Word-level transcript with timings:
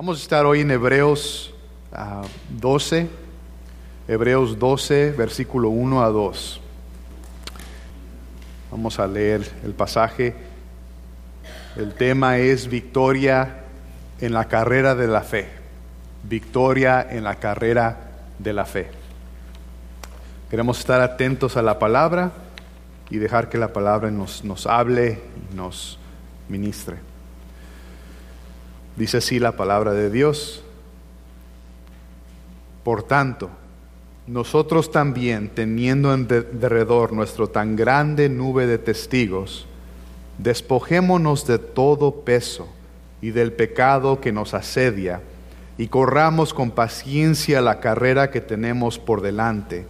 Vamos 0.00 0.20
a 0.20 0.22
estar 0.22 0.46
hoy 0.46 0.60
en 0.60 0.70
Hebreos 0.70 1.52
12, 2.48 3.02
ah, 3.02 4.08
Hebreos 4.08 4.58
12, 4.58 5.10
versículo 5.10 5.68
1 5.68 6.02
a 6.02 6.08
2. 6.08 6.60
Vamos 8.70 8.98
a 8.98 9.06
leer 9.06 9.46
el 9.62 9.74
pasaje. 9.74 10.34
El 11.76 11.92
tema 11.92 12.38
es 12.38 12.70
victoria 12.70 13.64
en 14.22 14.32
la 14.32 14.48
carrera 14.48 14.94
de 14.94 15.06
la 15.06 15.20
fe. 15.20 15.50
Victoria 16.22 17.06
en 17.10 17.22
la 17.22 17.34
carrera 17.34 17.98
de 18.38 18.54
la 18.54 18.64
fe. 18.64 18.90
Queremos 20.48 20.78
estar 20.78 21.02
atentos 21.02 21.58
a 21.58 21.62
la 21.62 21.78
palabra 21.78 22.32
y 23.10 23.18
dejar 23.18 23.50
que 23.50 23.58
la 23.58 23.74
palabra 23.74 24.10
nos, 24.10 24.44
nos 24.44 24.66
hable 24.66 25.20
y 25.52 25.54
nos 25.54 25.98
ministre. 26.48 27.09
Dice 29.00 29.16
así 29.16 29.38
la 29.38 29.56
palabra 29.56 29.94
de 29.94 30.10
Dios. 30.10 30.62
Por 32.84 33.02
tanto, 33.02 33.48
nosotros 34.26 34.90
también, 34.90 35.48
teniendo 35.48 36.12
en 36.12 36.28
derredor 36.28 37.14
nuestro 37.14 37.48
tan 37.48 37.76
grande 37.76 38.28
nube 38.28 38.66
de 38.66 38.76
testigos, 38.76 39.66
despojémonos 40.36 41.46
de 41.46 41.58
todo 41.58 42.26
peso 42.26 42.68
y 43.22 43.30
del 43.30 43.54
pecado 43.54 44.20
que 44.20 44.32
nos 44.32 44.52
asedia, 44.52 45.22
y 45.78 45.86
corramos 45.86 46.52
con 46.52 46.70
paciencia 46.70 47.62
la 47.62 47.80
carrera 47.80 48.30
que 48.30 48.42
tenemos 48.42 48.98
por 48.98 49.22
delante, 49.22 49.86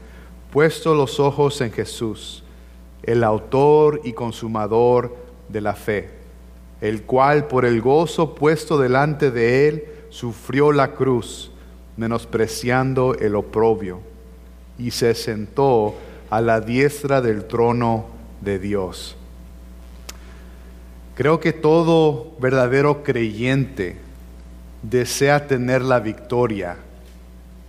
puesto 0.53 0.95
los 0.95 1.19
ojos 1.19 1.61
en 1.63 1.73
Jesús, 1.73 2.45
el 3.03 3.25
autor 3.25 4.03
y 4.05 4.13
consumador 4.13 5.17
de 5.49 5.61
la 5.63 5.75
fe 5.75 6.20
el 6.81 7.03
cual 7.03 7.47
por 7.47 7.65
el 7.65 7.81
gozo 7.81 8.35
puesto 8.35 8.79
delante 8.79 9.31
de 9.31 9.69
él 9.69 9.85
sufrió 10.09 10.73
la 10.73 10.93
cruz, 10.93 11.53
menospreciando 11.97 13.15
el 13.15 13.37
oprobio, 13.37 14.01
y 14.79 14.91
se 14.91 15.15
sentó 15.15 15.95
a 16.31 16.41
la 16.41 16.61
diestra 16.61 17.21
del 17.21 17.47
trono 17.47 18.07
de 18.41 18.59
Dios. 18.59 19.17
Creo 21.15 21.39
que 21.39 21.53
todo 21.53 22.33
verdadero 22.41 23.03
creyente 23.03 23.97
desea 24.83 25.47
tener 25.47 25.83
la 25.83 26.01
victoria 26.01 26.77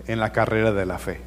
en 0.07 0.19
la 0.19 0.31
carrera 0.31 0.71
de 0.71 0.85
la 0.85 0.97
fe. 0.97 1.19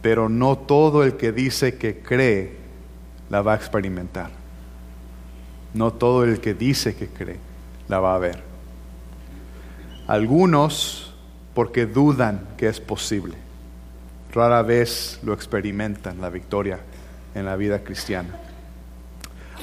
Pero 0.00 0.28
no 0.28 0.56
todo 0.56 1.04
el 1.04 1.16
que 1.16 1.32
dice 1.32 1.76
que 1.76 1.98
cree 1.98 2.52
la 3.28 3.42
va 3.42 3.52
a 3.52 3.56
experimentar. 3.56 4.30
No 5.74 5.92
todo 5.92 6.24
el 6.24 6.40
que 6.40 6.54
dice 6.54 6.94
que 6.94 7.08
cree 7.08 7.36
la 7.88 8.00
va 8.00 8.14
a 8.14 8.18
ver. 8.18 8.42
Algunos 10.06 11.14
porque 11.54 11.86
dudan 11.86 12.48
que 12.56 12.68
es 12.68 12.80
posible. 12.80 13.34
Rara 14.32 14.62
vez 14.62 15.20
lo 15.22 15.32
experimentan 15.32 16.20
la 16.20 16.30
victoria 16.30 16.80
en 17.34 17.44
la 17.44 17.56
vida 17.56 17.82
cristiana. 17.82 18.38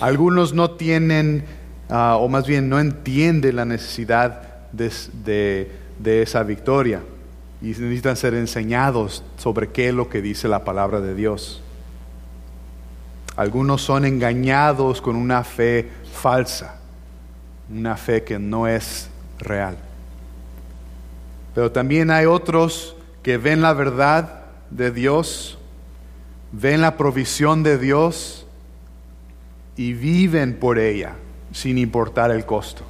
Algunos 0.01 0.53
no 0.53 0.71
tienen, 0.71 1.45
ah, 1.89 2.17
o 2.19 2.27
más 2.27 2.45
bien 2.47 2.69
no 2.69 2.79
entienden 2.79 3.55
la 3.55 3.65
necesidad 3.65 4.69
de, 4.71 5.71
de 5.99 6.21
esa 6.21 6.43
victoria 6.43 7.01
y 7.61 7.67
necesitan 7.67 8.17
ser 8.17 8.33
enseñados 8.33 9.23
sobre 9.37 9.69
qué 9.69 9.89
es 9.89 9.93
lo 9.93 10.09
que 10.09 10.21
dice 10.21 10.47
la 10.47 10.63
palabra 10.63 10.99
de 10.99 11.15
Dios. 11.15 11.63
Algunos 13.35 13.81
son 13.81 14.05
engañados 14.05 15.01
con 15.01 15.15
una 15.15 15.43
fe 15.43 15.89
falsa, 16.13 16.75
una 17.69 17.97
fe 17.97 18.23
que 18.23 18.39
no 18.39 18.67
es 18.67 19.09
real. 19.39 19.77
Pero 21.53 21.71
también 21.71 22.11
hay 22.11 22.25
otros 22.25 22.95
que 23.23 23.37
ven 23.37 23.61
la 23.61 23.73
verdad 23.73 24.43
de 24.69 24.91
Dios, 24.91 25.57
ven 26.53 26.81
la 26.81 26.95
provisión 26.95 27.61
de 27.63 27.77
Dios 27.77 28.45
y 29.75 29.93
viven 29.93 30.57
por 30.57 30.79
ella 30.79 31.15
sin 31.51 31.77
importar 31.77 32.31
el 32.31 32.45
costo, 32.45 32.83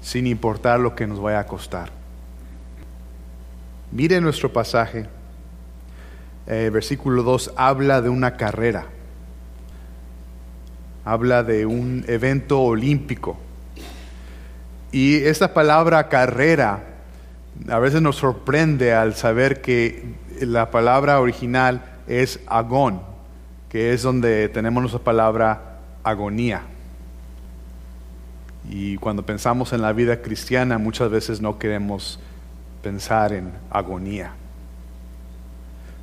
sin 0.00 0.28
importar 0.28 0.78
lo 0.78 0.94
que 0.94 1.08
nos 1.08 1.20
vaya 1.20 1.40
a 1.40 1.46
costar. 1.46 1.90
Mire 3.90 4.20
nuestro 4.20 4.52
pasaje. 4.52 5.06
Eh, 6.46 6.70
versículo 6.72 7.22
2 7.24 7.52
habla 7.56 8.00
de 8.00 8.08
una 8.08 8.38
carrera 8.38 8.86
habla 11.08 11.42
de 11.42 11.64
un 11.64 12.04
evento 12.06 12.60
olímpico. 12.60 13.38
Y 14.92 15.16
esta 15.16 15.54
palabra 15.54 16.10
carrera 16.10 16.84
a 17.70 17.78
veces 17.78 18.02
nos 18.02 18.16
sorprende 18.16 18.92
al 18.92 19.14
saber 19.14 19.62
que 19.62 20.04
la 20.42 20.70
palabra 20.70 21.18
original 21.20 21.82
es 22.06 22.40
agón, 22.46 23.00
que 23.70 23.94
es 23.94 24.02
donde 24.02 24.50
tenemos 24.50 24.82
nuestra 24.82 25.00
palabra 25.00 25.78
agonía. 26.04 26.60
Y 28.68 28.98
cuando 28.98 29.24
pensamos 29.24 29.72
en 29.72 29.80
la 29.80 29.94
vida 29.94 30.20
cristiana 30.20 30.76
muchas 30.76 31.10
veces 31.10 31.40
no 31.40 31.58
queremos 31.58 32.20
pensar 32.82 33.32
en 33.32 33.50
agonía. 33.70 34.32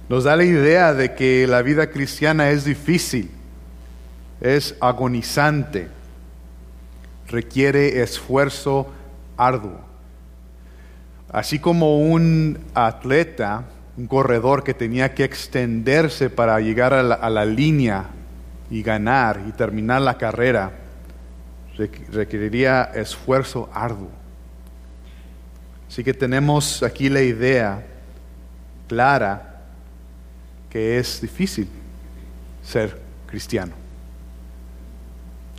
Nos 0.10 0.24
da 0.24 0.36
la 0.36 0.46
idea 0.46 0.96
de 0.96 1.14
que 1.14 1.46
la 1.46 1.62
vida 1.62 1.92
cristiana 1.92 2.50
es 2.50 2.66
difícil 2.66 3.30
es 4.42 4.76
agonizante, 4.80 5.88
requiere 7.28 8.02
esfuerzo 8.02 8.88
arduo. 9.38 9.80
Así 11.32 11.60
como 11.60 12.00
un 12.00 12.60
atleta, 12.74 13.66
un 13.98 14.08
corredor 14.08 14.64
que 14.64 14.74
tenía 14.74 15.14
que 15.14 15.24
extenderse 15.24 16.30
para 16.30 16.60
llegar 16.60 16.94
a 16.94 17.30
la, 17.30 17.46
línea 17.46 18.06
y 18.70 18.82
ganar 18.82 19.42
y 19.48 19.52
terminar 19.52 20.02
la 20.02 20.18
carrera, 20.18 20.72
requeriría 22.12 22.84
esfuerzo 22.84 23.70
arduo. 23.74 24.12
Así 25.90 26.04
que 26.04 26.14
tenemos 26.14 26.84
aquí 26.84 27.10
la 27.10 27.22
idea 27.22 27.86
clara 28.88 29.62
que 30.70 30.98
es 30.98 31.22
difícil 31.22 31.70
ser 32.64 33.00
cristiano. 33.28 33.85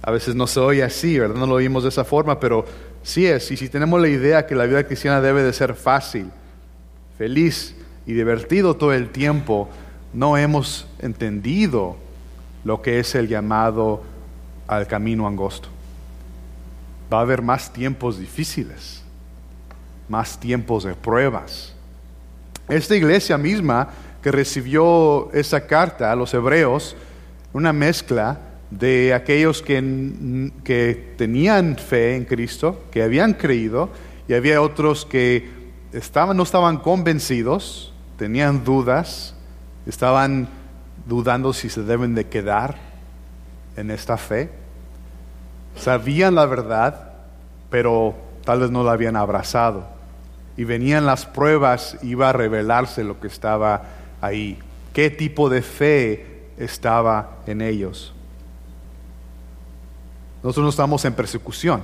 A 0.07 0.13
veces 0.13 0.37
no 0.37 0.47
se 0.47 0.61
oye 0.61 0.85
así, 0.85 1.19
¿verdad? 1.19 1.35
No 1.35 1.49
lo 1.49 1.55
oímos 1.55 1.83
de 1.83 1.89
esa 1.89 2.05
forma, 2.05 2.39
pero 2.39 2.65
sí 3.03 3.27
es. 3.27 3.51
Y 3.51 3.57
si 3.57 3.69
tenemos 3.69 4.01
la 4.01 4.07
idea 4.07 4.47
que 4.47 4.55
la 4.55 4.65
vida 4.65 4.85
cristiana 4.85 5.21
debe 5.21 5.43
de 5.43 5.53
ser 5.53 5.75
fácil, 5.75 6.31
feliz 7.19 7.75
y 8.07 8.13
divertido 8.13 8.77
todo 8.77 8.93
el 8.93 9.11
tiempo, 9.11 9.69
no 10.13 10.37
hemos 10.37 10.87
entendido 11.01 11.97
lo 12.65 12.83
que 12.83 13.01
es 13.01 13.17
el 13.17 13.27
llamado 13.27 14.05
al 14.69 14.87
camino 14.87 15.27
angosto. 15.27 15.69
Va 17.13 17.19
a 17.19 17.23
haber 17.23 17.43
más 17.43 17.73
tiempos 17.73 18.17
difíciles, 18.21 19.03
más 20.09 20.39
tiempos 20.39 20.85
de 20.85 20.95
pruebas. 20.95 21.75
Esta 22.69 22.95
iglesia 22.95 23.37
misma 23.39 23.89
que 24.23 24.31
recibió 24.31 25.33
esa 25.33 25.67
carta 25.67 26.13
a 26.13 26.17
los 26.17 26.33
hebreos, 26.33 26.95
una 27.53 27.73
mezcla 27.73 28.39
de 28.71 29.15
aquellos 29.15 29.63
que, 29.63 30.51
que, 30.65 31.15
tenían 31.17 31.77
fe 31.77 32.17
en 32.17 32.25
Cristo, 32.25 32.85
que 32.91 33.03
habían 33.03 33.35
creído, 33.35 33.91
y 34.29 34.35
había 34.35 34.61
otros 34.61 35.07
que 35.07 35.49
estaban, 35.93 36.37
no 36.37 36.43
estaban 36.43 36.79
convencidos, 36.79 37.93
tenían 38.19 38.65
dudas, 38.65 39.35
estaban 39.87 40.49
dudando 41.07 41.53
si 41.53 41.69
se 41.69 41.83
deben 41.83 42.15
de 42.15 42.27
quedar 42.27 42.77
en 43.77 43.91
esta 43.91 44.17
fe. 44.17 44.51
Sabían 45.77 46.35
la 46.35 46.47
verdad, 46.47 47.13
pero 47.71 48.15
tal 48.45 48.61
vez 48.61 48.71
no 48.71 48.83
la 48.83 48.93
habían 48.93 49.17
abrazado. 49.17 49.87
Y 50.57 50.65
venían 50.65 51.07
las 51.07 51.27
pruebas, 51.27 51.99
iba 52.03 52.31
a 52.31 52.33
revelarse 52.33 53.05
lo 53.05 53.21
que 53.21 53.27
estaba 53.27 53.83
ahí, 54.21 54.59
qué 54.93 55.11
tipo 55.11 55.51
de 55.51 55.63
fe 55.63 56.47
estaba 56.57 57.39
en 57.47 57.61
ellos. 57.61 58.16
Nosotros 60.47 60.63
no 60.63 60.71
estamos 60.71 61.05
en 61.05 61.13
persecución, 61.13 61.83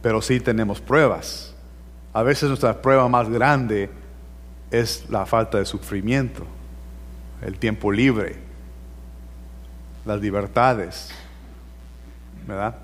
pero 0.00 0.22
sí 0.22 0.40
tenemos 0.40 0.80
pruebas. 0.80 1.52
A 2.14 2.22
veces 2.22 2.48
nuestra 2.48 2.80
prueba 2.80 3.06
más 3.10 3.28
grande 3.28 3.90
es 4.70 5.04
la 5.10 5.26
falta 5.26 5.58
de 5.58 5.66
sufrimiento, 5.66 6.46
el 7.42 7.58
tiempo 7.58 7.92
libre, 7.92 8.36
las 10.06 10.18
libertades, 10.18 11.10
¿verdad? 12.48 12.76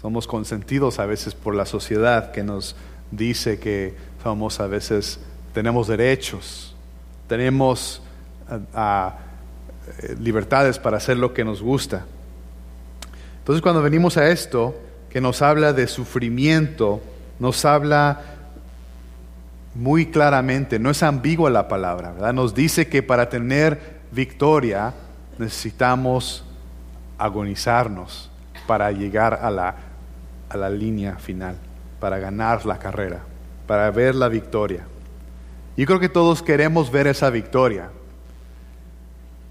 Somos 0.00 0.28
consentidos 0.28 1.00
a 1.00 1.06
veces 1.06 1.34
por 1.34 1.56
la 1.56 1.66
sociedad 1.66 2.30
que 2.30 2.44
nos 2.44 2.76
dice 3.10 3.58
que 3.58 3.96
somos 4.22 4.60
a 4.60 4.68
veces, 4.68 5.18
tenemos 5.52 5.88
derechos, 5.88 6.76
tenemos 7.26 8.02
ah, 8.72 9.18
eh, 9.98 10.14
libertades 10.20 10.78
para 10.78 10.98
hacer 10.98 11.16
lo 11.16 11.34
que 11.34 11.44
nos 11.44 11.60
gusta. 11.60 12.06
Entonces 13.42 13.60
cuando 13.60 13.82
venimos 13.82 14.16
a 14.16 14.28
esto, 14.28 14.80
que 15.10 15.20
nos 15.20 15.42
habla 15.42 15.72
de 15.72 15.88
sufrimiento, 15.88 17.02
nos 17.40 17.64
habla 17.64 18.20
muy 19.74 20.06
claramente, 20.06 20.78
no 20.78 20.90
es 20.90 21.02
ambigua 21.02 21.50
la 21.50 21.66
palabra, 21.66 22.12
¿verdad? 22.12 22.32
Nos 22.32 22.54
dice 22.54 22.86
que 22.86 23.02
para 23.02 23.28
tener 23.28 23.98
victoria 24.12 24.94
necesitamos 25.38 26.44
agonizarnos 27.18 28.30
para 28.68 28.92
llegar 28.92 29.40
a 29.42 29.50
la, 29.50 29.74
a 30.48 30.56
la 30.56 30.70
línea 30.70 31.16
final, 31.16 31.56
para 31.98 32.20
ganar 32.20 32.64
la 32.64 32.78
carrera, 32.78 33.22
para 33.66 33.90
ver 33.90 34.14
la 34.14 34.28
victoria. 34.28 34.84
Yo 35.76 35.84
creo 35.84 35.98
que 35.98 36.08
todos 36.08 36.44
queremos 36.44 36.92
ver 36.92 37.08
esa 37.08 37.28
victoria, 37.28 37.90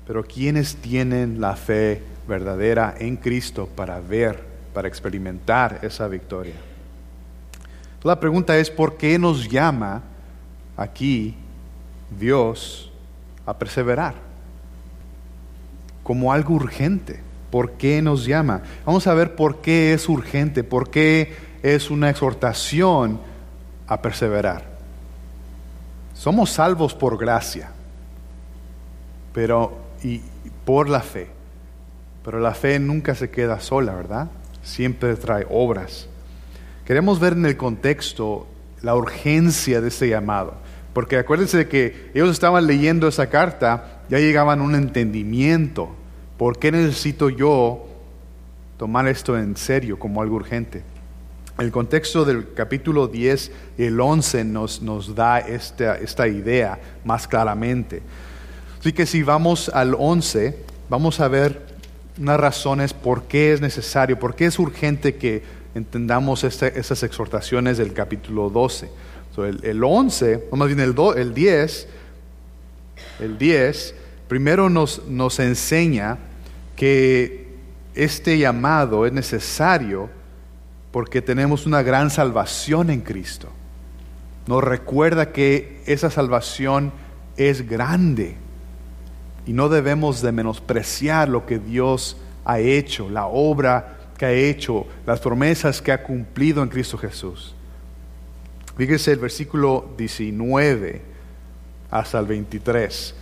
pero 0.08 0.24
¿quiénes 0.24 0.78
tienen 0.78 1.42
la 1.42 1.58
fe 1.58 2.04
verdadera 2.32 2.96
en 2.98 3.18
Cristo 3.18 3.70
para 3.76 4.00
ver, 4.00 4.44
para 4.74 4.88
experimentar 4.88 5.80
esa 5.84 6.08
victoria? 6.08 6.56
La 8.04 8.20
pregunta 8.20 8.58
es, 8.58 8.72
¿por 8.72 8.98
qué 8.98 9.20
nos 9.20 9.48
llama 9.48 10.02
aquí 10.76 11.36
Dios 12.20 12.92
a 13.46 13.58
perseverar? 13.60 14.16
Como 16.04 16.34
algo 16.34 16.56
urgente. 16.56 17.20
¿Por 17.52 17.74
qué 17.74 18.02
nos 18.02 18.26
llama? 18.26 18.64
Vamos 18.86 19.06
a 19.08 19.14
ver 19.14 19.36
por 19.36 19.62
qué 19.62 19.94
es 19.94 20.08
urgente, 20.08 20.64
por 20.64 20.90
qué 20.90 21.36
es 21.62 21.92
una 21.92 22.10
exhortación 22.10 23.20
a 23.88 24.02
perseverar. 24.02 24.64
Somos 26.14 26.50
salvos 26.52 26.94
por 26.94 27.18
gracia, 27.18 27.72
pero 29.34 29.78
y 30.02 30.22
por 30.64 30.88
la 30.88 31.02
fe. 31.02 31.41
Pero 32.24 32.40
la 32.40 32.54
fe 32.54 32.80
nunca 32.80 33.16
se 33.16 33.30
queda 33.30 33.60
sola, 33.60 33.96
¿verdad? 33.96 34.30
Siempre 34.64 35.16
trae 35.16 35.46
obras. 35.50 36.08
Queremos 36.86 37.20
ver 37.20 37.34
en 37.34 37.46
el 37.46 37.58
contexto 37.58 38.48
la 38.82 38.96
urgencia 38.96 39.82
de 39.82 39.88
ese 39.88 40.10
llamado. 40.10 40.56
Porque 40.94 41.18
acuérdense 41.18 41.58
de 41.58 41.68
que 41.68 42.12
ellos 42.14 42.32
estaban 42.32 42.68
leyendo 42.68 43.08
esa 43.08 43.30
carta, 43.30 44.02
ya 44.10 44.20
llegaban 44.20 44.60
a 44.60 44.64
un 44.64 44.76
entendimiento. 44.76 45.90
¿Por 46.38 46.60
qué 46.60 46.72
necesito 46.72 47.30
yo 47.30 47.88
tomar 48.78 49.08
esto 49.08 49.38
en 49.38 49.56
serio 49.56 49.98
como 49.98 50.22
algo 50.22 50.36
urgente? 50.36 50.84
El 51.58 51.72
contexto 51.72 52.26
del 52.26 52.54
capítulo 52.54 53.08
10 53.08 53.52
y 53.78 53.84
el 53.84 54.00
11 54.00 54.44
nos, 54.46 54.82
nos 54.82 55.16
da 55.16 55.40
esta, 55.40 55.98
esta 55.98 56.28
idea 56.28 56.80
más 57.06 57.28
claramente. 57.28 58.02
Así 58.80 58.94
que 58.94 59.06
si 59.06 59.22
vamos 59.22 59.70
al 59.70 59.96
11, 59.98 60.58
vamos 60.90 61.20
a 61.20 61.28
ver 61.28 61.71
unas 62.18 62.40
razones 62.40 62.94
por 62.94 63.24
qué 63.24 63.54
es 63.54 63.62
necesario, 63.62 64.20
por 64.20 64.36
qué 64.36 64.46
es 64.46 64.60
urgente 64.60 65.16
que 65.16 65.44
entendamos 65.76 66.44
este, 66.44 66.78
esas 66.80 67.04
exhortaciones 67.04 67.78
del 67.78 67.94
capítulo 67.94 68.50
12. 68.50 68.90
el, 69.38 69.64
el, 69.64 69.84
11, 69.84 70.48
o 70.52 70.56
más 70.56 70.68
bien 70.68 70.80
el, 70.80 70.96
el 71.18 71.34
10, 71.34 71.88
el 73.20 73.38
10, 73.38 73.96
primero 74.28 74.70
nos, 74.70 75.08
nos 75.08 75.40
enseña 75.40 76.18
que 76.76 77.48
este 77.96 78.38
llamado 78.38 79.06
es 79.06 79.14
necesario 79.14 80.10
porque 80.92 81.22
tenemos 81.22 81.66
una 81.66 81.82
gran 81.82 82.10
salvación 82.10 82.90
en 82.90 83.02
Cristo. 83.02 83.50
Nos 84.48 84.64
recuerda 84.64 85.32
que 85.32 85.82
esa 85.86 86.10
salvación 86.10 86.92
es 87.38 87.68
grande 87.68 88.36
y 89.46 89.54
no 89.54 89.70
debemos 89.70 90.22
de 90.22 90.32
menospreciar 90.32 91.30
lo 91.30 91.46
que 91.46 91.60
Dios 91.60 92.18
ha 92.46 92.60
hecho, 92.60 93.10
la 93.10 93.26
obra 93.26 93.98
que 94.18 94.26
ha 94.26 94.32
hecho, 94.32 94.86
las 95.06 95.20
promesas 95.20 95.82
que 95.82 95.92
ha 95.92 96.04
cumplido 96.04 96.62
en 96.62 96.70
Cristo 96.70 96.98
Jesús. 96.98 97.56
Fíjese 98.78 99.12
el 99.12 99.20
versículo 99.20 99.90
19 99.98 101.02
hasta 101.90 102.20
el 102.20 102.26
23. 102.26 103.16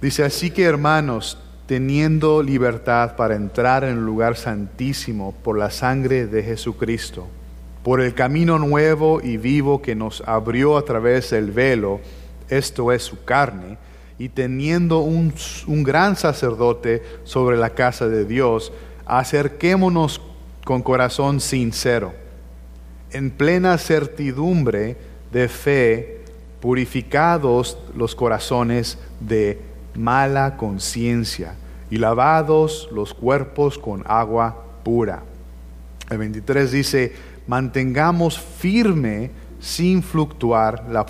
Dice, 0.00 0.24
así 0.24 0.50
que 0.50 0.64
hermanos, 0.64 1.38
teniendo 1.66 2.42
libertad 2.42 3.16
para 3.16 3.34
entrar 3.34 3.84
en 3.84 3.98
el 3.98 4.04
lugar 4.04 4.36
santísimo 4.36 5.34
por 5.42 5.58
la 5.58 5.70
sangre 5.70 6.26
de 6.26 6.42
Jesucristo, 6.42 7.26
por 7.82 8.00
el 8.00 8.14
camino 8.14 8.58
nuevo 8.58 9.20
y 9.22 9.36
vivo 9.36 9.80
que 9.80 9.94
nos 9.94 10.22
abrió 10.26 10.76
a 10.76 10.84
través 10.84 11.30
del 11.30 11.52
velo, 11.52 12.00
esto 12.48 12.92
es 12.92 13.02
su 13.02 13.24
carne, 13.24 13.78
y 14.18 14.28
teniendo 14.28 15.00
un, 15.00 15.32
un 15.66 15.82
gran 15.82 16.16
sacerdote 16.16 17.02
sobre 17.24 17.56
la 17.56 17.70
casa 17.70 18.08
de 18.08 18.24
Dios, 18.24 18.72
acerquémonos 19.04 20.20
con 20.64 20.82
corazón 20.82 21.40
sincero, 21.40 22.12
en 23.10 23.30
plena 23.30 23.78
certidumbre 23.78 24.96
de 25.32 25.48
fe, 25.48 26.20
purificados 26.60 27.78
los 27.94 28.14
corazones 28.14 28.98
de 29.20 29.60
mala 29.94 30.56
conciencia 30.56 31.54
y 31.90 31.98
lavados 31.98 32.88
los 32.92 33.14
cuerpos 33.14 33.78
con 33.78 34.02
agua 34.06 34.64
pura. 34.82 35.22
El 36.10 36.18
23 36.18 36.72
dice, 36.72 37.12
mantengamos 37.46 38.38
firme 38.38 39.30
sin 39.60 40.02
fluctuar 40.02 40.86
la 40.90 41.06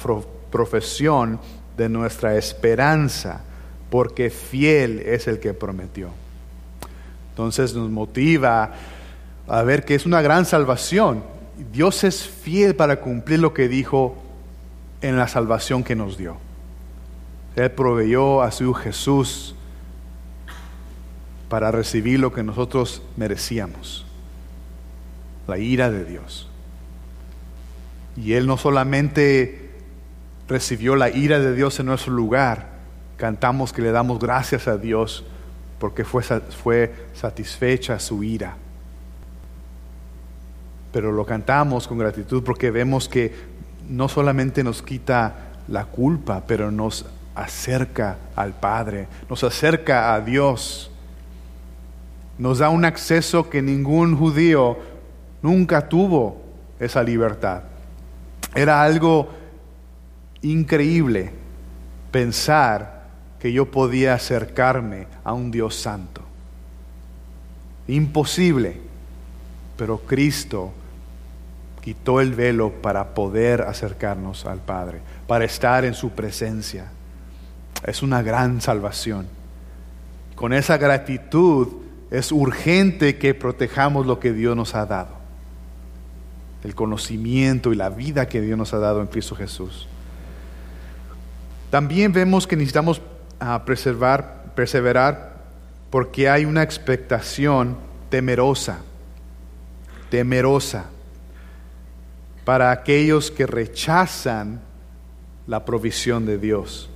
profesión 0.50 1.38
de 1.76 1.88
nuestra 1.88 2.36
esperanza, 2.36 3.42
porque 3.90 4.30
fiel 4.30 5.00
es 5.00 5.28
el 5.28 5.38
que 5.38 5.54
prometió. 5.54 6.10
Entonces 7.30 7.74
nos 7.74 7.90
motiva 7.90 8.72
a 9.46 9.62
ver 9.62 9.84
que 9.84 9.94
es 9.94 10.06
una 10.06 10.22
gran 10.22 10.44
salvación. 10.44 11.22
Dios 11.72 12.04
es 12.04 12.26
fiel 12.26 12.74
para 12.74 13.00
cumplir 13.00 13.40
lo 13.40 13.52
que 13.54 13.68
dijo 13.68 14.16
en 15.00 15.16
la 15.16 15.28
salvación 15.28 15.84
que 15.84 15.94
nos 15.94 16.16
dio. 16.16 16.38
Él 17.54 17.70
proveyó 17.70 18.42
a 18.42 18.50
su 18.50 18.74
Jesús 18.74 19.54
para 21.48 21.70
recibir 21.70 22.20
lo 22.20 22.32
que 22.32 22.42
nosotros 22.42 23.02
merecíamos, 23.16 24.04
la 25.46 25.58
ira 25.58 25.90
de 25.90 26.04
Dios. 26.04 26.48
Y 28.16 28.32
Él 28.32 28.46
no 28.46 28.56
solamente 28.56 29.65
recibió 30.48 30.96
la 30.96 31.10
ira 31.10 31.38
de 31.38 31.54
Dios 31.54 31.78
en 31.80 31.86
nuestro 31.86 32.12
lugar, 32.12 32.68
cantamos 33.16 33.72
que 33.72 33.82
le 33.82 33.90
damos 33.90 34.18
gracias 34.18 34.68
a 34.68 34.76
Dios 34.76 35.24
porque 35.78 36.04
fue, 36.04 36.22
fue 36.22 36.94
satisfecha 37.14 37.98
su 37.98 38.22
ira. 38.22 38.56
Pero 40.92 41.12
lo 41.12 41.26
cantamos 41.26 41.86
con 41.86 41.98
gratitud 41.98 42.42
porque 42.42 42.70
vemos 42.70 43.08
que 43.08 43.34
no 43.88 44.08
solamente 44.08 44.64
nos 44.64 44.82
quita 44.82 45.34
la 45.68 45.84
culpa, 45.84 46.44
pero 46.46 46.70
nos 46.70 47.06
acerca 47.34 48.16
al 48.34 48.54
Padre, 48.54 49.08
nos 49.28 49.44
acerca 49.44 50.14
a 50.14 50.20
Dios, 50.20 50.90
nos 52.38 52.58
da 52.58 52.70
un 52.70 52.84
acceso 52.84 53.50
que 53.50 53.62
ningún 53.62 54.16
judío 54.16 54.78
nunca 55.42 55.88
tuvo 55.88 56.40
esa 56.80 57.02
libertad. 57.02 57.62
Era 58.54 58.82
algo 58.82 59.28
increíble 60.52 61.32
pensar 62.10 63.06
que 63.40 63.52
yo 63.52 63.70
podía 63.70 64.14
acercarme 64.14 65.06
a 65.24 65.32
un 65.32 65.50
Dios 65.50 65.74
santo. 65.76 66.22
Imposible, 67.88 68.78
pero 69.76 69.98
Cristo 69.98 70.72
quitó 71.82 72.20
el 72.20 72.34
velo 72.34 72.72
para 72.82 73.14
poder 73.14 73.62
acercarnos 73.62 74.46
al 74.46 74.58
Padre, 74.58 75.00
para 75.26 75.44
estar 75.44 75.84
en 75.84 75.94
su 75.94 76.10
presencia 76.10 76.90
es 77.84 78.02
una 78.02 78.22
gran 78.22 78.60
salvación. 78.60 79.26
Con 80.34 80.52
esa 80.52 80.76
gratitud 80.76 81.68
es 82.10 82.32
urgente 82.32 83.16
que 83.16 83.34
protejamos 83.34 84.06
lo 84.06 84.20
que 84.20 84.32
Dios 84.32 84.56
nos 84.56 84.74
ha 84.74 84.86
dado. 84.86 85.16
El 86.64 86.74
conocimiento 86.74 87.72
y 87.72 87.76
la 87.76 87.90
vida 87.90 88.28
que 88.28 88.40
Dios 88.40 88.58
nos 88.58 88.74
ha 88.74 88.78
dado 88.78 89.00
en 89.00 89.06
Cristo 89.06 89.36
Jesús. 89.36 89.88
También 91.76 92.10
vemos 92.10 92.46
que 92.46 92.56
necesitamos 92.56 93.02
ah, 93.38 93.62
preservar, 93.66 94.54
perseverar 94.54 95.34
porque 95.90 96.26
hay 96.26 96.46
una 96.46 96.62
expectación 96.62 97.76
temerosa, 98.08 98.78
temerosa 100.08 100.86
para 102.46 102.70
aquellos 102.70 103.30
que 103.30 103.46
rechazan 103.46 104.62
la 105.46 105.66
provisión 105.66 106.24
de 106.24 106.38
Dios. 106.38 106.88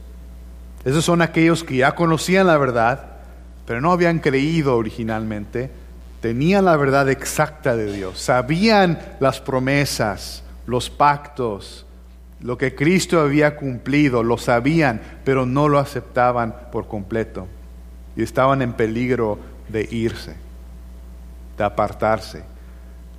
Esos 0.87 1.05
son 1.05 1.21
aquellos 1.21 1.63
que 1.63 1.77
ya 1.77 1.95
conocían 1.95 2.47
la 2.47 2.57
verdad, 2.57 3.19
pero 3.67 3.83
no 3.83 3.93
habían 3.93 4.19
creído 4.19 4.79
originalmente. 4.79 5.71
Tenían 6.23 6.65
la 6.65 6.79
verdad 6.79 7.11
exacta 7.11 7.77
de 7.77 7.93
Dios, 7.93 8.19
sabían 8.19 8.99
las 9.21 9.43
promesas, 9.43 10.43
los 10.65 10.89
pactos, 10.89 11.85
lo 12.43 12.57
que 12.57 12.75
Cristo 12.75 13.21
había 13.21 13.57
cumplido, 13.57 14.23
lo 14.23 14.39
sabían, 14.39 15.01
pero 15.25 15.45
no 15.47 15.69
lo 15.69 15.79
aceptaban 15.79 16.55
por 16.73 16.89
completo. 16.89 17.47
Y 18.17 18.23
estaban 18.23 18.63
en 18.63 18.73
peligro 18.73 19.39
de 19.69 19.87
irse, 19.91 20.35
de 21.57 21.65
apartarse. 21.65 22.43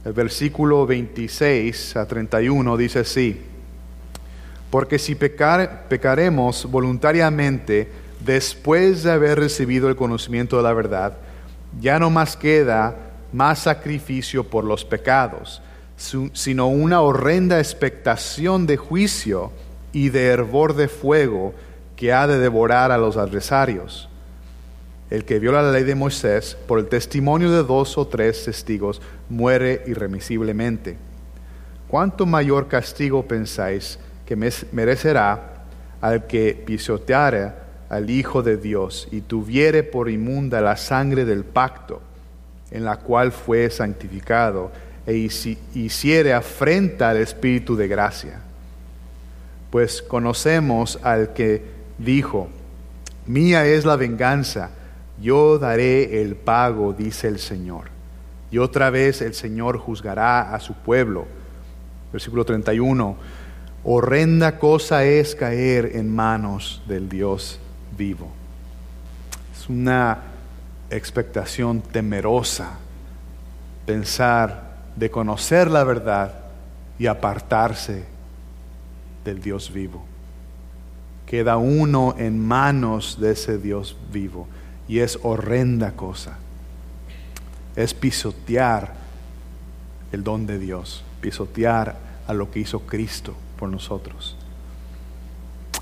El 0.04 0.13
versículo 0.13 0.88
26 0.88 1.96
a 1.96 2.08
31 2.08 2.75
dice 2.78 3.00
así, 3.00 3.40
porque 4.72 4.98
si 4.98 5.16
pecar, 5.16 5.86
pecaremos 5.90 6.66
voluntariamente 6.66 7.92
después 8.25 9.04
de 9.04 9.12
haber 9.12 9.38
recibido 9.38 9.90
el 9.90 9.96
conocimiento 9.96 10.58
de 10.58 10.63
la 10.63 10.74
verdad, 10.74 11.18
ya 11.80 12.00
no 12.00 12.10
más 12.10 12.36
queda 12.36 12.96
más 13.32 13.60
sacrificio 13.60 14.44
por 14.44 14.63
los 14.63 14.84
pecados, 14.84 15.62
sino 16.34 16.67
una 16.67 17.01
horrenda 17.01 17.60
expectación 17.60 18.65
de 18.65 18.77
juicio 18.77 19.51
y 19.93 20.10
de 20.10 20.27
hervor 20.27 20.75
de 20.75 20.88
fuego 20.88 21.53
que 21.96 22.13
ha 22.13 22.27
de 22.27 22.39
devorar 22.39 22.91
a 22.91 22.98
los 22.98 23.17
adversarios. 23.17 24.10
El 25.10 25.25
que 25.25 25.39
viola 25.39 25.62
la 25.62 25.72
ley 25.72 25.84
de 25.84 25.96
Moisés 25.96 26.58
por 26.67 26.79
el 26.79 26.88
testimonio 26.88 27.51
de 27.51 27.63
dos 27.63 27.98
o 27.98 28.08
tres 28.08 28.46
testigos 28.46 29.01
muere 29.29 29.84
irremisiblemente. 29.86 30.98
¿Cuánto 31.88 32.25
mayor 32.25 32.67
castigo 32.67 33.27
pensáis 33.27 34.00
que 34.25 34.36
merecerá 34.72 35.65
al 36.00 36.25
que 36.25 36.62
pisoteare 36.65 37.51
al 37.89 38.10
Hijo 38.10 38.41
de 38.41 38.55
Dios 38.55 39.10
y 39.12 39.22
tuviere 39.22 39.84
por 39.84 40.10
inmunda 40.10 40.62
la 40.62 40.77
sangre 40.77 41.25
del 41.25 41.43
pacto 41.43 42.01
en 42.72 42.86
la 42.86 42.96
cual 42.98 43.34
fue 43.34 43.70
santificado 43.70 44.72
e 45.05 45.15
hiciere 45.74 46.34
afrenta 46.34 47.10
al 47.10 47.17
Espíritu 47.17 47.75
de 47.75 47.88
gracia? 47.88 48.39
Pues 49.70 50.01
conocemos 50.01 51.00
al 51.03 51.34
que 51.34 51.63
dijo, 51.98 52.50
mía 53.25 53.65
es 53.65 53.86
la 53.86 53.96
venganza, 53.96 54.72
yo 55.22 55.60
daré 55.60 56.22
el 56.22 56.36
pago, 56.36 56.93
dice 56.93 57.27
el 57.27 57.39
Señor. 57.39 57.86
Y 58.51 58.58
otra 58.58 58.89
vez 58.89 59.22
el 59.22 59.34
Señor 59.34 59.77
juzgará 59.77 60.53
a 60.53 60.60
su 60.60 60.74
pueblo. 60.74 61.25
Versículo 62.12 62.43
31. 62.43 63.15
Horrenda 63.84 64.60
cosa 64.60 65.05
es 65.05 65.36
caer 65.36 65.91
en 65.96 66.13
manos 66.13 66.84
del 66.88 67.08
Dios 67.08 67.60
vivo. 67.98 68.29
Es 69.58 69.70
una 69.70 70.20
expectación 70.89 71.81
temerosa 71.81 72.77
pensar 73.86 74.71
de 74.96 75.10
conocer 75.10 75.70
la 75.70 75.84
verdad 75.84 76.34
y 77.00 77.08
apartarse 77.08 78.04
del 79.24 79.42
Dios 79.42 79.72
vivo. 79.74 80.04
Queda 81.26 81.58
uno 81.58 82.16
en 82.18 82.40
manos 82.40 83.20
de 83.20 83.32
ese 83.32 83.58
Dios 83.58 83.98
vivo 84.12 84.48
y 84.88 85.00
es 85.00 85.20
horrenda 85.24 85.94
cosa. 85.94 86.38
Es 87.76 87.94
pisotear 87.94 88.94
el 90.12 90.24
don 90.24 90.46
de 90.46 90.60
Dios, 90.60 91.04
pisotear 91.22 91.98
a 92.28 92.34
lo 92.34 92.52
que 92.52 92.60
hizo 92.60 92.82
Cristo 92.82 93.34
por 93.58 93.70
nosotros. 93.70 94.36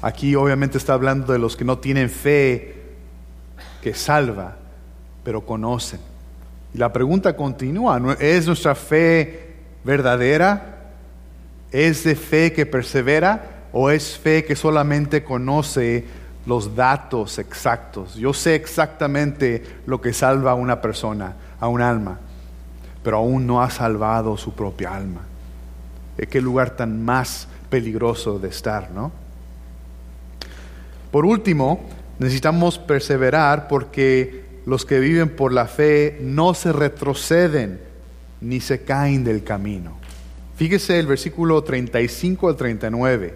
Aquí 0.01 0.35
obviamente 0.35 0.77
está 0.77 0.93
hablando 0.93 1.33
de 1.33 1.39
los 1.39 1.57
que 1.57 1.65
no 1.65 1.79
tienen 1.79 2.09
fe 2.09 2.79
que 3.81 3.93
salva, 3.93 4.57
pero 5.23 5.45
conocen. 5.45 5.99
Y 6.73 6.77
la 6.77 6.91
pregunta 6.93 7.35
continúa, 7.35 8.17
¿es 8.19 8.45
nuestra 8.47 8.75
fe 8.75 9.55
verdadera? 9.83 10.77
¿Es 11.71 12.03
de 12.03 12.15
fe 12.15 12.53
que 12.53 12.65
persevera 12.65 13.65
o 13.71 13.89
es 13.89 14.17
fe 14.17 14.43
que 14.43 14.55
solamente 14.55 15.23
conoce 15.23 16.05
los 16.45 16.75
datos 16.75 17.37
exactos. 17.37 18.15
Yo 18.15 18.33
sé 18.33 18.55
exactamente 18.55 19.63
lo 19.85 20.01
que 20.01 20.13
salva 20.13 20.51
a 20.51 20.55
una 20.55 20.81
persona, 20.81 21.35
a 21.59 21.67
un 21.67 21.81
alma, 21.81 22.19
pero 23.03 23.17
aún 23.17 23.45
no 23.45 23.61
ha 23.61 23.69
salvado 23.69 24.35
su 24.35 24.53
propia 24.53 24.95
alma. 24.95 25.21
Qué 26.29 26.41
lugar 26.41 26.71
tan 26.71 27.05
más 27.05 27.47
peligroso 27.69 28.39
de 28.39 28.49
estar, 28.49 28.91
¿no? 28.91 29.11
Por 31.11 31.25
último, 31.25 31.81
necesitamos 32.17 32.77
perseverar 32.77 33.67
porque 33.67 34.45
los 34.65 34.85
que 34.85 34.99
viven 34.99 35.29
por 35.29 35.53
la 35.53 35.65
fe 35.65 36.17
no 36.21 36.53
se 36.53 36.71
retroceden 36.71 37.79
ni 38.41 38.61
se 38.61 38.81
caen 38.83 39.23
del 39.23 39.43
camino. 39.43 39.97
Fíjese 40.55 40.99
el 40.99 41.07
versículo 41.07 41.63
35 41.63 42.49
al 42.49 42.55
39. 42.55 43.33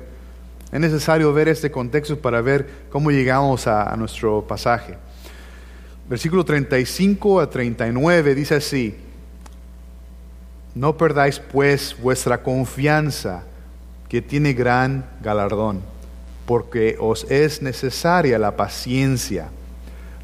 Es 0.71 0.79
necesario 0.79 1.31
ver 1.33 1.47
este 1.47 1.71
contexto 1.71 2.19
para 2.19 2.41
ver 2.41 2.67
cómo 2.89 3.11
llegamos 3.11 3.67
a, 3.67 3.95
nuestro 3.95 4.45
pasaje. 4.47 4.97
Versículo 6.09 6.43
35 6.43 7.39
a 7.39 7.49
39 7.49 8.35
dice 8.35 8.55
así, 8.55 8.95
no 10.75 10.97
perdáis 10.97 11.39
pues 11.39 11.95
vuestra 12.01 12.41
confianza, 12.41 13.43
que 14.09 14.21
tiene 14.21 14.53
gran 14.53 15.05
galardón, 15.21 15.81
porque 16.45 16.97
os 16.99 17.23
es 17.31 17.61
necesaria 17.61 18.37
la 18.37 18.55
paciencia, 18.55 19.49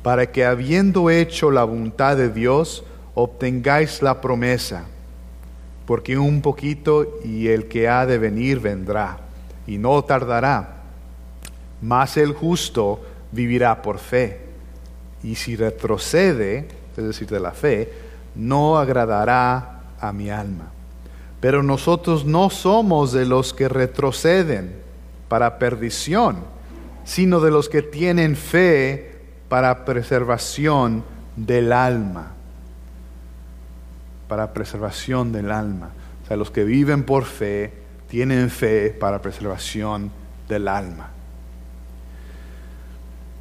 para 0.04 0.32
que 0.32 0.46
habiendo 0.46 1.10
hecho 1.10 1.52
la 1.52 1.64
voluntad 1.64 2.16
de 2.18 2.30
Dios, 2.30 2.84
obtengáis 3.16 4.02
la 4.02 4.22
promesa, 4.22 4.86
porque 5.86 6.18
un 6.18 6.42
poquito 6.42 7.20
y 7.24 7.48
el 7.48 7.68
que 7.68 7.90
ha 7.90 8.06
de 8.06 8.18
venir 8.18 8.60
vendrá 8.60 9.18
y 9.68 9.78
no 9.78 10.04
tardará. 10.04 10.84
Mas 11.82 12.18
el 12.18 12.34
justo 12.34 13.02
vivirá 13.32 13.82
por 13.82 14.00
fe. 14.00 14.42
Y 15.24 15.36
si 15.36 15.56
retrocede, 15.56 16.68
es 16.96 17.04
decir, 17.04 17.28
de 17.28 17.40
la 17.40 17.52
fe, 17.52 17.92
no 18.36 18.78
agradará 18.78 19.82
a 20.00 20.14
mi 20.14 20.30
alma. 20.30 20.72
Pero 21.40 21.64
nosotros 21.64 22.26
no 22.26 22.50
somos 22.50 23.12
de 23.12 23.26
los 23.26 23.54
que 23.54 23.70
retroceden 23.70 24.76
para 25.28 25.60
perdición, 25.60 26.38
sino 27.06 27.40
de 27.40 27.52
los 27.52 27.70
que 27.70 27.82
tienen 27.82 28.36
fe 28.36 29.19
para 29.50 29.84
preservación 29.84 31.04
del 31.36 31.74
alma. 31.74 32.34
Para 34.28 34.54
preservación 34.54 35.32
del 35.32 35.52
alma. 35.52 35.90
O 36.24 36.28
sea, 36.28 36.38
los 36.38 36.52
que 36.52 36.64
viven 36.64 37.04
por 37.04 37.26
fe 37.26 37.74
tienen 38.08 38.50
fe 38.50 38.92
para 38.92 39.22
preservación 39.22 40.12
del 40.48 40.68
alma. 40.68 41.12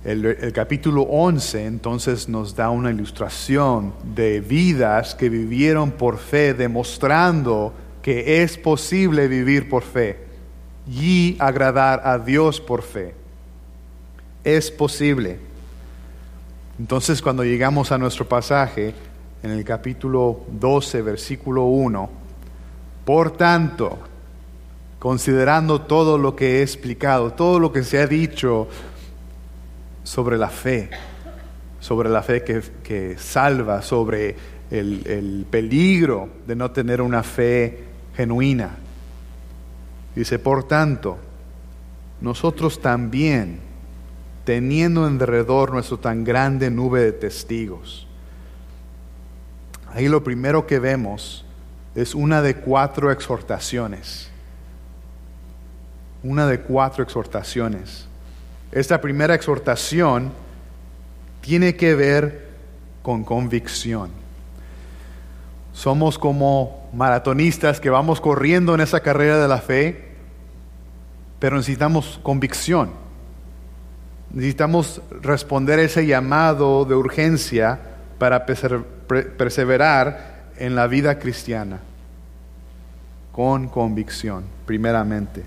El, 0.05 0.53
capítulo 0.55 1.03
11 1.03 1.67
entonces 1.67 2.29
nos 2.29 2.55
da 2.55 2.71
una 2.71 2.91
ilustración 2.91 3.93
de 4.15 4.41
vidas 4.41 5.15
que 5.15 5.29
vivieron 5.29 5.91
por 5.91 6.19
fe, 6.19 6.55
demostrando 6.55 7.75
que 8.01 8.43
es 8.43 8.57
posible 8.57 9.29
vivir 9.29 9.69
por 9.69 9.83
fe 9.83 10.25
y 10.91 11.37
agradar 11.41 12.03
a 12.05 12.19
Dios 12.19 12.61
por 12.61 12.83
fe. 12.83 13.15
Es 14.45 14.71
posible. 14.71 15.48
Entonces 16.79 17.21
cuando 17.21 17.45
llegamos 17.45 17.91
a 17.91 17.99
nuestro 17.99 18.29
pasaje, 18.29 18.95
en 19.43 19.51
el 19.51 19.65
capítulo 19.65 20.45
12, 20.49 21.03
versículo 21.03 21.65
1, 21.65 22.11
por 23.05 23.37
tanto, 23.37 23.99
considerando 24.99 25.83
todo 25.83 26.19
lo 26.19 26.37
que 26.37 26.59
he 26.59 26.63
explicado, 26.63 27.33
todo 27.33 27.59
lo 27.59 27.73
que 27.73 27.83
se 27.83 27.99
ha 27.99 28.07
dicho 28.07 28.69
sobre 30.05 30.39
la 30.39 30.49
fe, 30.49 30.91
sobre 31.81 32.09
la 32.09 32.23
fe 32.23 32.45
que, 32.45 33.17
salva, 33.19 33.83
sobre 33.83 34.37
el, 34.71 35.07
el 35.07 35.47
peligro 35.51 36.29
de 36.47 36.57
no 36.57 36.71
tener 36.71 37.01
una 37.01 37.23
fe 37.23 37.85
genuina. 38.17 38.77
Dice, 40.15 40.39
por 40.39 40.65
tanto, 40.65 41.19
nosotros 42.21 42.81
también, 42.81 43.68
teniendo 44.49 45.07
en 45.07 45.19
derredor 45.19 45.73
nuestro 45.73 45.99
tan 45.99 46.25
grande 46.25 46.71
nube 46.71 47.03
de 47.03 47.13
testigos, 47.13 48.07
ahí 49.93 50.09
lo 50.09 50.25
primero 50.25 50.67
que 50.67 50.79
vemos 50.79 51.45
es 51.95 52.15
una 52.15 52.41
de 52.41 52.55
cuatro 52.55 53.13
exhortaciones 53.13 54.31
una 56.23 56.47
de 56.47 56.61
cuatro 56.61 57.03
exhortaciones. 57.03 58.07
Esta 58.73 59.01
primera 59.01 59.35
exhortación 59.35 60.33
tiene 61.41 61.77
que 61.77 61.95
ver 61.95 62.49
con 63.03 63.25
convicción. 63.25 64.11
Somos 65.73 66.19
como 66.19 66.89
maratonistas 66.93 67.81
que 67.81 67.89
vamos 67.89 68.21
corriendo 68.21 68.75
en 68.75 68.81
esa 68.81 69.01
carrera 69.01 69.39
de 69.39 69.49
la 69.49 69.59
fe, 69.59 70.09
pero 71.39 71.57
necesitamos 71.57 72.19
convicción. 72.23 72.91
Necesitamos 74.33 75.01
responder 75.23 75.79
ese 75.79 76.07
llamado 76.07 76.85
de 76.85 76.95
urgencia 76.95 77.79
para 78.19 78.45
perseverar 78.47 80.51
en 80.59 80.75
la 80.75 80.87
vida 80.87 81.19
cristiana 81.19 81.81
con 83.33 83.69
convicción, 83.69 84.45
primeramente. 84.67 85.45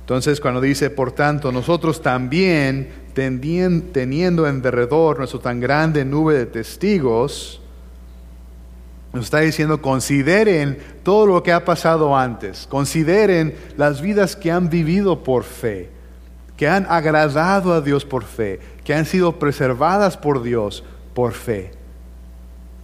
Entonces, 0.00 0.40
cuando 0.40 0.60
dice, 0.60 0.90
por 0.90 1.12
tanto, 1.12 1.52
nosotros 1.52 2.02
también, 2.02 2.90
teniendo 3.14 4.46
en 4.46 4.60
derredor 4.60 5.18
nuestro 5.18 5.40
tan 5.40 5.60
grande 5.60 6.04
nube 6.04 6.34
de 6.34 6.46
testigos, 6.46 7.60
Nos 9.12 9.24
está 9.24 9.40
diciendo, 9.40 9.82
consideren 9.82 10.78
todo 11.02 11.26
lo 11.26 11.42
que 11.42 11.52
ha 11.52 11.64
pasado 11.64 12.16
antes, 12.16 12.68
consideren 12.68 13.56
las 13.76 14.00
vidas 14.00 14.36
que 14.36 14.52
han 14.52 14.70
vivido 14.70 15.24
por 15.24 15.42
fe, 15.42 15.90
que 16.60 16.68
han 16.68 16.84
agradado 16.90 17.72
a 17.72 17.80
Dios 17.80 18.04
por 18.04 18.22
fe, 18.22 18.60
que 18.84 18.92
han 18.92 19.06
sido 19.06 19.38
preservadas 19.38 20.18
por 20.18 20.42
Dios 20.42 20.84
por 21.14 21.32
fe. 21.32 21.70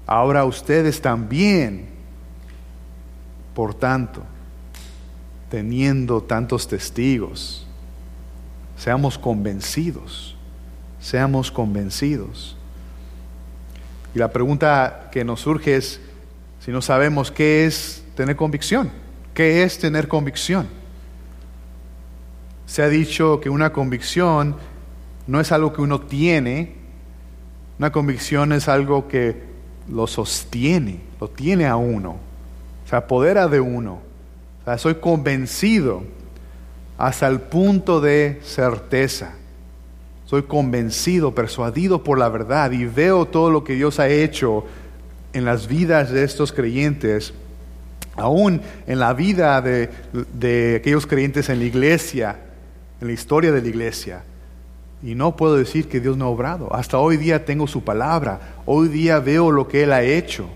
Ahora 0.07 0.47
ustedes 0.47 1.03
también, 1.03 1.87
por 3.53 3.75
tanto, 3.75 4.23
teniendo 5.51 6.23
tantos 6.23 6.67
testigos, 6.67 7.67
seamos 8.79 9.19
convencidos, 9.19 10.39
seamos 10.99 11.51
convencidos. 11.51 12.57
Y 14.15 14.19
la 14.19 14.33
pregunta 14.33 15.11
que 15.13 15.23
nos 15.23 15.43
surge 15.43 15.77
es, 15.77 16.01
si 16.61 16.71
no 16.71 16.81
sabemos 16.81 17.31
qué 17.31 17.67
es 17.67 18.03
tener 18.15 18.37
convicción, 18.37 18.91
qué 19.35 19.65
es 19.65 19.79
tener 19.79 20.09
convicción. 20.09 20.67
Se 22.67 22.83
ha 22.83 22.89
dicho 22.89 23.41
que 23.41 23.49
una 23.49 23.73
convicción 23.73 24.57
no 25.27 25.41
es 25.41 25.53
algo 25.53 25.73
que 25.73 25.83
uno 25.83 26.01
tiene, 26.01 26.75
una 27.79 27.93
convicción 27.93 28.53
es 28.53 28.69
algo 28.69 29.09
que 29.09 29.43
lo 29.89 30.07
sostiene, 30.07 31.01
lo 31.21 31.29
tiene 31.29 31.67
a 31.67 31.77
uno, 31.77 32.17
se 32.89 32.97
apodera 32.97 33.49
de 33.49 33.61
uno. 33.61 34.01
O 34.63 34.65
sea, 34.65 34.79
soy 34.79 34.97
convencido 34.97 36.03
hasta 36.99 37.29
el 37.29 37.41
punto 37.41 38.01
de 38.01 38.41
certeza. 38.43 39.35
Soy 40.25 40.43
convencido, 40.43 41.35
persuadido 41.35 42.03
por 42.03 42.19
la 42.19 42.29
verdad 42.29 42.73
y 42.73 42.85
veo 42.85 43.27
todo 43.27 43.51
lo 43.51 43.63
que 43.63 43.75
Dios 43.75 44.01
ha 44.01 44.09
hecho 44.09 44.65
en 45.33 45.45
las 45.45 45.69
vidas 45.69 46.11
de 46.11 46.25
estos 46.25 46.53
creyentes, 46.53 47.33
aún 48.17 48.61
en 48.89 48.99
la 48.99 49.13
vida 49.13 49.61
de, 49.61 49.91
de 50.33 50.77
aquellos 50.77 51.07
creyentes 51.07 51.49
en 51.49 51.61
la 51.61 51.65
iglesia, 51.67 52.41
en 53.01 53.07
la 53.07 53.13
historia 53.13 53.53
de 53.53 53.63
la 53.63 53.69
iglesia. 53.69 54.25
Y 55.03 55.15
no 55.15 55.37
puedo 55.37 55.57
decir 55.57 55.89
que 55.89 56.01
Dios 56.01 56.17
no 56.17 56.27
ha 56.27 56.29
obrado. 56.29 56.75
Hasta 56.75 56.99
hoy 56.99 57.17
día 57.17 57.45
tengo 57.45 57.67
su 57.67 57.85
palabra. 57.85 58.57
Hoy 58.65 58.89
día 58.89 59.19
veo 59.21 59.51
lo 59.51 59.69
que 59.69 59.83
Él 59.83 59.93
ha 59.93 60.03
hecho. 60.03 60.49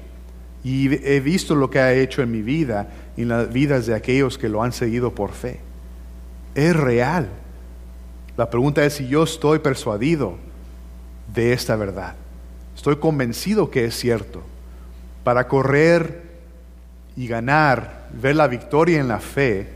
Y 0.65 0.95
he 1.07 1.21
visto 1.21 1.55
lo 1.55 1.71
que 1.71 1.79
ha 1.79 1.93
hecho 1.93 2.23
en 2.23 2.31
mi 2.31 2.43
vida 2.43 2.89
y 3.17 3.23
en 3.23 3.29
las 3.29 3.53
vidas 3.53 3.87
de 3.87 3.95
aquellos 3.95 4.39
que 4.39 4.49
lo 4.49 4.63
han 4.63 4.73
seguido 4.73 5.15
por 5.15 5.33
fe. 5.33 5.61
Es 6.55 6.75
real. 6.75 7.29
La 8.37 8.49
pregunta 8.51 8.85
es 8.85 8.95
si 8.95 9.09
yo 9.09 9.23
estoy 9.23 9.59
persuadido 9.59 10.37
de 11.35 11.53
esta 11.53 11.77
verdad. 11.77 12.15
Estoy 12.75 12.97
convencido 12.97 13.71
que 13.71 13.85
es 13.85 13.95
cierto 13.95 14.43
para 15.25 15.49
correr 15.49 16.23
y 17.17 17.27
ganar, 17.27 18.09
ver 18.13 18.37
la 18.37 18.49
victoria 18.49 19.01
en 19.01 19.09
la 19.09 19.21
fe, 19.21 19.69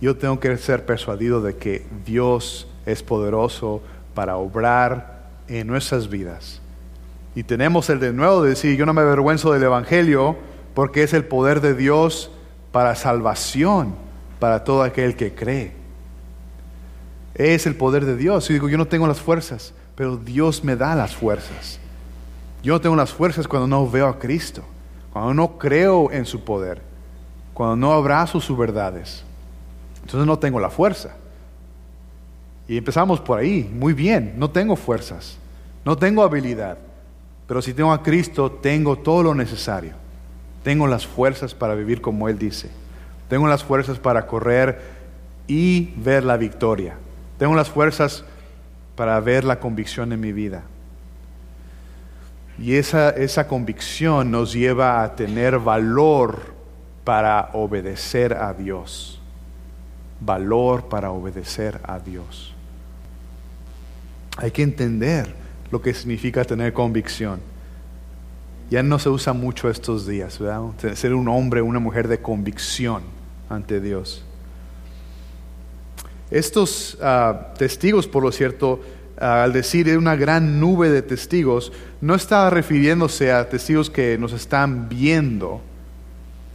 yo 0.00 0.16
tengo 0.16 0.40
que 0.40 0.56
ser 0.56 0.84
persuadido 0.84 1.40
de 1.40 1.56
que 1.56 1.86
Dios 2.04 2.68
es 2.84 3.02
poderoso 3.02 3.82
para 4.14 4.36
obrar 4.36 5.24
en 5.48 5.66
nuestras 5.66 6.08
vidas. 6.08 6.60
Y 7.34 7.42
tenemos 7.42 7.90
el 7.90 8.00
de 8.00 8.12
nuevo 8.12 8.42
de 8.42 8.50
decir, 8.50 8.76
yo 8.76 8.86
no 8.86 8.94
me 8.94 9.02
avergüenzo 9.02 9.52
del 9.52 9.62
Evangelio 9.62 10.36
porque 10.74 11.02
es 11.02 11.12
el 11.12 11.24
poder 11.24 11.60
de 11.60 11.74
Dios 11.74 12.30
para 12.72 12.94
salvación 12.94 13.94
para 14.38 14.64
todo 14.64 14.82
aquel 14.82 15.16
que 15.16 15.34
cree. 15.34 15.72
Es 17.34 17.66
el 17.66 17.74
poder 17.74 18.04
de 18.04 18.16
Dios. 18.16 18.48
Y 18.48 18.54
digo, 18.54 18.68
yo 18.68 18.78
no 18.78 18.86
tengo 18.86 19.06
las 19.06 19.20
fuerzas, 19.20 19.74
pero 19.94 20.16
Dios 20.16 20.64
me 20.64 20.76
da 20.76 20.94
las 20.94 21.14
fuerzas. 21.14 21.78
Yo 22.62 22.74
no 22.74 22.80
tengo 22.80 22.96
las 22.96 23.12
fuerzas 23.12 23.48
cuando 23.48 23.66
no 23.66 23.88
veo 23.90 24.08
a 24.08 24.18
Cristo 24.18 24.62
cuando 25.16 25.32
no 25.32 25.56
creo 25.56 26.12
en 26.12 26.26
su 26.26 26.44
poder, 26.44 26.82
cuando 27.54 27.74
no 27.74 27.94
abrazo 27.94 28.38
sus 28.38 28.58
verdades, 28.58 29.24
entonces 30.06 30.24
no 30.24 30.38
tengo 30.38 30.60
la 30.60 30.70
fuerza. 30.70 31.16
Y 32.68 32.76
empezamos 32.76 33.20
por 33.20 33.40
ahí, 33.40 33.68
muy 33.74 33.92
bien, 33.92 34.34
no 34.36 34.48
tengo 34.48 34.76
fuerzas, 34.76 35.36
no 35.84 35.98
tengo 35.98 36.22
habilidad, 36.22 36.78
pero 37.48 37.60
si 37.60 37.74
tengo 37.74 37.92
a 37.92 38.04
Cristo, 38.04 38.52
tengo 38.52 38.96
todo 38.96 39.24
lo 39.24 39.34
necesario. 39.34 39.94
Tengo 40.62 40.86
las 40.86 41.04
fuerzas 41.08 41.54
para 41.54 41.74
vivir 41.74 42.00
como 42.00 42.28
Él 42.28 42.38
dice. 42.38 42.70
Tengo 43.28 43.48
las 43.48 43.64
fuerzas 43.64 43.98
para 43.98 44.28
correr 44.28 44.80
y 45.48 45.92
ver 45.96 46.22
la 46.22 46.36
victoria. 46.36 46.94
Tengo 47.36 47.56
las 47.56 47.68
fuerzas 47.68 48.24
para 48.94 49.18
ver 49.18 49.42
la 49.42 49.58
convicción 49.58 50.12
en 50.12 50.20
mi 50.20 50.32
vida. 50.32 50.62
Y 52.60 52.76
esa, 52.76 53.10
esa 53.10 53.48
convicción 53.48 54.30
nos 54.30 54.52
lleva 54.52 55.02
a 55.02 55.16
tener 55.16 55.58
valor 55.58 56.54
para 57.02 57.50
obedecer 57.54 58.34
a 58.34 58.54
Dios. 58.54 59.15
Valor 60.20 60.88
para 60.88 61.10
obedecer 61.10 61.80
a 61.84 61.98
Dios. 61.98 62.54
Hay 64.36 64.50
que 64.50 64.62
entender 64.62 65.34
lo 65.70 65.80
que 65.80 65.94
significa 65.94 66.44
tener 66.44 66.72
convicción. 66.72 67.40
Ya 68.70 68.82
no 68.82 68.98
se 68.98 69.08
usa 69.08 69.32
mucho 69.32 69.70
estos 69.70 70.06
días, 70.06 70.38
¿verdad? 70.38 70.62
Ser 70.94 71.14
un 71.14 71.28
hombre, 71.28 71.62
una 71.62 71.78
mujer 71.78 72.08
de 72.08 72.20
convicción 72.20 73.02
ante 73.48 73.80
Dios. 73.80 74.24
Estos 76.30 76.98
ah, 77.00 77.52
testigos, 77.56 78.08
por 78.08 78.22
lo 78.22 78.32
cierto, 78.32 78.80
al 79.18 79.52
decir 79.52 79.96
una 79.96 80.16
gran 80.16 80.60
nube 80.60 80.90
de 80.90 81.02
testigos, 81.02 81.72
no 82.00 82.14
está 82.14 82.50
refiriéndose 82.50 83.32
a 83.32 83.48
testigos 83.48 83.88
que 83.88 84.18
nos 84.18 84.32
están 84.32 84.88
viendo. 84.88 85.60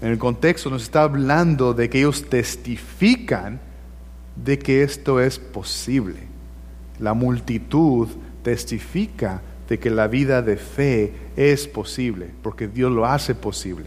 En 0.02 0.10
el 0.10 0.18
contexto 0.18 0.70
nos 0.70 0.84
está 0.84 1.04
hablando 1.04 1.74
de 1.74 1.90
que 1.90 2.00
ellos 2.00 2.28
testifican 2.28 3.60
de 4.36 4.58
que 4.58 4.82
esto 4.82 5.22
es 5.22 5.38
posible. 5.38 6.20
La 7.00 7.14
multitud 7.14 8.08
testifica 8.44 9.42
de 9.70 9.80
que 9.80 9.92
la 9.92 10.08
vida 10.08 10.42
de 10.42 10.58
fe 10.58 11.14
es 11.36 11.68
posible, 11.68 12.28
porque 12.42 12.68
Dios 12.68 12.92
lo 12.92 13.06
hace 13.06 13.36
posible. 13.36 13.86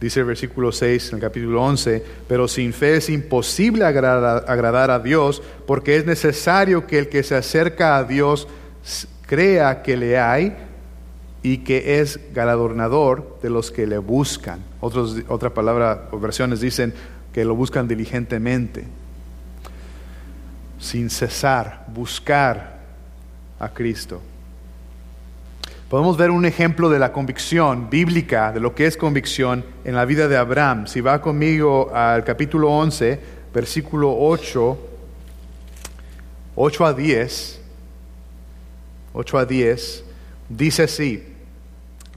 Dice 0.00 0.20
el 0.20 0.26
versículo 0.26 0.72
6 0.72 1.08
en 1.08 1.14
el 1.14 1.20
capítulo 1.20 1.62
11, 1.62 2.04
pero 2.28 2.48
sin 2.48 2.72
fe 2.72 2.96
es 2.96 3.08
imposible 3.08 3.84
agradar, 3.84 4.90
a 4.90 4.98
Dios 4.98 5.42
porque 5.66 5.96
es 5.96 6.04
necesario 6.04 6.86
que 6.86 6.98
el 6.98 7.08
que 7.08 7.22
se 7.22 7.34
acerca 7.34 7.96
a 7.96 8.04
Dios 8.04 8.46
crea 9.26 9.82
que 9.82 9.96
le 9.96 10.18
hay 10.18 10.54
y 11.46 11.58
que 11.58 12.00
es 12.00 12.18
galardonador 12.34 13.38
de 13.40 13.50
los 13.50 13.70
que 13.70 13.86
le 13.86 13.98
buscan. 13.98 14.58
Otra 14.80 15.54
palabra 15.54 16.08
o 16.10 16.18
versiones 16.18 16.60
dicen 16.60 16.92
que 17.32 17.44
lo 17.44 17.54
buscan 17.54 17.86
diligentemente, 17.86 18.82
sin 20.80 21.08
cesar, 21.08 21.86
buscar 21.94 22.80
a 23.60 23.68
Cristo. 23.68 24.20
Podemos 25.88 26.16
ver 26.16 26.32
un 26.32 26.46
ejemplo 26.46 26.88
de 26.90 26.98
la 26.98 27.12
convicción 27.12 27.90
bíblica, 27.90 28.50
de 28.50 28.58
lo 28.58 28.74
que 28.74 28.88
es 28.88 28.96
convicción 28.96 29.64
en 29.84 29.94
la 29.94 30.04
vida 30.04 30.26
de 30.26 30.36
Abraham. 30.36 30.88
Si 30.88 31.00
va 31.00 31.22
conmigo 31.22 31.92
al 31.94 32.24
capítulo 32.24 32.72
11, 32.72 33.20
versículo 33.54 34.16
8, 34.18 34.78
8 36.56 36.86
a 36.86 36.92
10, 36.92 37.60
8 39.12 39.38
a 39.38 39.44
10, 39.44 40.04
dice 40.48 40.82
así, 40.82 41.35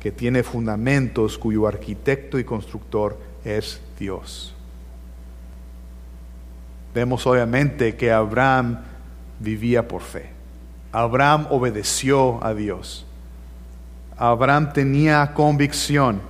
que 0.00 0.12
tiene 0.12 0.42
fundamentos, 0.42 1.38
cuyo 1.38 1.66
arquitecto 1.66 2.38
y 2.38 2.44
constructor 2.44 3.18
es 3.44 3.80
Dios. 3.98 4.54
Vemos 6.94 7.26
obviamente 7.26 7.96
que 7.96 8.12
Abraham 8.12 8.80
vivía 9.40 9.86
por 9.86 10.02
fe. 10.02 10.30
Abraham 10.92 11.46
obedeció 11.50 12.42
a 12.44 12.54
Dios. 12.54 13.06
Abraham 14.16 14.72
tenía 14.72 15.32
convicción. 15.34 16.20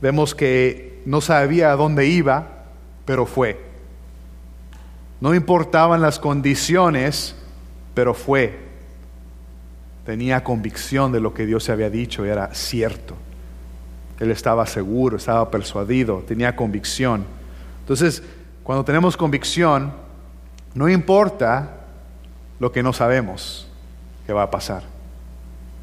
Vemos 0.00 0.34
que 0.34 1.02
no 1.06 1.20
sabía 1.20 1.72
a 1.72 1.76
dónde 1.76 2.06
iba, 2.06 2.48
pero 3.04 3.24
fue. 3.24 3.64
No 5.20 5.34
importaban 5.34 6.02
las 6.02 6.18
condiciones, 6.18 7.34
pero 7.94 8.12
fue. 8.12 8.63
Tenía 10.04 10.44
convicción 10.44 11.12
de 11.12 11.20
lo 11.20 11.32
que 11.32 11.46
Dios 11.46 11.64
se 11.64 11.72
había 11.72 11.90
dicho, 11.90 12.24
era 12.24 12.54
cierto. 12.54 13.14
Él 14.20 14.30
estaba 14.30 14.66
seguro, 14.66 15.16
estaba 15.16 15.50
persuadido, 15.50 16.22
tenía 16.26 16.54
convicción. 16.54 17.24
Entonces, 17.80 18.22
cuando 18.62 18.84
tenemos 18.84 19.16
convicción, 19.16 19.92
no 20.74 20.88
importa 20.88 21.86
lo 22.60 22.70
que 22.72 22.82
no 22.82 22.92
sabemos 22.92 23.68
que 24.26 24.32
va 24.32 24.44
a 24.44 24.50
pasar. 24.50 24.82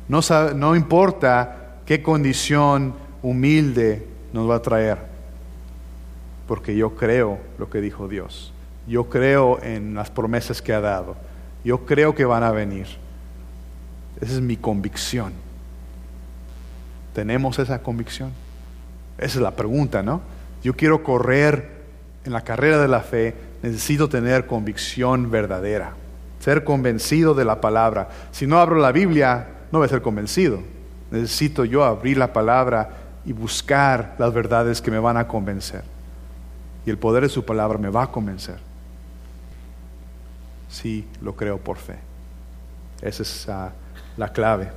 No, 0.08 0.20
no 0.56 0.76
importa 0.76 1.78
qué 1.86 2.02
condición 2.02 2.94
humilde 3.22 4.08
nos 4.34 4.50
va 4.50 4.56
a 4.56 4.62
traer, 4.62 4.98
porque 6.48 6.76
yo 6.76 6.96
creo 6.96 7.40
lo 7.58 7.70
que 7.70 7.82
dijo 7.82 8.08
Dios. 8.08 8.54
Yo 8.88 9.10
creo 9.10 9.62
en 9.62 9.94
las 9.94 10.10
promesas 10.10 10.62
que 10.62 10.74
ha 10.74 10.82
dado. 10.82 11.16
Yo 11.64 11.86
creo 11.86 12.16
que 12.16 12.26
van 12.26 12.44
a 12.44 12.52
venir. 12.52 12.88
Esa 14.22 14.34
es 14.34 14.42
mi 14.42 14.56
convicción. 14.56 15.34
¿Tenemos 17.14 17.60
esa 17.60 17.82
convicción? 17.82 18.32
Esa 19.18 19.40
es 19.40 19.44
la 19.44 19.52
pregunta, 19.52 20.02
¿no? 20.04 20.22
Yo 20.64 20.76
quiero 20.76 21.04
correr 21.04 21.82
en 22.24 22.34
la 22.34 22.42
carrera 22.42 22.80
de 22.80 22.88
la 22.88 23.02
fe, 23.02 23.34
necesito 23.64 24.08
tener 24.08 24.46
convicción 24.46 25.32
verdadera, 25.32 25.94
ser 26.40 26.64
convencido 26.64 27.34
de 27.34 27.46
la 27.46 27.60
palabra. 27.60 28.10
Si 28.32 28.46
no 28.46 28.60
abro 28.60 28.78
la 28.78 28.92
Biblia, 28.92 29.48
no 29.72 29.80
voy 29.80 29.88
a 29.88 29.90
ser 29.90 30.02
convencido. 30.02 30.62
Necesito 31.10 31.66
yo 31.66 31.84
abrir 31.84 32.18
la 32.18 32.32
palabra 32.32 32.90
y 33.26 33.34
buscar 33.34 34.16
las 34.18 34.34
verdades 34.34 34.82
que 34.82 34.92
me 34.92 35.00
van 35.00 35.18
a 35.18 35.28
convencer. 35.28 35.84
Y 36.86 36.90
el 36.90 36.98
poder 36.98 37.24
de 37.24 37.30
su 37.30 37.44
palabra 37.44 37.78
me 37.78 37.90
va 37.90 38.04
a 38.04 38.12
convencer. 38.12 38.58
Sí, 40.70 41.08
lo 41.22 41.36
creo 41.36 41.58
por 41.58 41.78
fe. 41.78 42.00
Esa 43.02 43.24
es 43.24 43.50
ah, 43.50 43.72
la 44.22 44.30
clave. 44.30 44.70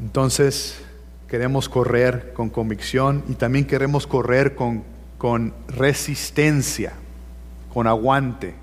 Entonces, 0.00 0.80
queremos 1.26 1.68
correr 1.68 2.32
con 2.34 2.50
convicción 2.50 3.24
y 3.28 3.34
también 3.34 3.66
queremos 3.66 4.06
correr 4.06 4.54
con, 4.54 4.84
con 5.18 5.52
resistencia, 5.66 6.92
con 7.74 7.88
aguante. 7.88 8.54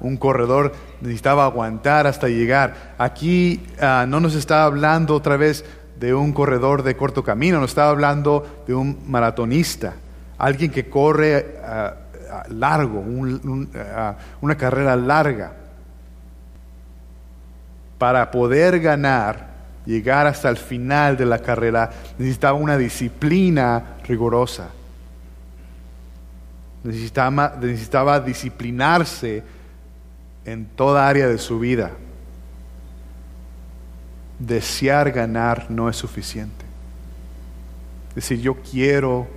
Un 0.00 0.16
corredor 0.16 0.72
necesitaba 1.02 1.44
aguantar 1.44 2.06
hasta 2.06 2.28
llegar. 2.28 2.94
Aquí 2.96 3.62
ah, 3.78 4.06
no 4.08 4.18
nos 4.18 4.34
está 4.34 4.64
hablando 4.64 5.14
otra 5.14 5.36
vez 5.36 5.66
de 6.00 6.14
un 6.14 6.32
corredor 6.32 6.82
de 6.82 6.96
corto 6.96 7.22
camino, 7.22 7.60
nos 7.60 7.72
está 7.72 7.90
hablando 7.90 8.64
de 8.66 8.74
un 8.74 8.98
maratonista, 9.08 9.92
alguien 10.38 10.70
que 10.70 10.88
corre 10.88 11.58
ah, 11.62 11.96
ah, 12.30 12.44
largo, 12.48 13.04
una 14.40 14.56
carrera 14.56 14.96
larga. 14.96 15.61
Para 18.02 18.32
poder 18.32 18.80
ganar, 18.80 19.46
llegar 19.86 20.26
hasta 20.26 20.48
el 20.48 20.56
final 20.56 21.16
de 21.16 21.24
la 21.24 21.38
carrera, 21.38 21.88
necesitaba 22.18 22.58
una 22.58 22.76
disciplina 22.76 23.98
rigurosa. 24.02 24.70
Necesitaba, 26.82 28.18
disciplinarse 28.18 29.44
en 30.44 30.66
toda 30.66 31.06
área 31.06 31.28
de 31.28 31.38
su 31.38 31.60
vida. 31.60 31.92
Desear 34.36 35.12
ganar 35.12 35.70
no 35.70 35.88
es 35.88 35.94
suficiente. 35.94 36.64
Es 38.08 38.14
decir, 38.16 38.40
yo 38.40 38.56
quiero 38.68 39.28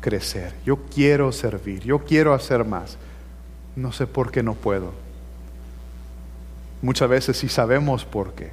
crecer, 0.00 0.54
yo 0.64 0.78
quiero 0.86 1.32
servir, 1.32 1.82
yo 1.82 1.98
quiero 1.98 2.32
hacer 2.32 2.64
más. 2.64 2.96
No 3.76 3.92
sé 3.92 4.06
por 4.06 4.30
qué 4.30 4.42
no 4.42 4.54
puedo. 4.54 5.07
Muchas 6.80 7.08
veces 7.08 7.36
sí 7.36 7.48
sabemos 7.48 8.04
por 8.04 8.32
qué 8.34 8.52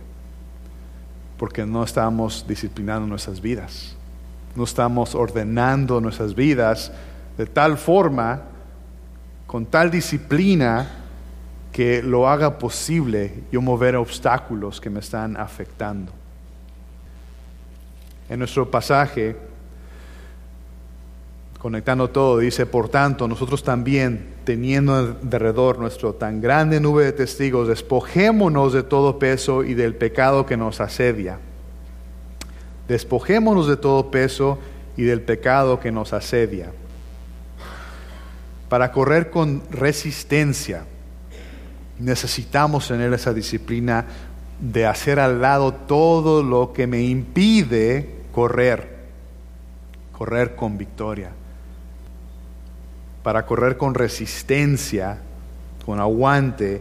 porque 1.38 1.66
no 1.66 1.84
estamos 1.84 2.46
disciplinando 2.48 3.08
nuestras 3.08 3.42
vidas. 3.42 3.96
No 4.56 4.64
estamos 4.64 5.16
ordenando 5.16 6.00
nuestras 6.00 6.34
vidas 6.34 6.92
de 7.38 7.46
tal 7.46 7.78
forma, 7.78 8.44
con 9.46 9.66
tal 9.66 9.92
disciplina, 9.92 11.02
que 11.74 12.02
lo 12.02 12.30
haga 12.30 12.58
posible 12.58 13.44
yo 13.52 13.62
mover 13.62 13.98
obstáculos 13.98 14.80
que 14.80 14.90
me 14.90 15.02
están 15.02 15.36
afectando. 15.36 16.14
En 18.30 18.40
nuestro 18.40 18.72
pasaje, 18.72 19.36
conectando 21.60 22.10
todo, 22.10 22.38
dice, 22.38 22.66
por 22.66 22.88
tanto, 22.88 23.28
nosotros 23.28 23.62
también, 23.62 24.35
teniendo 24.46 24.94
alrededor 24.96 25.80
nuestro 25.80 26.14
tan 26.14 26.40
grande 26.40 26.80
nube 26.80 27.04
de 27.04 27.12
testigos, 27.12 27.68
despojémonos 27.68 28.72
de 28.74 28.84
todo 28.84 29.20
peso 29.20 29.64
y 29.64 29.74
del 29.74 29.96
pecado 29.96 30.46
que 30.46 30.56
nos 30.56 30.80
asedia. 30.80 31.40
Despojémonos 32.88 33.68
de 33.68 33.78
todo 33.78 34.12
peso 34.12 34.60
y 34.96 35.04
del 35.04 35.22
pecado 35.22 35.80
que 35.80 35.92
nos 35.92 36.14
asedia. 36.14 36.72
Para 38.70 38.92
correr 38.92 39.32
con 39.32 39.64
resistencia, 39.72 40.86
necesitamos 42.00 42.88
tener 42.88 43.12
esa 43.14 43.34
disciplina 43.34 44.06
de 44.60 44.86
hacer 44.86 45.20
al 45.20 45.42
lado 45.42 45.74
todo 45.74 46.44
lo 46.44 46.72
que 46.72 46.88
me 46.88 47.02
impide 47.02 48.22
correr, 48.32 48.96
correr 50.14 50.56
con 50.56 50.78
victoria 50.78 51.32
para 53.26 53.48
correr 53.48 53.76
con 53.76 53.96
resistencia, 53.96 55.18
con 55.84 56.00
aguante, 56.00 56.80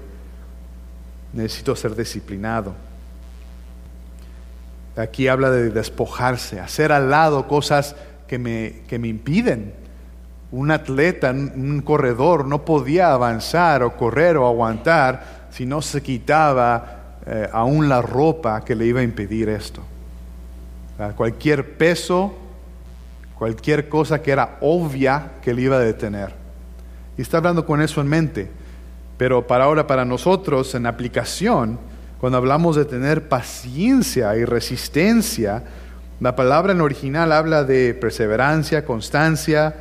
necesito 1.32 1.74
ser 1.74 1.96
disciplinado. 1.96 2.74
Aquí 4.94 5.26
habla 5.26 5.50
de 5.50 5.70
despojarse, 5.70 6.60
hacer 6.60 6.92
al 6.92 7.08
lado 7.08 7.48
cosas 7.48 7.96
que 8.28 8.38
me, 8.38 8.82
que 8.86 8.98
me 8.98 9.08
impiden. 9.08 9.72
Un 10.52 10.70
atleta, 10.70 11.30
un 11.30 11.80
corredor, 11.80 12.46
no 12.46 12.62
podía 12.66 13.14
avanzar 13.14 13.82
o 13.82 13.96
correr 13.96 14.36
o 14.36 14.46
aguantar 14.46 15.46
si 15.50 15.64
no 15.64 15.80
se 15.80 16.02
quitaba 16.02 17.20
eh, 17.24 17.48
aún 17.54 17.88
la 17.88 18.02
ropa 18.02 18.62
que 18.66 18.74
le 18.74 18.84
iba 18.84 19.00
a 19.00 19.02
impedir 19.02 19.48
esto. 19.48 19.80
Cualquier 21.16 21.78
peso 21.78 22.34
cualquier 23.38 23.88
cosa 23.88 24.22
que 24.22 24.30
era 24.30 24.58
obvia 24.60 25.32
que 25.42 25.54
le 25.54 25.62
iba 25.62 25.76
a 25.76 25.80
detener. 25.80 26.34
Y 27.16 27.22
está 27.22 27.38
hablando 27.38 27.66
con 27.66 27.80
eso 27.80 28.00
en 28.00 28.08
mente. 28.08 28.50
Pero 29.16 29.46
para 29.46 29.64
ahora, 29.64 29.86
para 29.86 30.04
nosotros, 30.04 30.74
en 30.74 30.86
aplicación, 30.86 31.78
cuando 32.20 32.38
hablamos 32.38 32.76
de 32.76 32.84
tener 32.84 33.28
paciencia 33.28 34.36
y 34.36 34.44
resistencia, 34.44 35.62
la 36.20 36.34
palabra 36.36 36.72
en 36.72 36.80
original 36.80 37.32
habla 37.32 37.64
de 37.64 37.94
perseverancia, 37.94 38.84
constancia, 38.84 39.74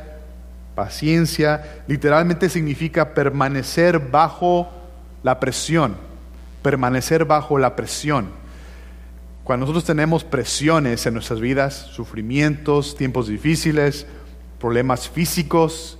paciencia. 0.74 1.82
Literalmente 1.86 2.48
significa 2.48 3.14
permanecer 3.14 3.98
bajo 3.98 4.68
la 5.22 5.40
presión, 5.40 5.96
permanecer 6.62 7.24
bajo 7.24 7.58
la 7.58 7.76
presión. 7.76 8.43
Cuando 9.44 9.66
nosotros 9.66 9.84
tenemos 9.84 10.24
presiones 10.24 11.04
en 11.04 11.12
nuestras 11.12 11.38
vidas, 11.38 11.74
sufrimientos, 11.74 12.96
tiempos 12.96 13.28
difíciles, 13.28 14.06
problemas 14.58 15.06
físicos, 15.06 15.98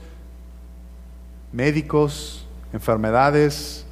médicos, 1.53 2.47
enfermedades, 2.73 3.85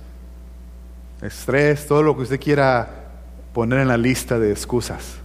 estrés, 1.20 1.86
todo 1.86 2.02
lo 2.02 2.16
que 2.16 2.22
usted 2.22 2.40
quiera 2.40 3.10
poner 3.52 3.80
en 3.80 3.88
la 3.88 3.98
lista 3.98 4.38
de 4.38 4.50
excusas 4.50 5.16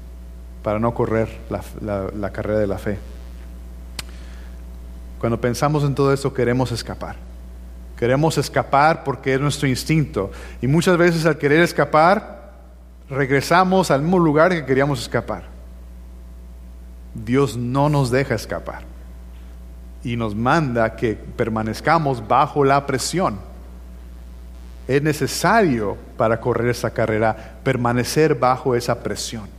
para 0.62 0.78
no 0.78 0.94
correr 0.94 1.30
la, 1.50 2.32
carrera 2.32 2.60
de 2.60 2.68
la 2.68 2.78
fe. 2.78 2.98
Cuando 5.20 5.40
pensamos 5.40 5.86
en 5.86 5.96
todo 5.96 6.12
eso 6.12 6.34
queremos 6.34 6.74
escapar. 6.74 7.16
Queremos 7.98 8.38
escapar 8.38 9.06
porque 9.06 9.34
es 9.34 9.40
nuestro 9.40 9.70
instinto. 9.70 10.32
Y 10.62 10.68
muchas 10.68 10.98
veces 10.98 11.26
al 11.26 11.38
querer 11.38 11.62
escapar, 11.62 12.37
regresamos 13.10 13.92
al 13.92 14.02
mismo 14.02 14.20
lugar 14.20 14.52
que 14.52 14.66
queríamos 14.66 15.02
escapar. 15.02 15.44
Dios 17.14 17.58
no 17.58 17.90
nos 17.90 18.12
deja 18.12 18.36
escapar 18.36 18.84
y 20.04 20.16
nos 20.16 20.36
manda 20.36 20.96
que 20.96 21.16
permanezcamos 21.16 22.28
bajo 22.28 22.64
la 22.64 22.86
presión. 22.86 23.40
Es 24.88 25.02
necesario 25.02 25.98
para 26.16 26.40
correr 26.40 26.70
esa 26.70 26.92
carrera 26.92 27.60
permanecer 27.64 28.36
bajo 28.36 28.76
esa 28.76 29.02
presión. 29.02 29.50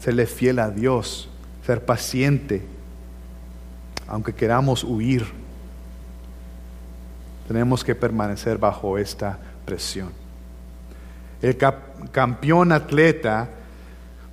Serle 0.00 0.26
fiel 0.26 0.58
a 0.58 0.70
Dios, 0.70 1.28
ser 1.66 1.84
paciente, 1.84 2.64
aunque 4.06 4.34
queramos 4.34 4.84
huir. 4.84 5.26
Tenemos 7.48 7.84
que 7.84 7.94
permanecer 7.94 8.56
bajo 8.56 8.96
esta 8.96 9.38
presión 9.66 10.23
el 11.44 11.58
campeón 12.10 12.72
atleta 12.72 13.50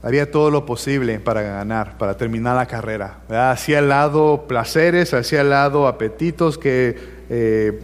haría 0.01 0.31
todo 0.31 0.49
lo 0.49 0.65
posible 0.65 1.19
para 1.19 1.41
ganar, 1.41 1.97
para 1.97 2.15
terminar 2.15 2.55
la 2.55 2.65
carrera. 2.65 3.17
Hacía 3.29 3.79
al 3.79 3.89
lado 3.89 4.45
placeres, 4.47 5.13
hacía 5.13 5.41
al 5.41 5.49
lado 5.49 5.87
apetitos 5.87 6.57
que 6.57 6.97
eh, 7.29 7.79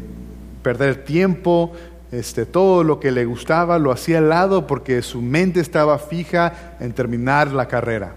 perder 0.64 1.04
tiempo, 1.04 1.74
este, 2.10 2.46
todo 2.46 2.86
lo 2.86 3.02
que 3.02 3.12
le 3.12 3.26
gustaba 3.26 3.78
lo 3.80 3.92
hacía 3.92 4.20
al 4.20 4.30
lado 4.30 4.66
porque 4.66 5.02
su 5.02 5.22
mente 5.22 5.60
estaba 5.60 6.00
fija 6.00 6.78
en 6.80 6.94
terminar 6.94 7.52
la 7.52 7.68
carrera. 7.68 8.16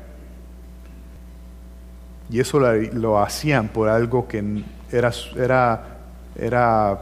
Y 2.31 2.38
eso 2.38 2.61
lo, 2.61 3.20
hacían 3.20 3.66
por 3.68 3.88
algo 3.88 4.29
que 4.29 4.62
era, 4.92 5.11
era, 5.37 5.99
era 6.37 7.01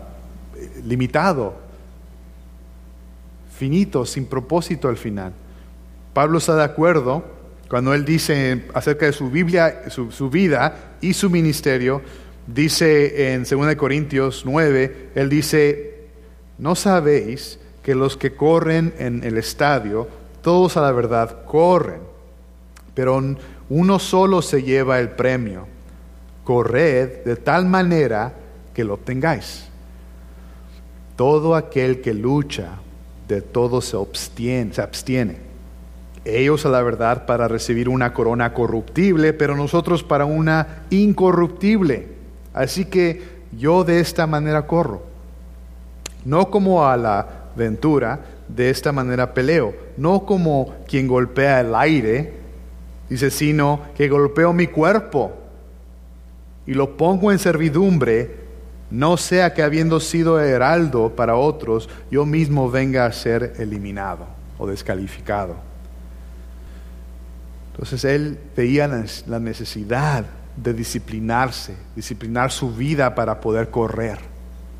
limitado, 0.82 1.67
finito, 3.58 4.06
sin 4.06 4.26
propósito 4.26 4.88
al 4.88 4.96
final. 4.96 5.32
Pablo 6.14 6.38
está 6.38 6.54
de 6.54 6.64
acuerdo 6.64 7.24
cuando 7.68 7.92
él 7.92 8.04
dice 8.04 8.64
acerca 8.72 9.06
de 9.06 9.12
su 9.12 9.30
Biblia, 9.30 9.90
su, 9.90 10.10
su 10.10 10.30
vida 10.30 10.96
y 11.00 11.12
su 11.12 11.28
ministerio, 11.28 12.00
dice 12.46 13.34
en 13.34 13.44
2 13.44 13.74
Corintios 13.74 14.44
9, 14.46 15.10
él 15.14 15.28
dice, 15.28 15.98
¿No 16.58 16.74
sabéis 16.74 17.58
que 17.82 17.94
los 17.94 18.16
que 18.16 18.34
corren 18.34 18.94
en 18.98 19.22
el 19.24 19.36
estadio, 19.38 20.08
todos 20.40 20.76
a 20.76 20.82
la 20.82 20.92
verdad 20.92 21.44
corren, 21.44 22.00
pero 22.94 23.22
uno 23.68 23.98
solo 23.98 24.40
se 24.40 24.62
lleva 24.62 24.98
el 24.98 25.10
premio? 25.10 25.66
Corred 26.44 27.24
de 27.24 27.36
tal 27.36 27.66
manera 27.66 28.32
que 28.72 28.82
lo 28.82 28.94
obtengáis. 28.94 29.66
Todo 31.16 31.54
aquel 31.54 32.00
que 32.00 32.14
lucha, 32.14 32.78
de 33.28 33.42
todo 33.42 33.80
se 33.80 33.96
abstiene, 33.96 34.72
se 34.72 34.82
abstiene. 34.82 35.36
Ellos 36.24 36.66
a 36.66 36.70
la 36.70 36.82
verdad 36.82 37.26
para 37.26 37.48
recibir 37.48 37.88
una 37.88 38.12
corona 38.12 38.52
corruptible, 38.52 39.32
pero 39.32 39.56
nosotros 39.56 40.02
para 40.02 40.24
una 40.24 40.84
incorruptible. 40.90 42.08
Así 42.52 42.86
que 42.86 43.22
yo 43.56 43.84
de 43.84 44.00
esta 44.00 44.26
manera 44.26 44.66
corro 44.66 45.08
no 46.24 46.50
como 46.50 46.86
a 46.86 46.96
la 46.96 47.26
ventura, 47.56 48.20
de 48.48 48.70
esta 48.70 48.92
manera 48.92 49.34
peleo, 49.34 49.74
no 49.96 50.24
como 50.24 50.74
quien 50.86 51.08
golpea 51.08 51.60
el 51.60 51.74
aire, 51.74 52.34
dice, 53.08 53.30
sino 53.30 53.80
que 53.96 54.08
golpeo 54.08 54.52
mi 54.52 54.66
cuerpo 54.66 55.32
y 56.66 56.74
lo 56.74 56.96
pongo 56.96 57.32
en 57.32 57.38
servidumbre, 57.38 58.36
no 58.90 59.16
sea 59.16 59.54
que 59.54 59.62
habiendo 59.62 60.00
sido 60.00 60.40
heraldo 60.40 61.14
para 61.14 61.36
otros, 61.36 61.88
yo 62.10 62.24
mismo 62.24 62.70
venga 62.70 63.06
a 63.06 63.12
ser 63.12 63.54
eliminado 63.58 64.26
o 64.58 64.66
descalificado. 64.66 65.56
Entonces 67.72 68.04
él 68.04 68.38
veía 68.56 68.88
la 69.26 69.38
necesidad 69.38 70.24
de 70.56 70.74
disciplinarse, 70.74 71.76
disciplinar 71.94 72.50
su 72.50 72.74
vida 72.74 73.14
para 73.14 73.40
poder 73.40 73.70
correr 73.70 74.18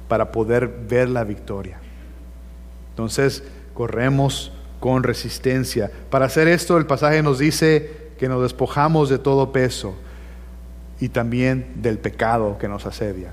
para 0.09 0.33
poder 0.33 0.69
ver 0.89 1.09
la 1.09 1.23
victoria. 1.23 1.79
Entonces, 2.91 3.45
corremos 3.75 4.53
con 4.81 5.03
resistencia. 5.03 5.91
Para 6.11 6.27
hacer 6.27 6.49
esto, 6.49 6.79
el 6.79 6.87
pasaje 6.87 7.23
nos 7.23 7.39
dice 7.39 8.09
que 8.19 8.29
nos 8.29 8.43
despojamos 8.43 9.09
de 9.09 9.19
todo 9.19 9.53
peso 9.53 9.95
y 10.99 11.11
también 11.11 11.75
del 11.77 11.99
pecado 11.99 12.59
que 12.59 12.67
nos 12.67 12.87
asedia. 12.87 13.33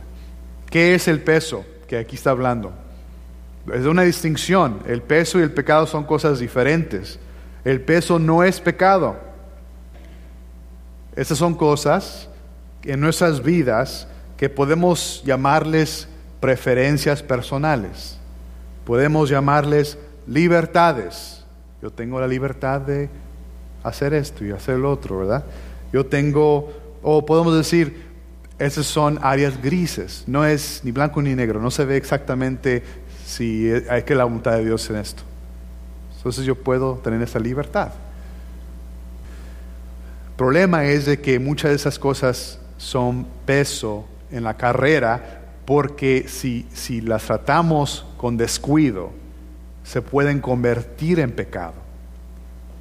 ¿Qué 0.69 0.95
es 0.95 1.07
el 1.07 1.21
peso 1.21 1.65
que 1.87 1.97
aquí 1.97 2.15
está 2.15 2.31
hablando? 2.31 2.73
Es 3.73 3.85
una 3.85 4.03
distinción. 4.03 4.79
El 4.87 5.01
peso 5.01 5.39
y 5.39 5.43
el 5.43 5.51
pecado 5.51 5.87
son 5.87 6.03
cosas 6.03 6.39
diferentes. 6.39 7.19
El 7.63 7.81
peso 7.81 8.19
no 8.19 8.43
es 8.43 8.59
pecado. 8.59 9.17
Estas 11.15 11.37
son 11.37 11.55
cosas 11.55 12.29
en 12.83 12.99
nuestras 12.99 13.41
vidas 13.41 14.07
que 14.37 14.49
podemos 14.49 15.23
llamarles 15.25 16.07
preferencias 16.39 17.23
personales. 17.23 18.17
Podemos 18.85 19.29
llamarles 19.29 19.97
libertades. 20.27 21.43
Yo 21.81 21.89
tengo 21.89 22.19
la 22.19 22.27
libertad 22.27 22.81
de 22.81 23.09
hacer 23.83 24.13
esto 24.13 24.45
y 24.45 24.51
hacer 24.51 24.77
lo 24.77 24.91
otro, 24.91 25.19
¿verdad? 25.19 25.45
Yo 25.93 26.05
tengo, 26.05 26.71
o 27.01 27.25
podemos 27.25 27.55
decir, 27.55 28.04
esas 28.57 28.85
son 28.85 29.19
áreas 29.21 29.61
grises, 29.61 30.23
no 30.27 30.45
es 30.45 30.81
ni 30.83 30.91
blanco 30.91 31.21
ni 31.21 31.35
negro, 31.35 31.59
no 31.61 31.71
se 31.71 31.85
ve 31.85 31.97
exactamente 31.97 32.83
si 33.25 33.69
hay 33.89 34.03
que 34.03 34.15
la 34.15 34.23
voluntad 34.23 34.53
de 34.53 34.65
Dios 34.65 34.89
en 34.89 34.97
esto. 34.97 35.23
Entonces 36.17 36.45
yo 36.45 36.55
puedo 36.55 36.95
tener 37.03 37.21
esa 37.21 37.39
libertad. 37.39 37.91
El 40.29 40.35
problema 40.37 40.85
es 40.85 41.05
de 41.05 41.19
que 41.19 41.39
muchas 41.39 41.71
de 41.71 41.75
esas 41.75 41.99
cosas 41.99 42.59
son 42.77 43.27
peso 43.45 44.05
en 44.31 44.43
la 44.43 44.55
carrera 44.55 45.41
porque 45.65 46.25
si, 46.27 46.65
si 46.73 47.01
las 47.01 47.23
tratamos 47.23 48.05
con 48.17 48.37
descuido, 48.37 49.11
se 49.83 50.01
pueden 50.01 50.39
convertir 50.39 51.19
en 51.19 51.31
pecado. 51.31 51.73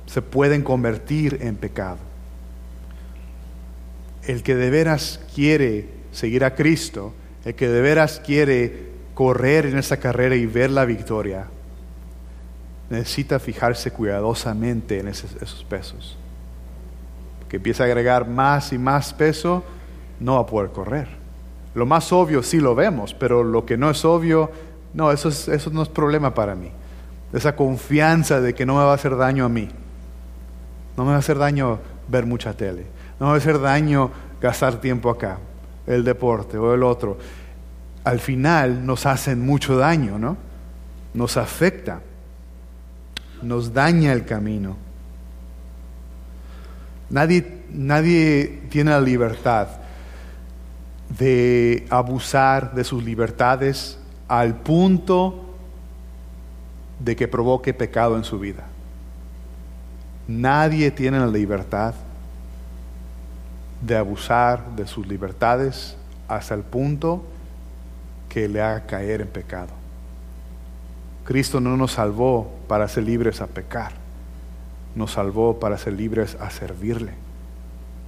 Se 0.07 0.23
pueden 0.23 0.63
convertir 0.63 1.39
en 1.43 1.57
pecado. 1.57 1.99
El 4.27 4.43
que 4.43 4.55
de 4.55 4.71
veras 4.71 5.21
quiere 5.35 5.89
seguir 6.13 6.45
a 6.45 6.55
Cristo, 6.55 7.13
el 7.45 7.55
que 7.55 7.69
de 7.69 7.81
veras 7.81 8.21
quiere 8.25 8.95
correr 9.15 9.67
en 9.67 9.79
esa 9.79 9.99
carrera 9.99 10.35
y 10.35 10.47
ver 10.47 10.71
la 10.71 10.85
victoria, 10.85 11.47
necesita 12.91 13.39
fijarse 13.39 13.91
cuidadosamente 13.91 14.99
en 14.99 15.09
esos, 15.09 15.35
esos 15.37 15.65
pesos. 15.65 16.17
Que 17.49 17.57
empieza 17.57 17.85
a 17.85 17.87
agregar 17.87 18.29
más 18.29 18.73
y 18.73 18.79
más 18.79 19.13
peso, 19.15 19.63
no 20.21 20.35
va 20.35 20.41
a 20.41 20.47
poder 20.47 20.71
correr. 20.71 21.09
Lo 21.75 21.87
más 21.87 22.13
obvio 22.13 22.43
sí 22.43 22.61
lo 22.61 22.75
vemos, 22.75 23.15
pero 23.15 23.43
lo 23.43 23.67
que 23.67 23.77
no 23.77 23.91
es 23.91 24.05
obvio, 24.05 24.51
no, 24.95 25.11
eso, 25.11 25.29
eso 25.29 25.71
no 25.71 25.83
es 25.83 25.89
problema 25.89 26.35
para 26.35 26.55
mí. 26.55 26.71
Esa 27.33 27.57
confianza 27.57 28.41
de 28.41 28.55
que 28.55 28.65
no 28.65 28.75
me 28.75 28.85
va 28.85 28.93
a 28.93 28.95
hacer 28.95 29.17
daño 29.17 29.45
a 29.45 29.49
mí. 29.49 29.69
No 30.97 31.05
me 31.05 31.11
va 31.11 31.17
a 31.17 31.19
hacer 31.19 31.37
daño 31.37 31.81
ver 32.09 32.27
mucha 32.27 32.53
tele. 32.53 32.87
No 33.19 33.27
va 33.27 33.35
a 33.35 33.37
hacer 33.37 33.61
daño 33.61 34.11
gastar 34.41 34.81
tiempo 34.81 35.11
acá, 35.11 35.39
el 35.87 36.05
deporte 36.05 36.59
o 36.59 36.75
el 36.75 36.83
otro. 36.83 37.19
Al 38.03 38.21
final 38.21 38.85
nos 38.85 39.07
hacen 39.07 39.45
mucho 39.45 39.77
daño, 39.77 40.19
¿no? 40.19 40.37
Nos 41.15 41.37
afecta, 41.37 42.01
nos 43.43 43.73
daña 43.73 44.13
el 44.13 44.25
camino. 44.25 44.77
Nadie, 47.11 47.63
nadie 47.71 48.63
tiene 48.71 48.91
la 48.91 49.01
libertad 49.01 49.69
de 51.19 51.87
abusar 51.91 52.75
de 52.75 52.83
sus 52.83 53.05
libertades 53.05 53.99
al 54.27 54.57
punto 54.57 55.55
de 56.99 57.15
que 57.15 57.29
provoque 57.29 57.73
pecado 57.75 58.17
en 58.17 58.25
su 58.25 58.39
vida. 58.39 58.65
Nadie 60.27 60.91
tiene 60.91 61.19
la 61.19 61.27
libertad 61.27 61.95
de 63.85 63.97
abusar 63.97 64.77
de 64.77 64.87
sus 64.87 65.07
libertades 65.07 65.97
hasta 66.29 66.55
el 66.55 66.63
punto 66.63 67.25
que 68.29 68.49
le 68.49 68.61
haga 68.61 68.87
caer 68.87 69.21
en 69.21 69.29
pecado. 69.29 69.73
Cristo 71.25 71.61
no 71.61 71.77
nos 71.77 71.93
salvó 71.93 72.53
para 72.69 72.89
ser 72.89 73.05
libres 73.05 73.41
a 73.41 73.47
pecar, 73.47 73.93
nos 74.95 75.13
salvó 75.13 75.59
para 75.59 75.79
ser 75.79 75.95
libres 75.95 76.37
a 76.41 76.51
servirle, 76.51 77.13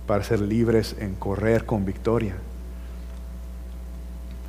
para 0.06 0.22
ser 0.22 0.40
libres 0.40 0.96
en 0.98 1.14
correr 1.14 1.64
con 1.64 1.84
victoria 1.84 2.36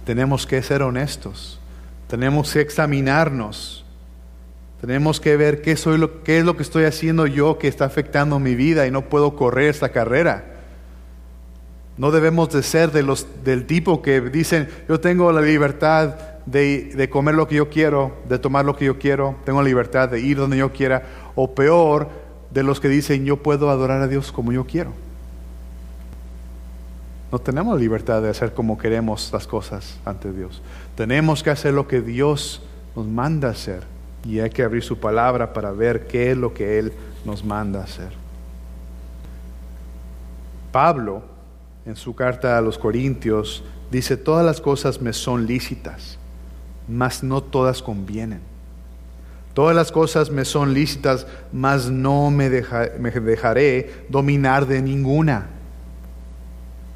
tenemos 0.08 0.48
que 0.48 0.63
ser 0.63 0.84
honestos, 0.84 1.60
tenemos 2.08 2.54
que 2.54 2.62
examinarnos, 2.62 3.84
tenemos 4.80 5.20
que 5.20 5.36
ver 5.36 5.62
qué, 5.62 5.76
soy 5.76 5.98
lo, 5.98 6.24
qué 6.24 6.40
es 6.40 6.46
lo 6.46 6.56
que 6.56 6.63
estoy 6.63 6.86
haciendo 6.86 7.28
yo 7.28 7.60
que 7.60 7.68
está 7.68 7.84
afectando 7.84 8.40
mi 8.40 8.56
vida 8.56 8.88
y 8.88 8.92
no 8.92 9.02
puedo 9.02 9.36
correr 9.36 9.70
esta 9.70 9.90
carrera. 9.90 10.57
No 11.98 12.12
debemos 12.12 12.50
de 12.50 12.62
ser 12.64 12.92
de 12.92 13.04
los, 13.04 13.28
del 13.44 13.66
tipo 13.66 14.02
que 14.02 14.22
dicen, 14.22 14.70
yo 14.88 15.00
tengo 15.00 15.32
la 15.32 15.42
libertad 15.42 16.16
de, 16.46 16.92
de, 16.96 17.10
comer 17.10 17.36
lo 17.36 17.48
que 17.48 17.56
yo 17.56 17.70
quiero, 17.70 18.14
de 18.30 18.38
tomar 18.40 18.66
lo 18.66 18.76
que 18.76 18.86
yo 18.86 19.00
quiero, 19.00 19.36
tengo 19.46 19.62
la 19.62 19.68
libertad 19.68 20.10
de 20.10 20.20
ir 20.20 20.38
donde 20.38 20.58
yo 20.58 20.72
quiera, 20.72 21.04
o 21.36 21.54
peor, 21.54 22.10
de 22.52 22.64
los 22.64 22.80
que 22.80 22.88
dicen, 22.88 23.26
yo 23.26 23.38
puedo 23.38 23.70
adorar 23.70 24.02
a 24.02 24.08
Dios 24.08 24.32
como 24.32 24.52
yo 24.52 24.66
quiero. 24.66 24.92
No 27.32 27.40
tenemos 27.40 27.80
libertad 27.80 28.22
de 28.22 28.30
hacer 28.30 28.54
como 28.54 28.78
queremos 28.78 29.30
las 29.34 29.48
cosas 29.48 29.98
ante 30.06 30.32
Dios. 30.32 30.62
Tenemos 30.96 31.44
que 31.44 31.50
hacer 31.50 31.74
lo 31.74 31.88
que 31.88 32.02
Dios 32.02 32.62
nos 32.96 33.06
manda 33.06 33.50
hacer. 33.50 33.84
Y 34.24 34.40
hay 34.40 34.50
que 34.50 34.64
abrir 34.64 34.84
su 34.84 34.98
palabra 34.98 35.54
para 35.54 35.72
ver 35.72 36.08
qué 36.08 36.32
es 36.32 36.38
lo 36.38 36.54
que 36.54 36.80
Él 36.80 36.94
nos 37.26 37.44
manda 37.44 37.84
hacer. 37.84 38.12
Pablo, 40.72 41.22
en 41.88 41.95
su 41.95 42.13
carta 42.13 42.58
a 42.58 42.62
los 42.62 42.78
Corintios, 42.78 43.63
dice, 43.89 44.17
todas 44.17 44.45
las 44.45 44.62
cosas 44.62 45.02
me 45.02 45.13
son 45.13 45.47
lícitas, 45.47 46.19
mas 46.88 47.23
no 47.23 47.41
todas 47.41 47.82
convienen. 47.82 48.41
Todas 49.54 49.76
las 49.76 49.91
cosas 49.91 50.30
me 50.30 50.45
son 50.45 50.76
lícitas, 50.76 51.26
mas 51.52 51.89
no 51.89 52.30
me, 52.30 52.50
dejaré 52.52 54.06
dominar 54.10 54.67
de 54.67 54.84
ninguna 54.84 55.47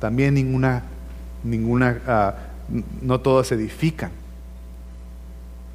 también 0.01 0.33
ninguna, 0.33 0.81
ninguna, 1.43 2.01
ah, 2.07 2.35
no 3.01 3.21
todas 3.21 3.51
edifican. 3.51 4.09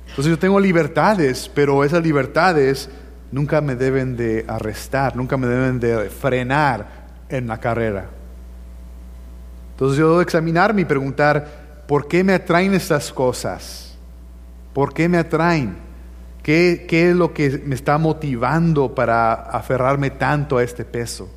Entonces 0.09 0.31
yo 0.31 0.39
tengo 0.39 0.59
libertades, 0.59 1.49
pero 1.55 1.85
esas 1.85 2.03
libertades 2.03 2.91
nunca 3.31 3.61
me 3.61 3.77
deben 3.77 4.17
de 4.17 4.45
arrestar, 4.49 5.15
nunca 5.17 5.37
me 5.37 5.47
deben 5.47 5.79
de 5.79 6.11
frenar 6.11 7.07
en 7.29 7.47
la 7.47 7.59
carrera. 7.59 8.16
Entonces 9.77 9.99
yo 9.99 10.09
debo 10.09 10.23
examinarme 10.23 10.81
y 10.81 10.85
preguntar, 10.87 11.85
¿por 11.87 12.09
qué 12.09 12.25
me 12.25 12.33
atraen 12.33 12.73
estas 12.73 13.13
cosas? 13.13 13.95
¿Por 14.73 14.95
qué 14.95 15.07
me 15.07 15.19
atraen? 15.19 15.77
¿Qué, 16.43 16.87
¿Qué, 16.89 17.11
es 17.11 17.17
lo 17.17 17.35
que 17.35 17.63
me 17.63 17.75
está 17.75 17.99
motivando 17.99 18.95
para 18.95 19.35
aferrarme 19.35 20.09
tanto 20.09 20.57
a 20.57 20.63
este 20.63 20.87
peso? 20.87 21.29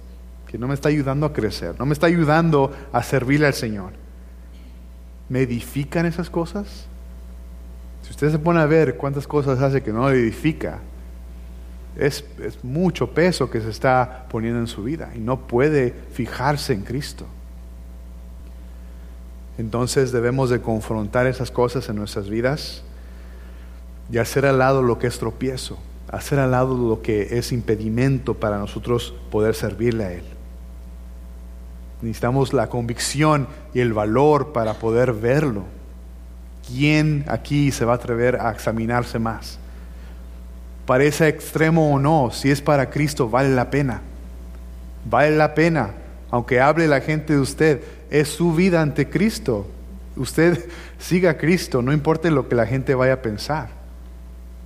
Que 0.48 0.58
no 0.58 0.70
me 0.70 0.74
está 0.74 0.88
ayudando 0.88 1.26
a 1.26 1.34
crecer, 1.34 1.76
no 1.78 1.86
me 1.86 1.92
está 1.92 2.08
ayudando 2.08 2.72
a 2.94 3.04
servirle 3.04 3.48
al 3.48 3.54
Señor. 3.54 3.92
¿Me 5.28 5.42
edifican 5.42 6.06
esas 6.06 6.30
cosas? 6.30 6.86
Si 8.04 8.12
usted 8.12 8.32
se 8.32 8.40
pone 8.40 8.62
a 8.62 8.66
ver 8.66 8.96
cuántas 8.96 9.28
cosas 9.28 9.60
hace 9.60 9.84
que 9.84 9.92
no 9.92 10.10
le 10.10 10.18
edifica, 10.18 10.80
es, 11.98 12.24
es 12.42 12.64
mucho 12.64 13.14
peso 13.14 13.52
que 13.52 13.60
se 13.60 13.70
está 13.70 14.28
poniendo 14.30 14.62
en 14.62 14.68
su 14.68 14.82
vida 14.82 15.10
y 15.14 15.20
no 15.20 15.46
puede 15.46 15.94
fijarse 16.14 16.72
en 16.72 16.84
Cristo. 16.84 17.26
Entonces 19.60 20.14
debemos 20.14 20.50
de 20.50 20.62
confrontar 20.62 21.28
esas 21.28 21.52
cosas 21.52 21.90
en 21.90 21.98
nuestras 21.98 22.30
vidas 22.30 22.82
y 24.10 24.18
hacer 24.18 24.46
al 24.46 24.58
lado 24.58 24.82
lo 24.82 25.00
que 25.00 25.08
es 25.08 25.20
tropiezo, 25.20 25.78
hacer 26.10 26.40
al 26.40 26.52
lado 26.52 26.78
lo 26.78 27.02
que 27.02 27.38
es 27.38 27.52
impedimento 27.52 28.36
para 28.36 28.58
nosotros 28.58 29.14
poder 29.30 29.56
servirle 29.56 30.06
a 30.06 30.14
Él. 30.14 30.24
Necesitamos 32.02 32.54
la 32.54 32.70
convicción 32.70 33.50
y 33.74 33.82
el 33.82 33.92
valor 33.92 34.54
para 34.54 34.76
poder 34.76 35.12
verlo. 35.12 35.66
¿Quién 36.66 37.26
aquí 37.28 37.74
se 37.74 37.84
va 37.84 37.92
a 37.92 37.96
atrever 37.98 38.40
a 38.40 38.52
examinarse 38.52 39.20
más? 39.20 39.60
Parece 40.86 41.28
extremo 41.28 41.94
o 41.94 42.00
no, 42.00 42.32
si 42.32 42.50
es 42.50 42.62
para 42.62 42.90
Cristo, 42.90 43.30
vale 43.30 43.50
la 43.50 43.70
pena. 43.70 44.04
Vale 45.04 45.36
la 45.36 45.54
pena, 45.54 45.96
aunque 46.32 46.62
hable 46.62 46.88
la 46.88 47.02
gente 47.02 47.34
de 47.34 47.40
usted, 47.40 47.99
es 48.10 48.30
su 48.30 48.54
vida 48.54 48.82
ante 48.82 49.10
Cristo. 49.10 49.68
Usted 50.16 50.70
siga 51.00 51.32
a 51.32 51.38
Cristo, 51.38 51.82
no 51.82 51.94
importa 51.94 52.30
lo 52.30 52.48
que 52.48 52.56
la 52.56 52.66
gente 52.66 52.96
vaya 52.96 53.14
a 53.14 53.22
pensar. 53.22 53.70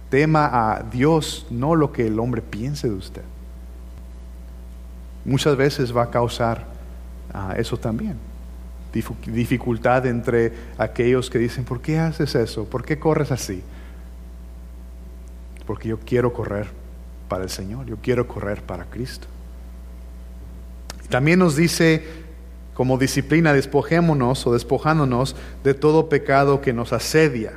Tema 0.10 0.50
a 0.52 0.84
Dios, 0.84 1.48
no 1.50 1.76
lo 1.76 1.92
que 1.92 2.08
el 2.08 2.20
hombre 2.20 2.42
piense 2.42 2.88
de 2.88 2.96
usted. 2.96 3.24
Muchas 5.26 5.56
veces 5.56 5.96
va 5.96 6.04
a 6.04 6.10
causar 6.10 6.66
uh, 7.34 7.54
eso 7.60 7.78
también. 7.78 8.18
Dificultad 9.26 10.06
entre 10.06 10.54
aquellos 10.78 11.30
que 11.32 11.40
dicen, 11.40 11.64
¿por 11.64 11.82
qué 11.82 11.98
haces 11.98 12.36
eso? 12.36 12.66
¿Por 12.66 12.86
qué 12.86 13.00
corres 13.00 13.32
así? 13.32 13.64
Porque 15.66 15.88
yo 15.88 15.98
quiero 16.00 16.32
correr 16.32 16.68
para 17.28 17.44
el 17.44 17.50
Señor, 17.50 17.88
yo 17.88 17.98
quiero 17.98 18.28
correr 18.28 18.62
para 18.62 18.86
Cristo. 18.86 19.26
También 21.10 21.40
nos 21.40 21.56
dice 21.56 22.23
como 22.74 22.98
disciplina, 22.98 23.54
despojémonos 23.54 24.46
o 24.48 24.54
despojándonos 24.54 25.36
de 25.64 25.74
todo 25.74 26.10
pecado 26.10 26.62
que 26.62 26.74
nos 26.74 26.94
asedia. 26.94 27.54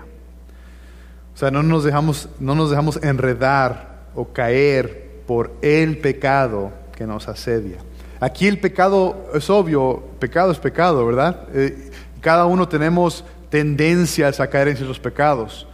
O 1.34 1.38
sea, 1.38 1.50
no 1.50 1.62
nos 1.62 1.84
dejamos, 1.84 2.28
no 2.38 2.54
nos 2.54 2.70
dejamos 2.70 3.02
enredar 3.02 4.06
o 4.14 4.32
caer 4.32 5.20
por 5.26 5.52
el 5.62 5.98
pecado 5.98 6.72
que 6.94 7.06
nos 7.06 7.28
asedia. 7.28 7.78
Aquí 8.20 8.46
el 8.46 8.58
pecado 8.58 9.30
es 9.34 9.50
obvio, 9.50 10.02
pecado 10.18 10.50
es 10.50 10.58
pecado, 10.58 11.04
¿verdad? 11.04 11.46
Eh, 11.54 11.90
cada 12.20 12.46
uno 12.46 12.68
tenemos 12.68 13.24
tendencias 13.50 14.40
a 14.40 14.48
caer 14.48 14.68
en 14.68 14.76
esos 14.76 14.98
pecados. 14.98 15.66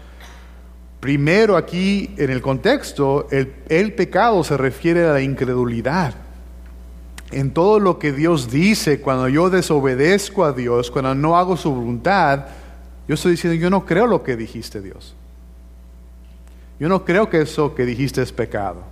Primero 0.98 1.56
aquí 1.56 2.14
en 2.16 2.30
el 2.30 2.40
contexto, 2.40 3.26
el 3.30 3.94
pecado 3.94 4.44
se 4.44 4.56
refiere 4.56 5.04
a 5.04 5.12
la 5.12 5.20
incredulidad 5.20 6.14
en 7.32 7.52
todo 7.52 7.80
lo 7.80 7.98
que 7.98 8.12
Dios 8.12 8.50
dice, 8.50 9.00
cuando 9.00 9.28
yo 9.28 9.50
desobedezco 9.50 10.44
a 10.44 10.52
Dios, 10.52 10.90
cuando 10.90 11.14
no 11.14 11.36
hago 11.36 11.56
su 11.56 11.72
voluntad, 11.72 12.46
yo 13.08 13.14
estoy 13.14 13.32
diciendo, 13.32 13.60
yo 13.60 13.70
no 13.70 13.84
creo 13.84 14.06
lo 14.06 14.22
que 14.22 14.36
dijiste 14.36 14.80
Dios. 14.80 15.14
Yo 16.78 16.88
no 16.88 17.04
creo 17.04 17.28
que 17.30 17.42
eso 17.42 17.74
que 17.74 17.84
dijiste 17.86 18.22
es 18.22 18.32
pecado. 18.32 18.82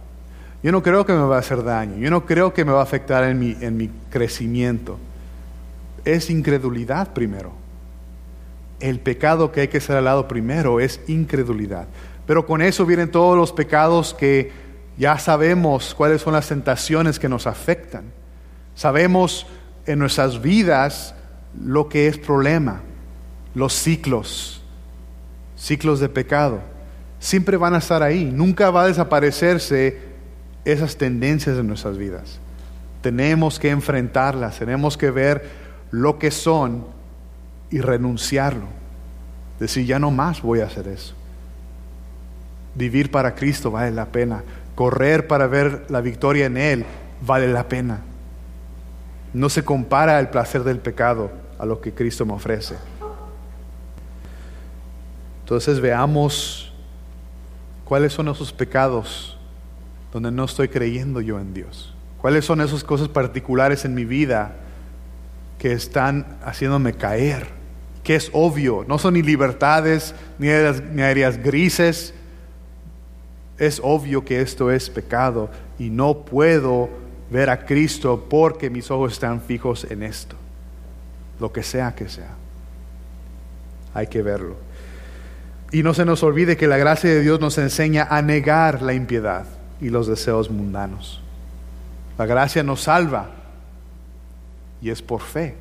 Yo 0.62 0.72
no 0.72 0.82
creo 0.82 1.06
que 1.06 1.12
me 1.12 1.22
va 1.22 1.36
a 1.36 1.40
hacer 1.40 1.64
daño. 1.64 1.96
Yo 1.96 2.10
no 2.10 2.26
creo 2.26 2.52
que 2.52 2.64
me 2.64 2.72
va 2.72 2.80
a 2.80 2.84
afectar 2.84 3.24
en 3.24 3.38
mi, 3.38 3.56
en 3.60 3.76
mi 3.76 3.88
crecimiento. 4.10 4.98
Es 6.04 6.30
incredulidad 6.30 7.12
primero. 7.12 7.52
El 8.78 9.00
pecado 9.00 9.52
que 9.52 9.62
hay 9.62 9.68
que 9.68 9.80
ser 9.80 9.96
al 9.96 10.04
lado 10.04 10.28
primero 10.28 10.80
es 10.80 11.00
incredulidad. 11.08 11.88
Pero 12.26 12.46
con 12.46 12.62
eso 12.62 12.86
vienen 12.86 13.10
todos 13.10 13.36
los 13.36 13.52
pecados 13.52 14.14
que 14.14 14.52
ya 14.96 15.18
sabemos 15.18 15.94
cuáles 15.94 16.20
son 16.22 16.34
las 16.34 16.48
tentaciones 16.48 17.18
que 17.18 17.28
nos 17.28 17.46
afectan. 17.46 18.19
Sabemos 18.80 19.46
en 19.84 19.98
nuestras 19.98 20.40
vidas 20.40 21.14
lo 21.62 21.90
que 21.90 22.08
es 22.08 22.16
problema, 22.16 22.80
los 23.54 23.74
ciclos, 23.74 24.62
ciclos 25.54 26.00
de 26.00 26.08
pecado. 26.08 26.60
Siempre 27.18 27.58
van 27.58 27.74
a 27.74 27.76
estar 27.76 28.02
ahí, 28.02 28.24
nunca 28.24 28.70
va 28.70 28.84
a 28.84 28.86
desaparecerse 28.86 29.98
esas 30.64 30.96
tendencias 30.96 31.58
en 31.58 31.66
nuestras 31.66 31.98
vidas. 31.98 32.40
Tenemos 33.02 33.58
que 33.58 33.68
enfrentarlas, 33.68 34.58
tenemos 34.58 34.96
que 34.96 35.10
ver 35.10 35.50
lo 35.90 36.18
que 36.18 36.30
son 36.30 36.86
y 37.68 37.82
renunciarlo. 37.82 38.64
Decir, 39.58 39.84
ya 39.84 39.98
no 39.98 40.10
más 40.10 40.40
voy 40.40 40.60
a 40.60 40.64
hacer 40.64 40.88
eso. 40.88 41.12
Vivir 42.74 43.10
para 43.10 43.34
Cristo 43.34 43.70
vale 43.70 43.90
la 43.90 44.06
pena. 44.06 44.42
Correr 44.74 45.26
para 45.26 45.46
ver 45.48 45.84
la 45.90 46.00
victoria 46.00 46.46
en 46.46 46.56
Él 46.56 46.86
vale 47.20 47.46
la 47.52 47.68
pena. 47.68 48.04
No 49.32 49.48
se 49.48 49.64
compara 49.64 50.18
el 50.18 50.28
placer 50.28 50.64
del 50.64 50.78
pecado 50.78 51.30
a 51.58 51.66
lo 51.66 51.80
que 51.80 51.92
Cristo 51.92 52.26
me 52.26 52.32
ofrece. 52.32 52.76
Entonces 55.42 55.80
veamos 55.80 56.72
cuáles 57.84 58.12
son 58.12 58.28
esos 58.28 58.52
pecados 58.52 59.36
donde 60.12 60.30
no 60.30 60.44
estoy 60.44 60.68
creyendo 60.68 61.20
yo 61.20 61.38
en 61.38 61.52
Dios. 61.52 61.94
¿Cuáles 62.20 62.44
son 62.44 62.60
esas 62.60 62.84
cosas 62.84 63.08
particulares 63.08 63.84
en 63.84 63.94
mi 63.94 64.04
vida 64.04 64.52
que 65.58 65.72
están 65.72 66.38
haciéndome 66.44 66.92
caer? 66.92 67.48
Que 68.04 68.14
es 68.14 68.30
obvio, 68.32 68.84
no 68.86 68.98
son 68.98 69.14
ni 69.14 69.22
libertades 69.22 70.14
ni 70.38 70.48
áreas, 70.48 70.82
ni 70.82 71.02
áreas 71.02 71.36
grises. 71.42 72.14
Es 73.58 73.80
obvio 73.82 74.24
que 74.24 74.40
esto 74.40 74.70
es 74.70 74.88
pecado 74.88 75.50
y 75.78 75.90
no 75.90 76.24
puedo 76.24 76.90
ver 77.30 77.48
a 77.48 77.64
Cristo 77.64 78.26
porque 78.28 78.70
mis 78.70 78.90
ojos 78.90 79.12
están 79.12 79.40
fijos 79.40 79.86
en 79.88 80.02
esto. 80.02 80.36
Lo 81.38 81.52
que 81.52 81.62
sea 81.62 81.94
que 81.94 82.08
sea. 82.08 82.34
Hay 83.94 84.08
que 84.08 84.22
verlo. 84.22 84.56
Y 85.72 85.82
no 85.82 85.94
se 85.94 86.04
nos 86.04 86.22
olvide 86.22 86.56
que 86.56 86.66
la 86.66 86.76
gracia 86.76 87.10
de 87.10 87.20
Dios 87.20 87.40
nos 87.40 87.56
enseña 87.58 88.08
a 88.10 88.20
negar 88.22 88.82
la 88.82 88.92
impiedad 88.92 89.46
y 89.80 89.88
los 89.88 90.08
deseos 90.08 90.50
mundanos. 90.50 91.22
La 92.18 92.26
gracia 92.26 92.62
nos 92.62 92.82
salva 92.82 93.30
y 94.82 94.90
es 94.90 95.00
por 95.00 95.20
fe, 95.20 95.54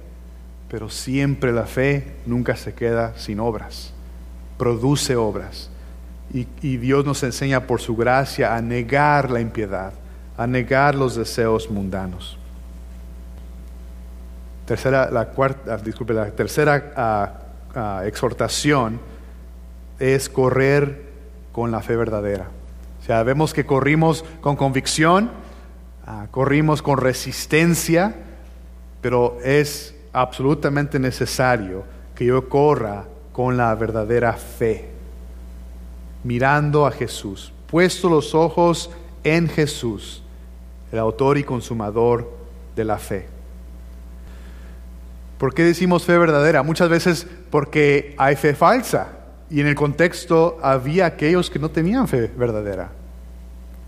pero 0.70 0.90
siempre 0.90 1.52
la 1.52 1.66
fe 1.66 2.16
nunca 2.26 2.56
se 2.56 2.74
queda 2.74 3.18
sin 3.18 3.40
obras, 3.40 3.94
produce 4.58 5.16
obras. 5.16 5.70
Y, 6.34 6.48
y 6.62 6.78
Dios 6.78 7.06
nos 7.06 7.22
enseña 7.24 7.68
por 7.68 7.80
su 7.80 7.96
gracia 7.96 8.56
a 8.56 8.62
negar 8.62 9.30
la 9.30 9.42
impiedad 9.42 9.94
a 10.40 10.48
negar 10.48 10.96
los 10.96 11.16
deseos 11.16 11.70
mundanos. 11.70 12.38
Tercera, 14.66 15.12
la, 15.12 15.26
cuarta, 15.26 15.74
ah, 15.74 15.78
disculpe, 15.78 16.14
la 16.14 16.32
tercera 16.32 16.94
ah, 16.96 17.34
ah, 17.76 18.04
exhortación 18.06 19.02
es 20.00 20.30
correr 20.30 21.10
con 21.52 21.72
la 21.72 21.82
fe 21.82 21.98
verdadera. 21.98 22.48
O 23.02 23.06
sea, 23.06 23.22
vemos 23.24 23.54
que 23.54 23.66
corrimos 23.66 24.24
con 24.40 24.56
convicción, 24.56 25.30
corrimos 26.32 26.82
con 26.82 27.00
resistencia, 27.00 28.16
pero 29.02 29.40
es 29.44 29.94
absolutamente 30.14 31.00
necesario 31.00 31.84
que 32.16 32.24
yo 32.24 32.48
corra 32.48 33.04
con 33.34 33.58
la 33.58 33.76
verdadera 33.76 34.32
fe, 34.32 34.90
mirando 36.24 36.86
a 36.86 36.92
Jesús, 36.92 37.52
puesto 37.70 38.10
los 38.10 38.34
ojos 38.34 38.90
en 39.26 39.50
Jesús 39.50 40.24
el 40.92 41.00
autor 41.00 41.38
y 41.38 41.44
consumador 41.44 42.32
de 42.76 42.84
la 42.84 42.98
fe. 42.98 43.28
¿Por 45.38 45.54
qué 45.54 45.64
decimos 45.64 46.04
fe 46.04 46.18
verdadera? 46.18 46.64
Muchas 46.64 46.90
veces 46.90 47.26
porque 47.50 48.14
hay 48.18 48.36
fe 48.36 48.54
falsa 48.54 49.08
y 49.50 49.62
en 49.62 49.68
el 49.68 49.76
contexto 49.76 50.60
había 50.62 51.06
aquellos 51.06 51.50
que 51.50 51.60
no 51.60 51.70
tenían 51.70 52.08
fe 52.08 52.28
verdadera. 52.36 52.90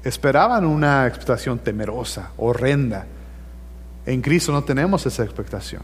Esperaban 0.04 0.66
una 0.66 1.06
expectación 1.06 1.60
temerosa, 1.60 2.32
horrenda. 2.38 3.06
En 4.06 4.22
Cristo 4.22 4.52
no 4.52 4.64
tenemos 4.64 5.06
esa 5.06 5.24
expectación. 5.24 5.84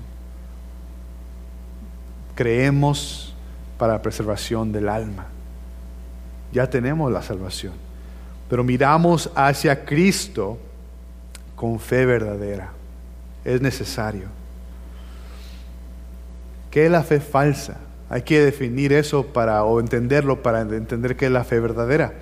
Creemos 2.33 3.35
para 3.77 3.93
la 3.93 4.01
preservación 4.01 4.71
del 4.71 4.89
alma. 4.89 5.27
ya 6.51 6.69
tenemos 6.69 7.11
la 7.11 7.21
salvación. 7.21 7.73
Pero 8.49 8.63
miramos 8.63 9.29
hacia 9.35 9.83
Cristo 9.83 10.57
con 11.57 11.79
fe 11.79 12.05
verdadera. 12.05 12.69
Es 13.43 13.61
necesario. 13.61 14.27
¿Qué 16.71 16.85
es 16.85 16.91
la 16.91 17.03
fe 17.03 17.19
falsa? 17.19 17.79
Hay 18.09 18.21
que 18.21 18.39
definir 18.39 18.93
eso 18.93 19.25
para, 19.25 19.65
o 19.65 19.81
entenderlo 19.81 20.41
para 20.41 20.61
entender 20.61 21.17
qué 21.17 21.25
es 21.25 21.31
la 21.31 21.43
fe 21.43 21.59
verdadera. 21.59 22.13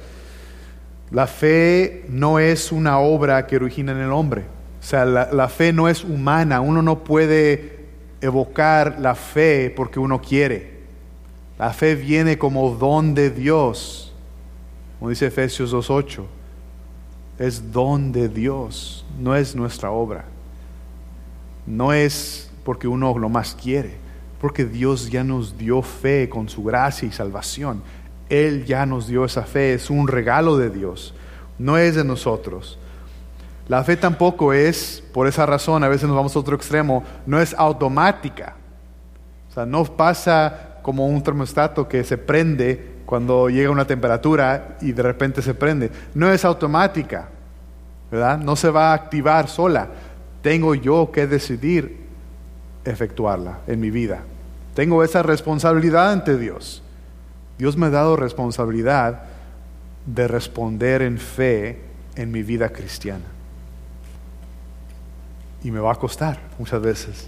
La 1.12 1.28
fe 1.28 2.06
no 2.08 2.40
es 2.40 2.72
una 2.72 3.00
obra 3.00 3.46
que 3.46 3.58
origina 3.58 3.92
en 3.92 4.00
el 4.00 4.12
hombre. 4.12 4.44
O 4.80 4.84
sea, 4.84 5.04
la, 5.04 5.32
la 5.32 5.50
fe 5.50 5.74
no 5.74 5.90
es 5.90 6.04
humana. 6.06 6.62
Uno 6.62 6.82
no 6.82 7.04
puede 7.04 7.86
evocar 8.22 9.00
la 9.00 9.16
fe 9.16 9.72
porque 9.76 10.00
uno 10.00 10.22
quiere. 10.22 10.76
La 11.60 11.74
fe 11.74 11.96
viene 11.96 12.38
como 12.38 12.72
don 12.72 13.14
de 13.14 13.32
Dios. 13.32 14.14
Como 14.98 15.10
dice 15.10 15.26
Efesios 15.26 15.74
2.8. 15.74 16.24
Es 17.38 17.72
don 17.72 18.12
de 18.12 18.30
Dios. 18.30 19.06
No 19.20 19.36
es 19.36 19.56
nuestra 19.56 19.92
obra. 19.92 20.26
No 21.66 21.94
es 21.94 22.52
porque 22.64 22.88
uno 22.88 23.18
lo 23.18 23.30
más 23.30 23.56
quiere 23.56 24.06
porque 24.46 24.66
Dios 24.66 25.10
ya 25.10 25.24
nos 25.24 25.58
dio 25.58 25.82
fe 25.82 26.30
con 26.30 26.50
su 26.50 26.64
gracia 26.64 27.08
y 27.08 27.12
salvación. 27.12 27.82
Él 28.30 28.66
ya 28.66 28.86
nos 28.86 29.08
dio 29.08 29.26
esa 29.26 29.42
fe, 29.42 29.74
es 29.74 29.90
un 29.90 30.08
regalo 30.08 30.58
de 30.58 30.70
Dios, 30.70 31.16
no 31.58 31.78
es 31.78 31.96
de 31.96 32.04
nosotros. 32.04 32.78
La 33.68 33.84
fe 33.84 33.98
tampoco 33.98 34.54
es, 34.54 35.04
por 35.14 35.28
esa 35.28 35.48
razón, 35.48 35.84
a 35.84 35.88
veces 35.88 36.08
nos 36.08 36.16
vamos 36.16 36.36
a 36.36 36.40
otro 36.40 36.56
extremo, 36.56 37.04
no 37.26 37.42
es 37.42 37.56
automática. 37.58 38.56
O 39.50 39.54
sea, 39.56 39.66
no 39.66 39.84
pasa 39.84 40.78
como 40.84 41.08
un 41.08 41.24
termostato 41.24 41.88
que 41.88 42.04
se 42.04 42.18
prende 42.18 42.94
cuando 43.06 43.50
llega 43.50 43.70
una 43.70 43.86
temperatura 43.86 44.78
y 44.82 44.92
de 44.92 45.04
repente 45.04 45.42
se 45.42 45.54
prende. 45.54 45.92
No 46.14 46.32
es 46.32 46.44
automática, 46.44 47.30
¿verdad? 48.12 48.40
No 48.40 48.56
se 48.56 48.70
va 48.70 48.92
a 48.92 48.94
activar 48.94 49.48
sola. 49.48 49.88
Tengo 50.42 50.76
yo 50.76 51.12
que 51.12 51.28
decidir 51.28 52.06
efectuarla 52.84 53.60
en 53.68 53.80
mi 53.80 53.92
vida. 53.92 54.24
Tengo 54.74 55.04
esa 55.04 55.24
responsabilidad 55.24 56.12
ante 56.12 56.38
Dios. 56.38 56.84
Dios 57.58 57.78
me 57.78 57.88
ha 57.88 57.90
dado 57.90 58.16
responsabilidad 58.16 59.24
de 60.06 60.28
responder 60.28 61.02
en 61.02 61.18
fe 61.18 61.82
en 62.16 62.32
mi 62.32 62.44
vida 62.44 62.70
cristiana. 62.70 63.26
Y 65.64 65.72
me 65.72 65.80
va 65.80 65.94
a 65.94 65.96
costar 65.96 66.40
muchas 66.60 66.82
veces. 66.82 67.28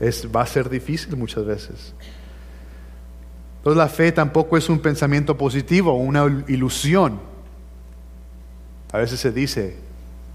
Es, 0.00 0.28
va 0.34 0.42
a 0.42 0.46
ser 0.46 0.68
difícil 0.68 1.16
muchas 1.16 1.46
veces. 1.46 1.94
Entonces 3.64 3.78
la 3.78 3.88
fe 3.88 4.12
tampoco 4.12 4.58
es 4.58 4.68
un 4.68 4.78
pensamiento 4.78 5.38
positivo, 5.38 5.94
una 5.94 6.44
ilusión. 6.48 7.18
A 8.92 8.98
veces 8.98 9.18
se 9.18 9.32
dice, 9.32 9.78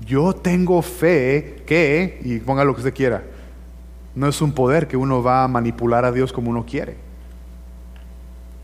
yo 0.04 0.34
tengo 0.34 0.82
fe 0.82 1.62
que, 1.68 2.20
y 2.24 2.40
ponga 2.40 2.64
lo 2.64 2.74
que 2.74 2.80
usted 2.80 2.94
quiera, 2.96 3.22
no 4.16 4.28
es 4.28 4.42
un 4.42 4.52
poder 4.54 4.88
que 4.88 4.98
uno 4.98 5.22
va 5.22 5.44
a 5.44 5.48
manipular 5.48 6.06
a 6.06 6.12
Dios 6.12 6.34
como 6.34 6.50
uno 6.50 6.66
quiere. 6.66 6.96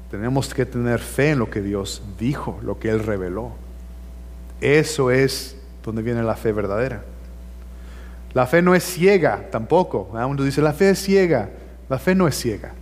Tenemos 0.09 0.51
que 0.51 0.65
tener 0.65 0.97
fe 0.97 1.29
en 1.29 1.37
lo 1.39 1.51
que 1.51 1.61
Dios 1.61 2.01
dijo, 2.17 2.57
lo 2.63 2.79
que 2.79 2.89
Él 2.89 3.03
reveló. 3.03 3.51
Eso 4.61 5.11
es 5.11 5.57
donde 5.83 6.01
viene 6.01 6.23
la 6.23 6.35
fe 6.35 6.51
verdadera. 6.51 7.03
La 8.33 8.47
fe 8.47 8.63
no 8.63 8.73
es 8.73 8.83
ciega 8.83 9.47
tampoco. 9.51 10.09
Uno 10.11 10.41
dice, 10.41 10.63
la 10.63 10.73
fe 10.73 10.89
es 10.89 11.03
ciega. 11.03 11.51
La 11.87 11.99
fe 11.99 12.15
no 12.15 12.27
es 12.27 12.35
ciega. 12.35 12.73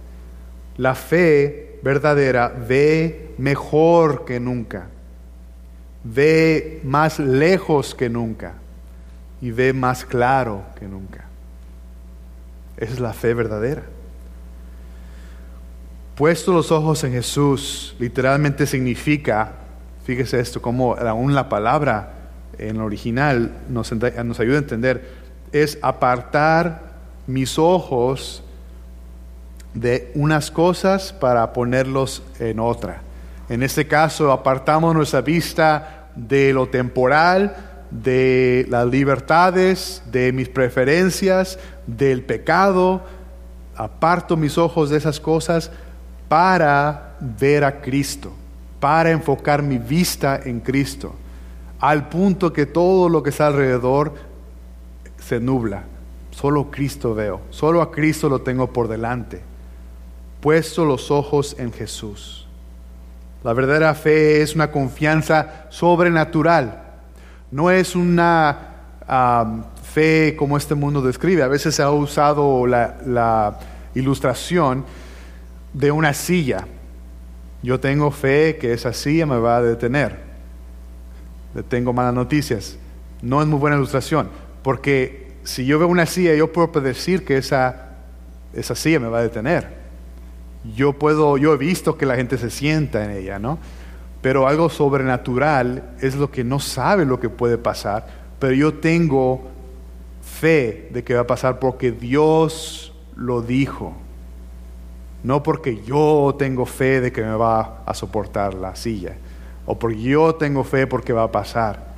La 0.77 0.95
fe 0.95 1.62
verdadera 1.83 2.47
ve 2.47 3.35
mejor 3.37 4.25
que 4.25 4.39
nunca. 4.39 4.87
Ve 6.03 6.81
más 6.83 7.19
lejos 7.19 7.93
que 7.93 8.09
nunca. 8.09 8.53
Y 9.41 9.51
ve 9.51 9.73
más 9.73 10.05
claro 10.05 10.63
que 10.79 10.87
nunca. 10.87 11.25
Esa 12.77 12.93
es 12.93 12.99
la 12.99 13.13
fe 13.13 13.33
verdadera. 13.33 13.83
Puesto 16.15 16.53
los 16.53 16.71
ojos 16.71 17.03
en 17.03 17.11
Jesús, 17.11 17.95
literalmente 17.99 18.65
significa, 18.65 19.51
fíjese 20.05 20.39
esto, 20.39 20.61
como 20.61 20.95
aún 20.95 21.33
la 21.33 21.49
palabra 21.49 22.13
en 22.57 22.77
el 22.77 22.81
original 22.81 23.51
nos, 23.69 23.91
nos 23.91 24.39
ayuda 24.39 24.55
a 24.55 24.59
entender, 24.59 25.09
es 25.51 25.79
apartar 25.81 26.93
mis 27.25 27.57
ojos 27.57 28.43
de 29.73 30.11
unas 30.15 30.51
cosas 30.51 31.13
para 31.13 31.53
ponerlos 31.53 32.23
en 32.39 32.59
otra. 32.59 33.01
En 33.49 33.63
este 33.63 33.87
caso, 33.87 34.31
apartamos 34.31 34.95
nuestra 34.95 35.21
vista 35.21 36.09
de 36.15 36.53
lo 36.53 36.67
temporal, 36.67 37.55
de 37.91 38.65
las 38.69 38.87
libertades, 38.87 40.03
de 40.11 40.31
mis 40.31 40.49
preferencias, 40.49 41.59
del 41.85 42.23
pecado, 42.23 43.01
aparto 43.75 44.37
mis 44.37 44.57
ojos 44.57 44.89
de 44.89 44.97
esas 44.97 45.19
cosas 45.19 45.71
para 46.27 47.15
ver 47.19 47.63
a 47.63 47.81
Cristo, 47.81 48.33
para 48.79 49.11
enfocar 49.11 49.61
mi 49.61 49.77
vista 49.77 50.39
en 50.43 50.59
Cristo, 50.59 51.13
al 51.79 52.09
punto 52.09 52.53
que 52.53 52.65
todo 52.65 53.09
lo 53.09 53.21
que 53.21 53.29
está 53.29 53.47
alrededor 53.47 54.13
se 55.19 55.39
nubla. 55.39 55.83
Solo 56.31 56.71
Cristo 56.71 57.13
veo, 57.13 57.41
solo 57.51 57.81
a 57.81 57.91
Cristo 57.91 58.29
lo 58.29 58.41
tengo 58.41 58.71
por 58.73 58.87
delante, 58.87 59.41
puesto 60.43 60.85
los 60.85 61.09
ojos 61.09 61.55
en 61.57 61.73
Jesús. 61.73 62.47
La 63.43 63.53
verdadera 63.53 63.95
fe 63.95 64.43
es 64.43 64.53
una 64.53 64.69
confianza 64.69 65.65
sobrenatural 65.69 66.83
no 67.53 67.69
es 67.69 67.95
una 67.95 68.57
fe 69.83 70.35
como 70.35 70.57
este 70.57 70.73
mundo 70.73 71.03
describe. 71.03 71.43
A 71.43 71.47
veces 71.47 71.75
se 71.75 71.83
ha 71.83 71.91
usado 71.91 72.65
la, 72.65 73.59
ilustración 73.93 74.85
de 75.71 75.91
una 75.91 76.15
silla. 76.15 76.65
Yo 77.61 77.79
tengo 77.79 78.09
fe 78.09 78.57
que 78.59 78.73
esa 78.73 78.91
silla 78.91 79.27
me 79.27 79.37
va 79.37 79.57
a 79.57 79.61
detener. 79.61 80.17
Tengo 81.69 81.93
malas 81.93 82.15
noticias. 82.15 82.75
No 83.21 83.39
es 83.39 83.47
muy 83.47 83.59
buena 83.59 83.77
ilustración, 83.77 84.29
porque 84.63 85.33
si 85.43 85.63
yo 85.63 85.77
veo 85.77 85.87
una 85.87 86.07
silla, 86.07 86.33
yo 86.33 86.51
puedo 86.51 86.71
predecir 86.71 87.23
que 87.23 87.37
esa, 87.37 87.91
esa 88.51 88.73
silla 88.73 88.99
me 88.99 89.09
va 89.09 89.19
a 89.19 89.21
detener. 89.21 89.82
Yo 90.75 90.93
puedo, 90.93 91.37
yo 91.37 91.53
he 91.53 91.57
visto 91.57 91.97
que 91.97 92.05
la 92.05 92.15
gente 92.15 92.37
se 92.37 92.49
sienta 92.49 93.03
en 93.03 93.11
ella, 93.11 93.39
¿no? 93.39 93.59
pero 94.23 94.47
algo 94.47 94.69
sobrenatural 94.69 95.95
es 95.99 96.15
lo 96.15 96.31
que 96.31 96.45
no 96.45 96.57
sabe 96.57 97.03
lo 97.05 97.19
que 97.19 97.27
puede 97.27 97.57
pasar, 97.57 98.07
pero 98.39 98.53
yo 98.53 98.75
tengo 98.75 99.41
fe 100.21 100.87
de 100.93 101.03
que 101.03 101.13
va 101.13 101.21
a 101.21 101.27
pasar 101.27 101.59
porque 101.59 101.91
Dios 101.91 102.93
lo 103.17 103.41
dijo, 103.41 103.93
no 105.23 105.43
porque 105.43 105.83
yo 105.83 106.33
tengo 106.39 106.65
fe 106.65 107.01
de 107.01 107.11
que 107.11 107.21
me 107.21 107.35
va 107.35 107.83
a 107.85 107.93
soportar 107.93 108.53
la 108.53 108.77
silla, 108.77 109.17
o 109.65 109.77
porque 109.77 109.99
yo 109.99 110.35
tengo 110.35 110.63
fe 110.63 110.87
porque 110.87 111.11
va 111.11 111.23
a 111.23 111.31
pasar. 111.31 111.91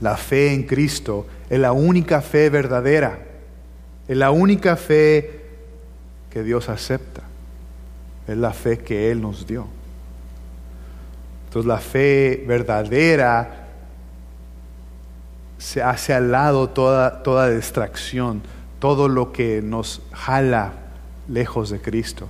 La 0.00 0.16
fe 0.16 0.52
en 0.52 0.64
Cristo 0.64 1.24
es 1.48 1.60
la 1.60 1.70
única 1.70 2.20
fe 2.20 2.50
verdadera, 2.50 3.16
es 4.08 4.16
la 4.16 4.32
única 4.32 4.74
fe 4.74 5.39
que 6.30 6.42
Dios 6.42 6.68
acepta, 6.68 7.22
es 8.26 8.36
la 8.36 8.52
fe 8.52 8.78
que 8.78 9.10
Él 9.10 9.20
nos 9.20 9.46
dio. 9.46 9.66
Entonces 11.46 11.66
la 11.66 11.78
fe 11.78 12.44
verdadera 12.46 13.66
se 15.58 15.82
hace 15.82 16.14
al 16.14 16.30
lado 16.30 16.70
toda, 16.70 17.22
toda 17.22 17.50
distracción, 17.50 18.42
todo 18.78 19.08
lo 19.08 19.32
que 19.32 19.60
nos 19.60 20.00
jala 20.12 20.72
lejos 21.28 21.70
de 21.70 21.80
Cristo. 21.80 22.28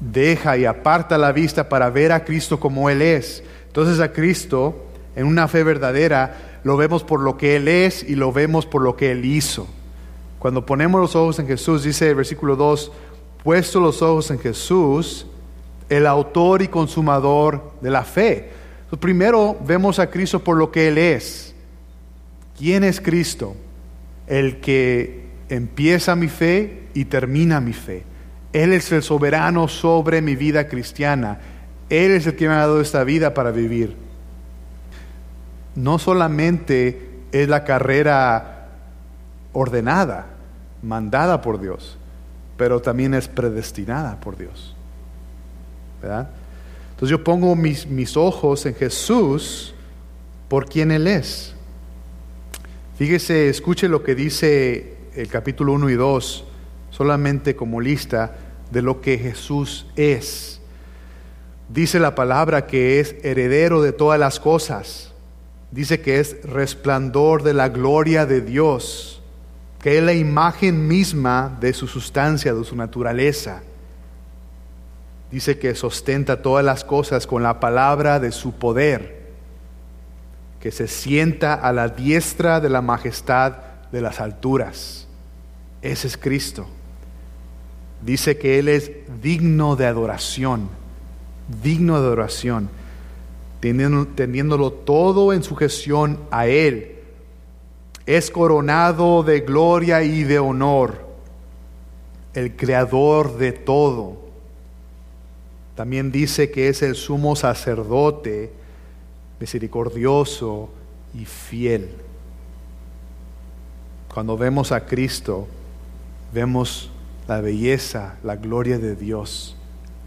Deja 0.00 0.56
y 0.56 0.64
aparta 0.64 1.18
la 1.18 1.32
vista 1.32 1.68
para 1.68 1.90
ver 1.90 2.12
a 2.12 2.24
Cristo 2.24 2.60
como 2.60 2.88
Él 2.88 3.02
es. 3.02 3.42
Entonces 3.66 4.00
a 4.00 4.12
Cristo, 4.12 4.86
en 5.16 5.26
una 5.26 5.48
fe 5.48 5.64
verdadera, 5.64 6.60
lo 6.62 6.76
vemos 6.76 7.04
por 7.04 7.20
lo 7.20 7.36
que 7.36 7.56
Él 7.56 7.68
es 7.68 8.02
y 8.02 8.14
lo 8.14 8.32
vemos 8.32 8.66
por 8.66 8.82
lo 8.82 8.96
que 8.96 9.10
Él 9.10 9.24
hizo. 9.24 9.66
Cuando 10.38 10.64
ponemos 10.64 11.00
los 11.00 11.16
ojos 11.16 11.38
en 11.38 11.46
Jesús, 11.46 11.82
dice 11.82 12.10
el 12.10 12.16
versículo 12.16 12.56
2, 12.56 12.92
puesto 13.44 13.78
los 13.78 14.02
ojos 14.02 14.30
en 14.30 14.40
Jesús, 14.40 15.26
el 15.88 16.06
autor 16.06 16.62
y 16.62 16.68
consumador 16.68 17.72
de 17.80 17.90
la 17.90 18.02
fe. 18.02 18.50
primero 18.98 19.56
vemos 19.64 19.98
a 19.98 20.08
Cristo 20.08 20.42
por 20.42 20.56
lo 20.56 20.72
que 20.72 20.88
Él 20.88 20.98
es. 20.98 21.54
¿Quién 22.56 22.84
es 22.84 23.00
Cristo? 23.00 23.54
El 24.26 24.60
que 24.60 25.26
empieza 25.48 26.16
mi 26.16 26.28
fe 26.28 26.84
y 26.94 27.04
termina 27.04 27.60
mi 27.60 27.72
fe. 27.72 28.04
Él 28.52 28.72
es 28.72 28.90
el 28.92 29.02
soberano 29.02 29.68
sobre 29.68 30.22
mi 30.22 30.36
vida 30.36 30.68
cristiana. 30.68 31.40
Él 31.90 32.12
es 32.12 32.26
el 32.26 32.36
que 32.36 32.48
me 32.48 32.54
ha 32.54 32.58
dado 32.58 32.80
esta 32.80 33.04
vida 33.04 33.34
para 33.34 33.50
vivir. 33.50 33.96
No 35.74 35.98
solamente 35.98 37.10
es 37.32 37.48
la 37.48 37.64
carrera 37.64 38.68
ordenada, 39.52 40.26
mandada 40.82 41.42
por 41.42 41.60
Dios, 41.60 41.98
pero 42.56 42.80
también 42.80 43.14
es 43.14 43.28
predestinada 43.28 44.20
por 44.20 44.36
Dios. 44.36 44.74
Entonces 46.02 47.08
yo 47.08 47.24
pongo 47.24 47.56
mis, 47.56 47.86
mis 47.86 48.16
ojos 48.16 48.66
en 48.66 48.74
Jesús 48.74 49.74
por 50.48 50.66
quien 50.66 50.90
Él 50.90 51.06
es. 51.06 51.54
Fíjese, 52.96 53.48
escuche 53.48 53.88
lo 53.88 54.02
que 54.02 54.14
dice 54.14 54.96
el 55.14 55.28
capítulo 55.28 55.72
1 55.72 55.90
y 55.90 55.94
2, 55.94 56.44
solamente 56.90 57.56
como 57.56 57.80
lista 57.80 58.36
de 58.70 58.82
lo 58.82 59.00
que 59.00 59.18
Jesús 59.18 59.86
es. 59.96 60.60
Dice 61.68 61.98
la 61.98 62.14
palabra 62.14 62.66
que 62.66 63.00
es 63.00 63.16
heredero 63.22 63.82
de 63.82 63.92
todas 63.92 64.20
las 64.20 64.38
cosas. 64.38 65.12
Dice 65.70 66.00
que 66.00 66.20
es 66.20 66.42
resplandor 66.44 67.42
de 67.42 67.54
la 67.54 67.68
gloria 67.68 68.26
de 68.26 68.40
Dios, 68.40 69.13
que 69.84 69.98
es 69.98 70.02
la 70.02 70.14
imagen 70.14 70.88
misma 70.88 71.58
de 71.60 71.74
su 71.74 71.86
sustancia, 71.86 72.54
de 72.54 72.64
su 72.64 72.74
naturaleza. 72.74 73.60
Dice 75.30 75.58
que 75.58 75.74
sostenta 75.74 76.40
todas 76.40 76.64
las 76.64 76.84
cosas 76.84 77.26
con 77.26 77.42
la 77.42 77.60
palabra 77.60 78.18
de 78.18 78.32
su 78.32 78.54
poder, 78.54 79.26
que 80.58 80.70
se 80.70 80.88
sienta 80.88 81.52
a 81.52 81.70
la 81.74 81.88
diestra 81.88 82.60
de 82.60 82.70
la 82.70 82.80
majestad 82.80 83.56
de 83.92 84.00
las 84.00 84.22
alturas. 84.22 85.06
Ese 85.82 86.06
es 86.06 86.16
Cristo. 86.16 86.66
Dice 88.00 88.38
que 88.38 88.58
Él 88.60 88.68
es 88.68 88.90
digno 89.20 89.76
de 89.76 89.84
adoración, 89.84 90.70
digno 91.62 92.00
de 92.00 92.06
adoración, 92.06 92.70
teniéndolo 93.60 94.72
todo 94.72 95.34
en 95.34 95.42
sujeción 95.42 96.20
a 96.30 96.46
Él. 96.46 96.93
Es 98.06 98.30
coronado 98.30 99.22
de 99.22 99.40
gloria 99.40 100.02
y 100.02 100.24
de 100.24 100.38
honor, 100.38 101.06
el 102.34 102.54
creador 102.54 103.38
de 103.38 103.52
todo. 103.52 104.18
También 105.74 106.12
dice 106.12 106.50
que 106.50 106.68
es 106.68 106.82
el 106.82 106.94
sumo 106.94 107.34
sacerdote, 107.34 108.52
misericordioso 109.40 110.70
y 111.14 111.24
fiel. 111.24 111.90
Cuando 114.12 114.36
vemos 114.36 114.70
a 114.70 114.86
Cristo, 114.86 115.48
vemos 116.32 116.90
la 117.26 117.40
belleza, 117.40 118.16
la 118.22 118.36
gloria 118.36 118.78
de 118.78 118.94
Dios 118.94 119.56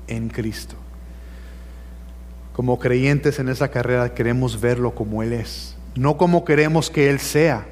en 0.08 0.30
Cristo. 0.30 0.76
Como 2.54 2.80
creyentes 2.80 3.40
en 3.40 3.50
esa 3.50 3.70
carrera 3.70 4.14
queremos 4.14 4.60
verlo 4.62 4.96
como 4.96 5.22
Él 5.24 5.34
es, 5.34 5.76
no 5.96 6.18
como 6.18 6.46
queremos 6.46 6.90
que 6.90 7.10
Él 7.10 7.20
sea. 7.20 7.68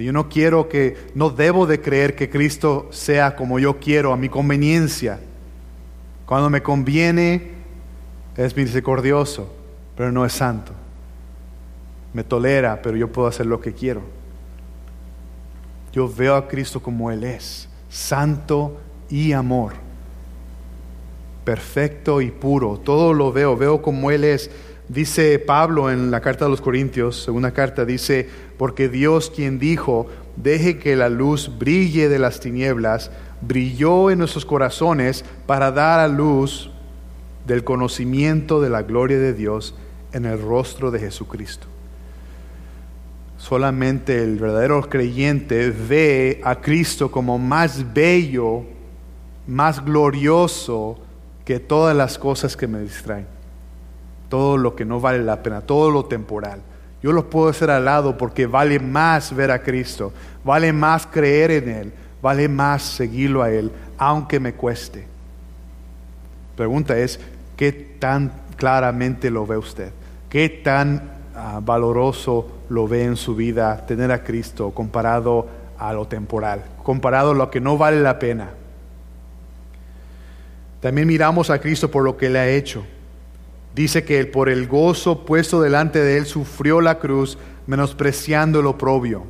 Yo 0.00 0.12
no 0.12 0.28
quiero 0.28 0.68
que, 0.68 0.96
no 1.14 1.30
debo 1.30 1.66
de 1.66 1.80
creer 1.80 2.14
que 2.14 2.30
Cristo 2.30 2.88
sea 2.90 3.36
como 3.36 3.58
yo 3.58 3.78
quiero, 3.78 4.12
a 4.12 4.16
mi 4.16 4.28
conveniencia. 4.28 5.20
Cuando 6.26 6.50
me 6.50 6.62
conviene, 6.62 7.50
es 8.36 8.56
misericordioso, 8.56 9.52
pero 9.96 10.12
no 10.12 10.24
es 10.24 10.32
santo. 10.32 10.72
Me 12.12 12.24
tolera, 12.24 12.80
pero 12.82 12.96
yo 12.96 13.10
puedo 13.10 13.28
hacer 13.28 13.46
lo 13.46 13.60
que 13.60 13.72
quiero. 13.72 14.02
Yo 15.92 16.08
veo 16.08 16.36
a 16.36 16.48
Cristo 16.48 16.80
como 16.80 17.10
Él 17.10 17.24
es 17.24 17.70
santo 17.90 18.80
y 19.10 19.32
amor, 19.32 19.72
perfecto 21.44 22.20
y 22.20 22.30
puro. 22.30 22.78
Todo 22.78 23.12
lo 23.12 23.32
veo, 23.32 23.56
veo 23.56 23.82
como 23.82 24.10
Él 24.10 24.24
es. 24.24 24.50
Dice 24.90 25.38
Pablo 25.38 25.88
en 25.88 26.10
la 26.10 26.20
carta 26.20 26.46
de 26.46 26.50
los 26.50 26.60
Corintios, 26.60 27.22
segunda 27.22 27.52
carta, 27.52 27.84
dice, 27.84 28.28
porque 28.58 28.88
Dios 28.88 29.30
quien 29.30 29.60
dijo, 29.60 30.08
deje 30.34 30.80
que 30.80 30.96
la 30.96 31.08
luz 31.08 31.48
brille 31.60 32.08
de 32.08 32.18
las 32.18 32.40
tinieblas, 32.40 33.12
brilló 33.40 34.10
en 34.10 34.18
nuestros 34.18 34.44
corazones 34.44 35.24
para 35.46 35.70
dar 35.70 36.00
a 36.00 36.08
luz 36.08 36.72
del 37.46 37.62
conocimiento 37.62 38.60
de 38.60 38.68
la 38.68 38.82
gloria 38.82 39.20
de 39.20 39.32
Dios 39.32 39.76
en 40.12 40.24
el 40.24 40.42
rostro 40.42 40.90
de 40.90 40.98
Jesucristo. 40.98 41.68
Solamente 43.38 44.24
el 44.24 44.38
verdadero 44.38 44.88
creyente 44.88 45.70
ve 45.70 46.40
a 46.42 46.56
Cristo 46.56 47.12
como 47.12 47.38
más 47.38 47.94
bello, 47.94 48.64
más 49.46 49.84
glorioso 49.84 50.98
que 51.44 51.60
todas 51.60 51.96
las 51.96 52.18
cosas 52.18 52.56
que 52.56 52.66
me 52.66 52.80
distraen. 52.80 53.39
Todo 54.30 54.56
lo 54.56 54.74
que 54.74 54.86
no 54.86 54.98
vale 54.98 55.22
la 55.22 55.42
pena, 55.42 55.60
todo 55.60 55.90
lo 55.90 56.06
temporal. 56.06 56.62
Yo 57.02 57.12
lo 57.12 57.28
puedo 57.28 57.50
hacer 57.50 57.70
al 57.70 57.84
lado 57.84 58.16
porque 58.16 58.46
vale 58.46 58.78
más 58.78 59.34
ver 59.36 59.50
a 59.50 59.62
Cristo, 59.62 60.14
vale 60.42 60.72
más 60.72 61.06
creer 61.06 61.50
en 61.50 61.68
Él, 61.68 61.92
vale 62.22 62.48
más 62.48 62.82
seguirlo 62.82 63.42
a 63.42 63.50
Él, 63.50 63.70
aunque 63.98 64.40
me 64.40 64.54
cueste. 64.54 65.06
Pregunta 66.56 66.96
es, 66.96 67.20
¿qué 67.56 67.72
tan 67.72 68.32
claramente 68.56 69.30
lo 69.30 69.46
ve 69.46 69.58
usted? 69.58 69.92
¿Qué 70.30 70.48
tan 70.48 71.20
Ah, 71.42 71.58
valoroso 71.62 72.64
lo 72.68 72.86
ve 72.86 73.04
en 73.04 73.16
su 73.16 73.34
vida 73.34 73.86
tener 73.86 74.12
a 74.12 74.22
Cristo 74.22 74.72
comparado 74.72 75.46
a 75.78 75.90
lo 75.94 76.06
temporal, 76.06 76.62
comparado 76.82 77.30
a 77.30 77.34
lo 77.34 77.50
que 77.50 77.62
no 77.62 77.78
vale 77.78 77.98
la 78.00 78.18
pena. 78.18 78.50
También 80.80 81.06
miramos 81.06 81.48
a 81.48 81.58
Cristo 81.58 81.90
por 81.90 82.04
lo 82.04 82.18
que 82.18 82.26
Él 82.26 82.36
ha 82.36 82.46
hecho. 82.46 82.84
Dice 83.74 84.04
que 84.04 84.24
por 84.26 84.48
el 84.48 84.66
gozo 84.66 85.24
puesto 85.24 85.60
delante 85.60 86.00
de 86.00 86.18
Él 86.18 86.26
sufrió 86.26 86.80
la 86.80 86.98
cruz, 86.98 87.38
menospreciando 87.66 88.60
el 88.60 88.66
oprobio. 88.66 89.24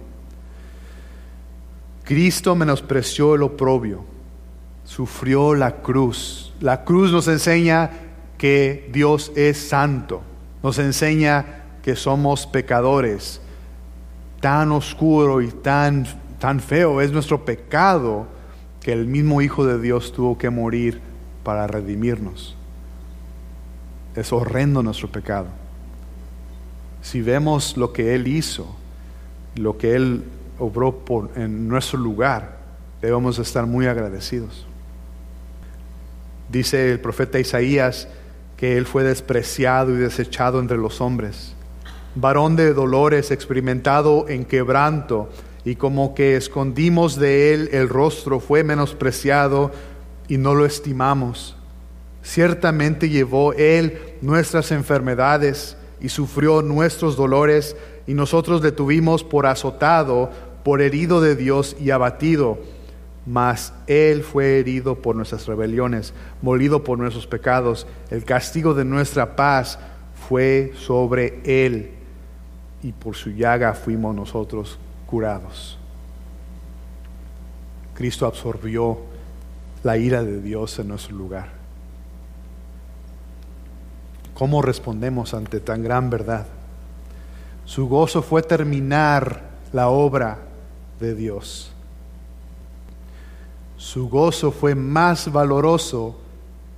Cristo 2.05 2.57
menospreció 2.57 3.35
el 3.35 3.43
oprobio, 3.43 4.05
sufrió 4.85 5.55
la 5.55 5.77
cruz. 5.83 6.55
La 6.61 6.85
cruz 6.85 7.13
nos 7.13 7.29
enseña 7.29 7.91
que 8.39 8.89
Dios 8.93 9.31
es 9.37 9.59
santo, 9.59 10.23
nos 10.63 10.79
enseña 10.79 11.65
que 11.83 11.95
somos 11.95 12.47
pecadores. 12.47 13.41
Tan 14.41 14.73
oscuro 14.73 15.43
y 15.43 15.49
tan, 15.49 16.07
tan 16.39 16.61
feo 16.61 17.01
es 17.01 17.13
nuestro 17.13 17.45
pecado 17.45 18.27
que 18.81 18.93
el 18.93 19.07
mismo 19.07 19.43
Hijo 19.43 19.67
de 19.67 19.79
Dios 19.79 20.13
tuvo 20.13 20.39
que 20.39 20.49
morir 20.49 21.01
para 21.45 21.67
redimirnos. 21.67 22.57
Es 24.15 24.33
horrendo 24.33 24.83
nuestro 24.83 25.11
pecado. 25.11 25.47
Si 27.03 27.23
vemos 27.23 27.77
lo 27.77 27.93
que 27.93 28.15
Él 28.15 28.29
hizo, 28.29 28.75
lo 29.57 29.79
que 29.79 29.95
Él 29.95 30.25
obró 30.59 31.03
en 31.37 31.69
nuestro 31.69 31.99
lugar, 31.99 32.59
debemos 33.01 33.39
estar 33.39 33.67
muy 33.67 33.87
agradecidos. 33.87 34.67
Dice 36.49 36.93
el 36.93 37.01
profeta 37.01 37.39
Isaías 37.39 38.09
que 38.57 38.77
Él 38.77 38.85
fue 38.85 39.05
despreciado 39.05 39.95
y 39.95 39.99
desechado 39.99 40.61
entre 40.61 40.77
los 40.77 41.01
hombres 41.01 41.55
varón 42.15 42.57
de 42.57 42.75
dolores, 42.75 43.31
experimentado 43.31 44.29
en 44.29 44.45
quebranto, 44.45 45.29
y 45.65 45.77
como 45.77 46.15
que 46.15 46.37
escondimos 46.37 47.17
de 47.17 47.53
él 47.53 47.69
el 47.73 47.89
rostro, 47.89 48.41
fue 48.41 48.65
menospreciado 48.65 49.71
y 50.29 50.39
no 50.39 50.55
lo 50.55 50.65
estimamos. 50.65 51.57
Ciertamente 52.23 53.09
llevó 53.09 53.53
él 53.55 54.17
nuestras 54.21 54.73
enfermedades 54.73 55.77
y 56.01 56.09
sufrió 56.09 56.63
nuestros 56.63 57.17
dolores, 57.17 57.77
y 58.07 58.15
nosotros 58.15 58.63
le 58.63 58.73
tuvimos 58.73 59.23
por 59.23 59.47
azotado, 59.47 60.31
por 60.65 60.83
herido 60.83 61.21
de 61.21 61.37
Dios 61.37 61.77
y 61.79 61.91
abatido. 61.91 62.59
Mas 63.27 63.73
Él 63.87 64.23
fue 64.23 64.59
herido 64.59 64.97
por 64.97 65.15
nuestras 65.15 65.47
rebeliones, 65.47 66.15
molido 66.43 66.83
por 66.83 66.99
nuestros 66.99 67.27
pecados. 67.27 67.87
El 68.11 68.25
castigo 68.25 68.75
de 68.75 68.85
nuestra 68.85 69.37
paz 69.37 69.79
fue 70.29 70.73
sobre 70.75 71.41
Él 71.45 71.93
y 72.83 72.93
por 72.93 73.15
su 73.15 73.31
llaga 73.31 73.75
fuimos 73.75 74.15
nosotros 74.15 74.79
curados. 75.07 75.79
Cristo 77.95 78.27
absorbió 78.27 78.99
la 79.83 79.99
ira 79.99 80.23
de 80.23 80.41
Dios 80.41 80.79
en 80.79 80.89
nuestro 80.89 81.15
lugar. 81.15 81.60
¿Cómo 84.41 84.63
respondemos 84.63 85.35
ante 85.35 85.61
tan 85.61 85.83
gran 85.83 86.09
verdad? 86.09 86.47
Su 87.67 87.89
gozo 87.89 88.23
fue 88.23 88.43
terminar 88.43 89.43
la 89.71 89.91
obra 89.91 90.39
de 90.99 91.15
Dios. 91.15 91.71
Su 93.77 94.09
gozo 94.09 94.51
fue 94.51 94.75
más 94.75 95.31
valoroso 95.31 96.19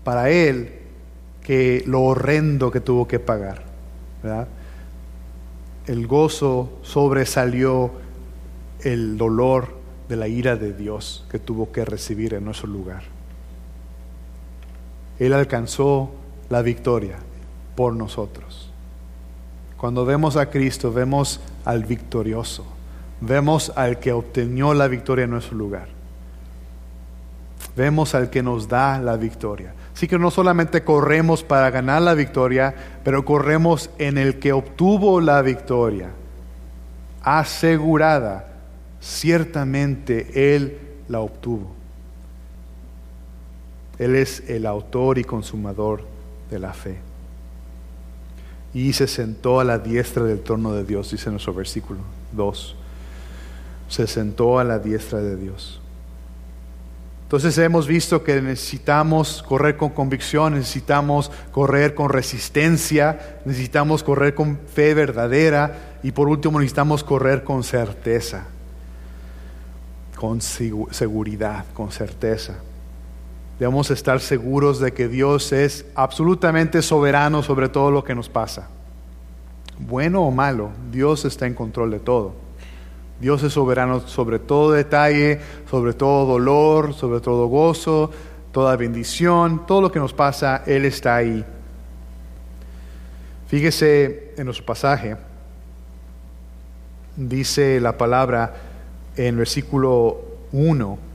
para 0.03 0.29
él 0.29 0.81
que 1.41 1.85
lo 1.87 2.03
horrendo 2.03 2.73
que 2.73 2.81
tuvo 2.81 3.07
que 3.07 3.21
pagar. 3.21 3.63
¿verdad? 4.25 4.49
el 5.87 6.09
gozo 6.09 6.81
sobresalió 6.83 7.93
el 8.81 9.17
dolor 9.17 9.69
de 10.09 10.17
la 10.17 10.27
ira 10.27 10.57
de 10.57 10.73
Dios 10.73 11.25
que 11.31 11.39
tuvo 11.39 11.71
que 11.71 11.85
recibir 11.85 12.35
en 12.35 12.45
nuestro 12.45 12.67
lugar. 12.67 13.05
Él 15.21 15.33
alcanzó 15.33 16.11
la 16.51 16.61
victoria 16.61 17.19
por 17.75 17.95
nosotros. 17.95 18.71
Cuando 19.77 20.05
vemos 20.05 20.37
a 20.37 20.51
Cristo, 20.51 20.93
vemos 20.93 21.41
al 21.65 21.85
victorioso, 21.85 22.65
vemos 23.21 23.73
al 23.75 23.99
que 23.99 24.13
obtenió 24.13 24.75
la 24.75 24.89
victoria 24.89 25.25
en 25.25 25.31
nuestro 25.31 25.57
lugar. 25.57 25.89
vemos 27.75 28.15
al 28.15 28.31
que 28.31 28.43
nos 28.43 28.69
da 28.69 28.99
la 28.99 29.17
victoria. 29.17 29.75
Así 29.95 30.09
que 30.09 30.19
no 30.19 30.31
solamente 30.31 30.85
corremos 30.85 31.43
para 31.43 31.71
ganar 31.71 32.03
la 32.03 32.15
victoria, 32.15 32.75
pero 33.05 33.25
corremos 33.25 33.91
en 33.99 34.19
el 34.19 34.39
que 34.39 34.53
obtuvo 34.53 35.21
la 35.21 35.43
victoria, 35.43 36.11
asegurada, 37.23 38.49
ciertamente 39.01 40.55
Él 40.55 40.79
la 41.09 41.21
obtuvo. 41.21 41.73
Él 43.99 44.17
es 44.17 44.49
el 44.49 44.67
autor 44.67 45.19
y 45.19 45.25
consumador 45.25 46.05
de 46.51 46.59
la 46.59 46.73
fe. 46.73 47.12
Y 48.75 48.93
se 48.93 49.07
sentó 49.07 49.61
a 49.61 49.65
la 49.65 49.79
diestra 49.79 50.25
del 50.25 50.41
trono 50.41 50.73
de 50.73 50.85
Dios, 50.85 51.11
dice 51.11 51.31
nuestro 51.31 51.53
versículo 51.53 52.01
2. 52.33 52.77
Se 53.89 54.07
sentó 54.07 54.59
a 54.59 54.65
la 54.65 54.79
diestra 54.79 55.21
de 55.21 55.37
Dios. 55.37 55.83
Entonces 57.33 57.57
hemos 57.57 57.87
visto 57.87 58.23
que 58.23 58.43
necesitamos 58.43 59.43
correr 59.43 59.79
con 59.79 59.89
convicción, 59.89 60.53
necesitamos 60.53 61.31
correr 61.51 61.95
con 61.95 62.11
resistencia, 62.11 63.39
necesitamos 63.47 64.03
correr 64.03 64.35
con 64.35 64.59
fe 64.59 64.93
verdadera 64.93 65.99
y 66.03 66.13
por 66.13 66.29
último 66.29 66.59
necesitamos 66.59 67.03
correr 67.03 67.43
con 67.43 67.65
certeza, 67.65 68.45
con 70.15 70.43
seguridad, 70.43 71.65
con 71.73 71.91
certeza. 71.91 72.57
Debemos 73.63 73.93
estar 73.93 74.19
seguros 74.19 74.81
de 74.81 74.93
que 74.93 75.07
Dios 75.07 75.53
es 75.53 75.87
absolutamente 75.95 76.83
soberano 76.83 77.45
sobre 77.45 77.69
todo 77.69 77.93
lo 77.93 78.03
que 78.03 78.13
nos 78.13 78.29
pasa. 78.29 78.69
Bueno 79.79 80.23
o 80.23 80.33
malo, 80.33 80.71
Dios 80.91 81.25
está 81.25 81.47
en 81.47 81.55
control 81.55 81.93
de 81.93 82.01
todo. 82.01 82.35
Dios 83.21 83.41
es 83.45 83.53
soberano 83.53 84.01
sobre 84.01 84.41
todo 84.41 84.73
detalle, 84.73 85.39
sobre 85.71 85.93
todo 85.93 86.27
dolor, 86.27 86.93
sobre 86.93 87.21
todo 87.21 87.47
gozo, 87.47 88.11
toda 88.51 88.75
bendición, 88.75 89.65
todo 89.65 89.81
lo 89.81 89.93
que 89.93 90.01
nos 90.01 90.13
pasa, 90.13 90.65
Él 90.67 90.85
está 90.85 91.15
ahí. 91.15 91.45
Fíjese 93.47 94.35
en 94.39 94.45
nuestro 94.47 94.67
pasaje, 94.67 95.17
dice 97.15 97.79
la 97.79 97.97
palabra 97.97 98.55
en 99.15 99.37
versículo 99.37 100.21
1, 100.51 101.12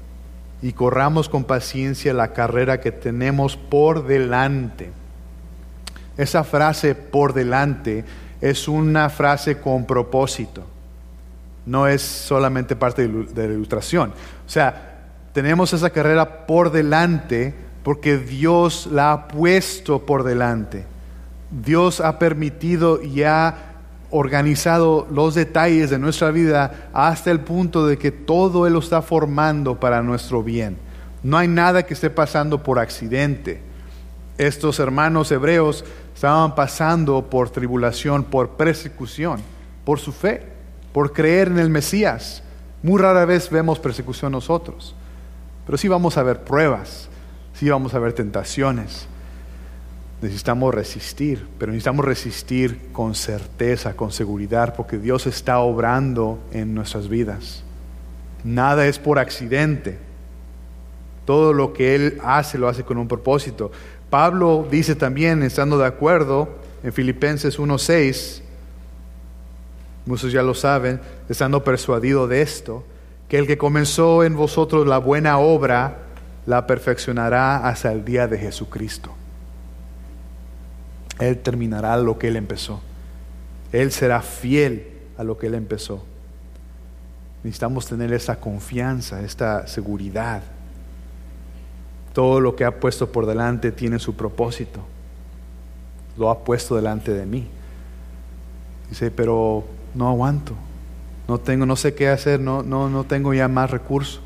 y 0.62 0.74
corramos 0.74 1.30
con 1.30 1.44
paciencia 1.44 2.14
la 2.14 2.34
carrera 2.34 2.80
que 2.82 2.92
tenemos 2.92 3.58
por 3.58 4.08
delante. 4.08 4.92
Esa 6.18 6.44
frase 6.44 6.96
por 6.96 7.34
delante 7.34 8.04
es 8.42 8.68
una 8.68 9.10
frase 9.10 9.60
con 9.60 9.86
propósito 9.86 10.66
no 11.68 11.86
es 11.86 12.02
solamente 12.02 12.76
parte 12.76 13.08
de 13.08 13.48
la 13.48 13.54
ilustración. 13.54 14.10
O 14.10 14.50
sea, 14.50 14.96
tenemos 15.34 15.74
esa 15.74 15.90
carrera 15.92 16.48
por 16.48 16.72
delante 16.72 17.54
porque 17.84 18.18
Dios 18.18 18.88
la 18.92 19.12
ha 19.12 19.28
puesto 19.28 20.06
por 20.06 20.24
delante. 20.24 20.86
Dios 21.52 22.00
ha 22.02 22.18
permitido 22.18 23.04
y 23.04 23.24
ha 23.24 23.67
organizado 24.10 25.08
los 25.12 25.36
detalles 25.36 25.90
de 25.90 26.00
nuestra 26.00 26.32
vida 26.32 26.90
hasta 26.94 27.32
el 27.32 27.42
punto 27.42 27.86
de 27.86 27.98
que 27.98 28.12
todo 28.12 28.68
Él 28.68 28.74
lo 28.74 28.80
está 28.80 29.02
formando 29.02 29.80
para 29.80 30.02
nuestro 30.02 30.44
bien. 30.44 30.78
No 31.24 31.38
hay 31.38 31.48
nada 31.48 31.84
que 31.84 31.94
esté 31.94 32.10
pasando 32.10 32.64
por 32.64 32.80
accidente. 32.80 33.62
Estos 34.38 34.80
hermanos 34.80 35.32
hebreos 35.32 35.84
estaban 36.14 36.56
pasando 36.56 37.30
por 37.30 37.50
tribulación, 37.50 38.24
por 38.24 38.52
persecución, 38.52 39.42
por 39.84 40.00
su 40.00 40.12
fe 40.12 40.58
por 40.98 41.14
creer 41.14 41.50
en 41.50 41.60
el 41.60 41.70
Mesías. 41.70 42.42
Muy 42.82 43.00
rara 43.00 43.24
vez 43.24 43.52
vemos 43.52 43.78
persecución 43.78 44.32
nosotros, 44.32 44.96
pero 45.64 45.78
sí 45.78 45.88
vamos 45.88 46.18
a 46.18 46.24
ver 46.24 46.44
pruebas, 46.44 47.08
sí 47.54 47.70
vamos 47.70 47.94
a 47.94 48.00
ver 48.00 48.14
tentaciones. 48.14 49.08
Necesitamos 50.22 50.74
resistir, 50.74 51.48
pero 51.60 51.72
necesitamos 51.72 52.04
resistir 52.04 52.90
con 52.92 53.14
certeza, 53.14 53.96
con 53.96 54.12
seguridad, 54.12 54.74
porque 54.76 54.98
Dios 54.98 55.28
está 55.28 55.60
obrando 55.60 56.40
en 56.52 56.74
nuestras 56.74 57.08
vidas. 57.08 57.64
Nada 58.44 58.88
es 58.88 58.98
por 58.98 59.20
accidente. 59.20 60.00
Todo 61.26 61.54
lo 61.54 61.74
que 61.74 61.94
Él 61.94 62.20
hace 62.24 62.58
lo 62.58 62.68
hace 62.68 62.84
con 62.84 62.98
un 62.98 63.08
propósito. 63.08 63.72
Pablo 64.10 64.68
dice 64.72 64.96
también, 64.96 65.44
estando 65.44 65.78
de 65.78 65.86
acuerdo, 65.86 66.50
en 66.84 66.94
Filipenses 66.94 67.60
1.6, 67.60 68.42
muchos 70.06 70.32
ya 70.32 70.42
lo 70.42 70.54
saben, 70.54 71.00
estando 71.30 71.64
persuadido 71.64 72.28
de 72.28 72.42
esto, 72.42 72.84
que 73.28 73.38
el 73.38 73.46
que 73.46 73.58
comenzó 73.58 74.24
en 74.24 74.36
vosotros 74.36 74.88
la 74.88 74.98
buena 74.98 75.38
obra, 75.38 76.00
la 76.46 76.66
perfeccionará 76.66 77.68
hasta 77.68 77.92
el 77.92 78.06
día 78.06 78.28
de 78.28 78.38
Jesucristo. 78.38 79.14
Él 81.20 81.40
terminará 81.40 81.98
lo 81.98 82.18
que 82.18 82.28
Él 82.28 82.36
empezó. 82.36 82.82
Él 83.72 83.92
será 83.92 84.22
fiel 84.22 84.88
a 85.18 85.24
lo 85.24 85.38
que 85.38 85.48
Él 85.48 85.56
empezó. 85.56 86.04
Necesitamos 87.44 87.88
tener 87.88 88.14
esa 88.14 88.40
confianza, 88.40 89.22
esta 89.22 89.68
seguridad. 89.68 90.44
Todo 92.14 92.40
lo 92.40 92.56
que 92.56 92.66
ha 92.66 92.80
puesto 92.80 93.12
por 93.12 93.26
delante 93.26 93.72
tiene 93.72 94.00
su 94.00 94.16
propósito. 94.16 94.82
Lo 96.18 96.30
ha 96.30 96.44
puesto 96.44 96.76
delante 96.76 97.14
de 97.14 97.26
mí. 97.26 97.48
Dice, 98.90 99.12
pero 99.12 99.66
no 99.94 100.08
aguanto, 100.08 100.54
no 101.28 101.40
tengo, 101.40 101.66
no 101.66 101.76
sé 101.76 101.94
qué 101.94 102.10
hacer, 102.10 102.40
no, 102.40 102.64
no, 102.64 102.90
no 102.90 103.04
tengo 103.04 103.34
ya 103.34 103.48
más 103.48 103.70
recursos. 103.70 104.22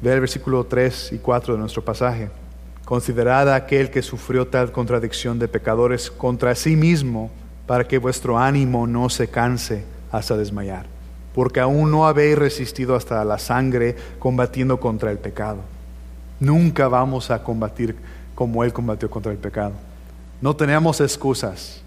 Ve 0.00 0.12
el 0.12 0.20
versículo 0.20 0.64
3 0.64 1.12
y 1.12 1.18
4 1.18 1.54
de 1.54 1.60
nuestro 1.60 1.84
pasaje. 1.84 2.30
Considerad 2.86 3.50
a 3.50 3.56
aquel 3.56 3.90
que 3.90 4.00
sufrió 4.00 4.46
tal 4.46 4.72
contradicción 4.72 5.38
de 5.38 5.48
pecadores 5.48 6.10
contra 6.10 6.54
sí 6.54 6.74
mismo, 6.74 7.30
para 7.66 7.86
que 7.86 7.98
vuestro 7.98 8.38
ánimo 8.38 8.86
no 8.86 9.10
se 9.10 9.28
canse 9.28 9.84
hasta 10.10 10.38
desmayar, 10.38 10.86
porque 11.34 11.60
aún 11.60 11.90
no 11.90 12.06
habéis 12.06 12.38
resistido 12.38 12.94
hasta 12.94 13.22
la 13.26 13.38
sangre 13.38 13.94
combatiendo 14.18 14.80
contra 14.80 15.10
el 15.10 15.18
pecado. 15.18 15.58
Nunca 16.40 16.88
vamos 16.88 17.30
a 17.30 17.42
combatir 17.42 17.94
como 18.34 18.64
Él 18.64 18.72
combatió 18.72 19.10
contra 19.10 19.32
el 19.32 19.38
pecado. 19.38 19.72
No 20.40 20.56
tenemos 20.56 21.02
excusas 21.02 21.82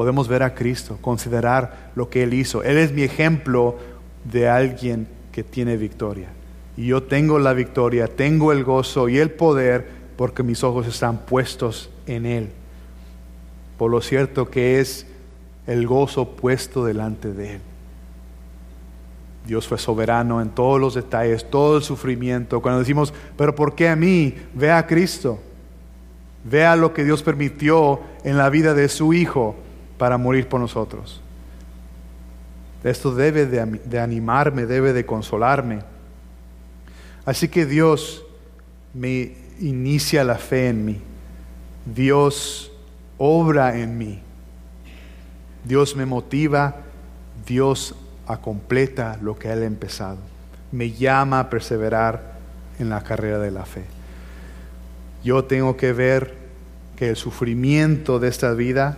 podemos 0.00 0.28
ver 0.28 0.42
a 0.42 0.54
Cristo, 0.54 0.98
considerar 1.00 1.90
lo 1.94 2.08
que 2.08 2.22
Él 2.22 2.34
hizo. 2.34 2.62
Él 2.62 2.78
es 2.78 2.92
mi 2.92 3.02
ejemplo 3.02 3.76
de 4.24 4.48
alguien 4.48 5.06
que 5.32 5.42
tiene 5.42 5.76
victoria. 5.76 6.28
Y 6.76 6.86
yo 6.86 7.02
tengo 7.02 7.38
la 7.38 7.52
victoria, 7.52 8.06
tengo 8.06 8.52
el 8.52 8.64
gozo 8.64 9.08
y 9.08 9.18
el 9.18 9.30
poder 9.30 9.99
porque 10.20 10.42
mis 10.42 10.62
ojos 10.64 10.86
están 10.86 11.16
puestos 11.16 11.88
en 12.04 12.26
Él. 12.26 12.50
Por 13.78 13.90
lo 13.90 14.02
cierto 14.02 14.50
que 14.50 14.78
es 14.78 15.06
el 15.66 15.86
gozo 15.86 16.32
puesto 16.36 16.84
delante 16.84 17.32
de 17.32 17.54
Él. 17.54 17.60
Dios 19.46 19.66
fue 19.66 19.78
soberano 19.78 20.42
en 20.42 20.50
todos 20.50 20.78
los 20.78 20.92
detalles, 20.92 21.48
todo 21.48 21.78
el 21.78 21.82
sufrimiento. 21.82 22.60
Cuando 22.60 22.80
decimos, 22.80 23.14
pero 23.38 23.54
¿por 23.54 23.74
qué 23.74 23.88
a 23.88 23.96
mí? 23.96 24.34
Ve 24.52 24.70
a 24.70 24.86
Cristo. 24.86 25.40
Vea 26.44 26.76
lo 26.76 26.92
que 26.92 27.02
Dios 27.02 27.22
permitió 27.22 28.00
en 28.22 28.36
la 28.36 28.50
vida 28.50 28.74
de 28.74 28.90
su 28.90 29.14
Hijo 29.14 29.56
para 29.96 30.18
morir 30.18 30.48
por 30.48 30.60
nosotros. 30.60 31.22
Esto 32.84 33.14
debe 33.14 33.46
de, 33.46 33.98
animarme, 33.98 34.66
debe 34.66 34.92
de 34.92 35.06
consolarme. 35.06 35.78
Así 37.24 37.48
que 37.48 37.64
Dios 37.64 38.22
me 38.92 39.39
inicia 39.60 40.24
la 40.24 40.36
fe 40.36 40.68
en 40.68 40.84
mí. 40.84 41.00
Dios 41.94 42.72
obra 43.18 43.78
en 43.78 43.96
mí. 43.96 44.20
Dios 45.64 45.94
me 45.94 46.06
motiva. 46.06 46.76
Dios 47.46 47.94
completa 48.38 49.18
lo 49.20 49.38
que 49.38 49.50
Él 49.50 49.62
ha 49.62 49.66
empezado. 49.66 50.18
Me 50.72 50.92
llama 50.92 51.40
a 51.40 51.50
perseverar 51.50 52.34
en 52.78 52.90
la 52.90 53.02
carrera 53.02 53.38
de 53.38 53.50
la 53.50 53.64
fe. 53.64 53.84
Yo 55.24 55.44
tengo 55.44 55.76
que 55.76 55.92
ver 55.92 56.34
que 56.96 57.10
el 57.10 57.16
sufrimiento 57.16 58.18
de 58.18 58.28
esta 58.28 58.52
vida 58.52 58.96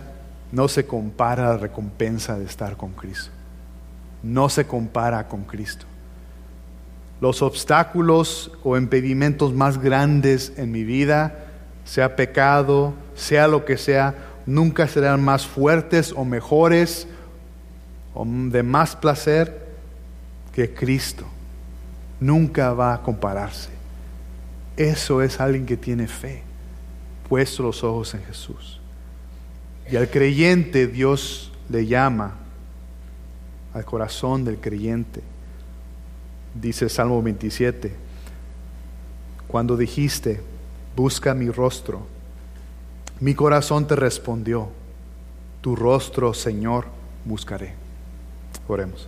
no 0.51 0.67
se 0.67 0.85
compara 0.85 1.47
a 1.47 1.53
la 1.53 1.57
recompensa 1.57 2.37
de 2.37 2.45
estar 2.45 2.77
con 2.77 2.91
Cristo. 2.91 3.31
No 4.21 4.49
se 4.49 4.65
compara 4.65 5.27
con 5.27 5.43
Cristo. 5.43 5.85
Los 7.23 7.41
obstáculos 7.41 8.51
o 8.65 8.75
impedimentos 8.75 9.53
más 9.53 9.81
grandes 9.81 10.51
en 10.57 10.73
mi 10.73 10.83
vida, 10.83 11.45
sea 11.85 12.17
pecado, 12.17 12.95
sea 13.15 13.47
lo 13.47 13.63
que 13.63 13.77
sea, 13.77 14.13
nunca 14.45 14.89
serán 14.89 15.23
más 15.23 15.47
fuertes 15.47 16.11
o 16.11 16.25
mejores 16.25 17.07
o 18.13 18.25
de 18.25 18.61
más 18.61 18.97
placer 18.97 19.67
que 20.51 20.73
Cristo. 20.73 21.23
Nunca 22.19 22.73
va 22.73 22.95
a 22.95 23.01
compararse. 23.01 23.69
Eso 24.75 25.21
es 25.21 25.39
alguien 25.39 25.65
que 25.65 25.77
tiene 25.77 26.07
fe, 26.07 26.43
puesto 27.29 27.63
los 27.63 27.85
ojos 27.85 28.13
en 28.15 28.23
Jesús. 28.25 28.81
Y 29.89 29.95
al 29.95 30.09
creyente 30.09 30.87
Dios 30.87 31.53
le 31.69 31.87
llama 31.87 32.33
al 33.73 33.85
corazón 33.85 34.43
del 34.43 34.57
creyente. 34.57 35.21
Dice 36.53 36.87
Salmo 36.89 37.21
27, 37.21 37.91
cuando 39.47 39.75
dijiste, 39.75 40.41
busca 40.95 41.33
mi 41.33 41.49
rostro. 41.49 42.05
Mi 43.19 43.33
corazón 43.33 43.87
te 43.87 43.95
respondió, 43.95 44.69
tu 45.61 45.75
rostro, 45.75 46.33
Señor, 46.33 46.85
buscaré. 47.25 47.73
Oremos. 48.67 49.07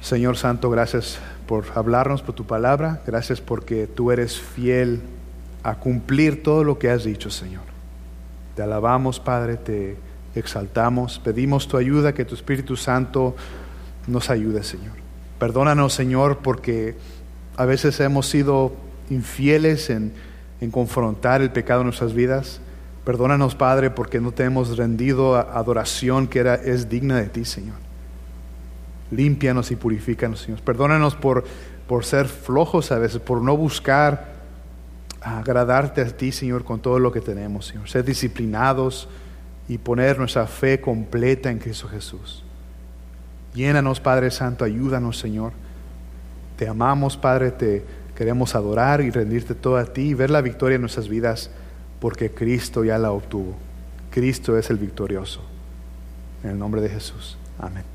Señor 0.00 0.36
Santo, 0.36 0.70
gracias 0.70 1.18
por 1.46 1.64
hablarnos 1.74 2.22
por 2.22 2.34
tu 2.34 2.44
palabra. 2.44 3.02
Gracias 3.06 3.40
porque 3.40 3.86
tú 3.86 4.10
eres 4.10 4.40
fiel 4.40 5.00
a 5.62 5.76
cumplir 5.76 6.42
todo 6.42 6.64
lo 6.64 6.78
que 6.78 6.90
has 6.90 7.04
dicho, 7.04 7.30
Señor. 7.30 7.62
Te 8.56 8.62
alabamos, 8.62 9.20
Padre, 9.20 9.56
te 9.56 9.96
exaltamos, 10.34 11.18
pedimos 11.18 11.68
tu 11.68 11.76
ayuda, 11.76 12.14
que 12.14 12.24
tu 12.24 12.34
Espíritu 12.34 12.76
Santo 12.76 13.36
nos 14.06 14.30
ayude, 14.30 14.62
Señor. 14.62 15.01
Perdónanos, 15.42 15.92
Señor, 15.92 16.38
porque 16.38 16.94
a 17.56 17.64
veces 17.64 17.98
hemos 17.98 18.28
sido 18.28 18.76
infieles 19.10 19.90
en, 19.90 20.12
en 20.60 20.70
confrontar 20.70 21.42
el 21.42 21.50
pecado 21.50 21.80
en 21.80 21.86
nuestras 21.86 22.14
vidas. 22.14 22.60
Perdónanos, 23.04 23.56
Padre, 23.56 23.90
porque 23.90 24.20
no 24.20 24.30
te 24.30 24.44
hemos 24.44 24.76
rendido 24.76 25.34
adoración 25.34 26.28
que 26.28 26.60
es 26.64 26.88
digna 26.88 27.16
de 27.16 27.26
ti, 27.26 27.44
Señor. 27.44 27.74
Límpianos 29.10 29.72
y 29.72 29.74
purifícanos, 29.74 30.42
Señor. 30.42 30.60
Perdónanos 30.60 31.16
por, 31.16 31.42
por 31.88 32.04
ser 32.04 32.28
flojos 32.28 32.92
a 32.92 33.00
veces, 33.00 33.18
por 33.18 33.42
no 33.42 33.56
buscar 33.56 34.34
agradarte 35.20 36.02
a 36.02 36.16
ti, 36.16 36.30
Señor, 36.30 36.62
con 36.62 36.78
todo 36.78 37.00
lo 37.00 37.10
que 37.10 37.20
tenemos, 37.20 37.66
Señor. 37.66 37.90
Ser 37.90 38.04
disciplinados 38.04 39.08
y 39.68 39.78
poner 39.78 40.20
nuestra 40.20 40.46
fe 40.46 40.80
completa 40.80 41.50
en 41.50 41.58
Cristo 41.58 41.88
Jesús. 41.88 42.41
Llénanos, 43.54 44.00
Padre 44.00 44.30
Santo, 44.30 44.64
ayúdanos, 44.64 45.18
Señor. 45.18 45.52
Te 46.56 46.68
amamos, 46.68 47.16
Padre, 47.16 47.50
te 47.50 47.84
queremos 48.16 48.54
adorar 48.54 49.00
y 49.00 49.10
rendirte 49.10 49.54
todo 49.54 49.76
a 49.76 49.84
ti 49.84 50.08
y 50.10 50.14
ver 50.14 50.30
la 50.30 50.40
victoria 50.40 50.76
en 50.76 50.82
nuestras 50.82 51.08
vidas 51.08 51.50
porque 52.00 52.30
Cristo 52.30 52.84
ya 52.84 52.98
la 52.98 53.12
obtuvo. 53.12 53.54
Cristo 54.10 54.58
es 54.58 54.70
el 54.70 54.78
victorioso. 54.78 55.42
En 56.42 56.50
el 56.50 56.58
nombre 56.58 56.80
de 56.80 56.88
Jesús. 56.88 57.38
Amén. 57.58 57.91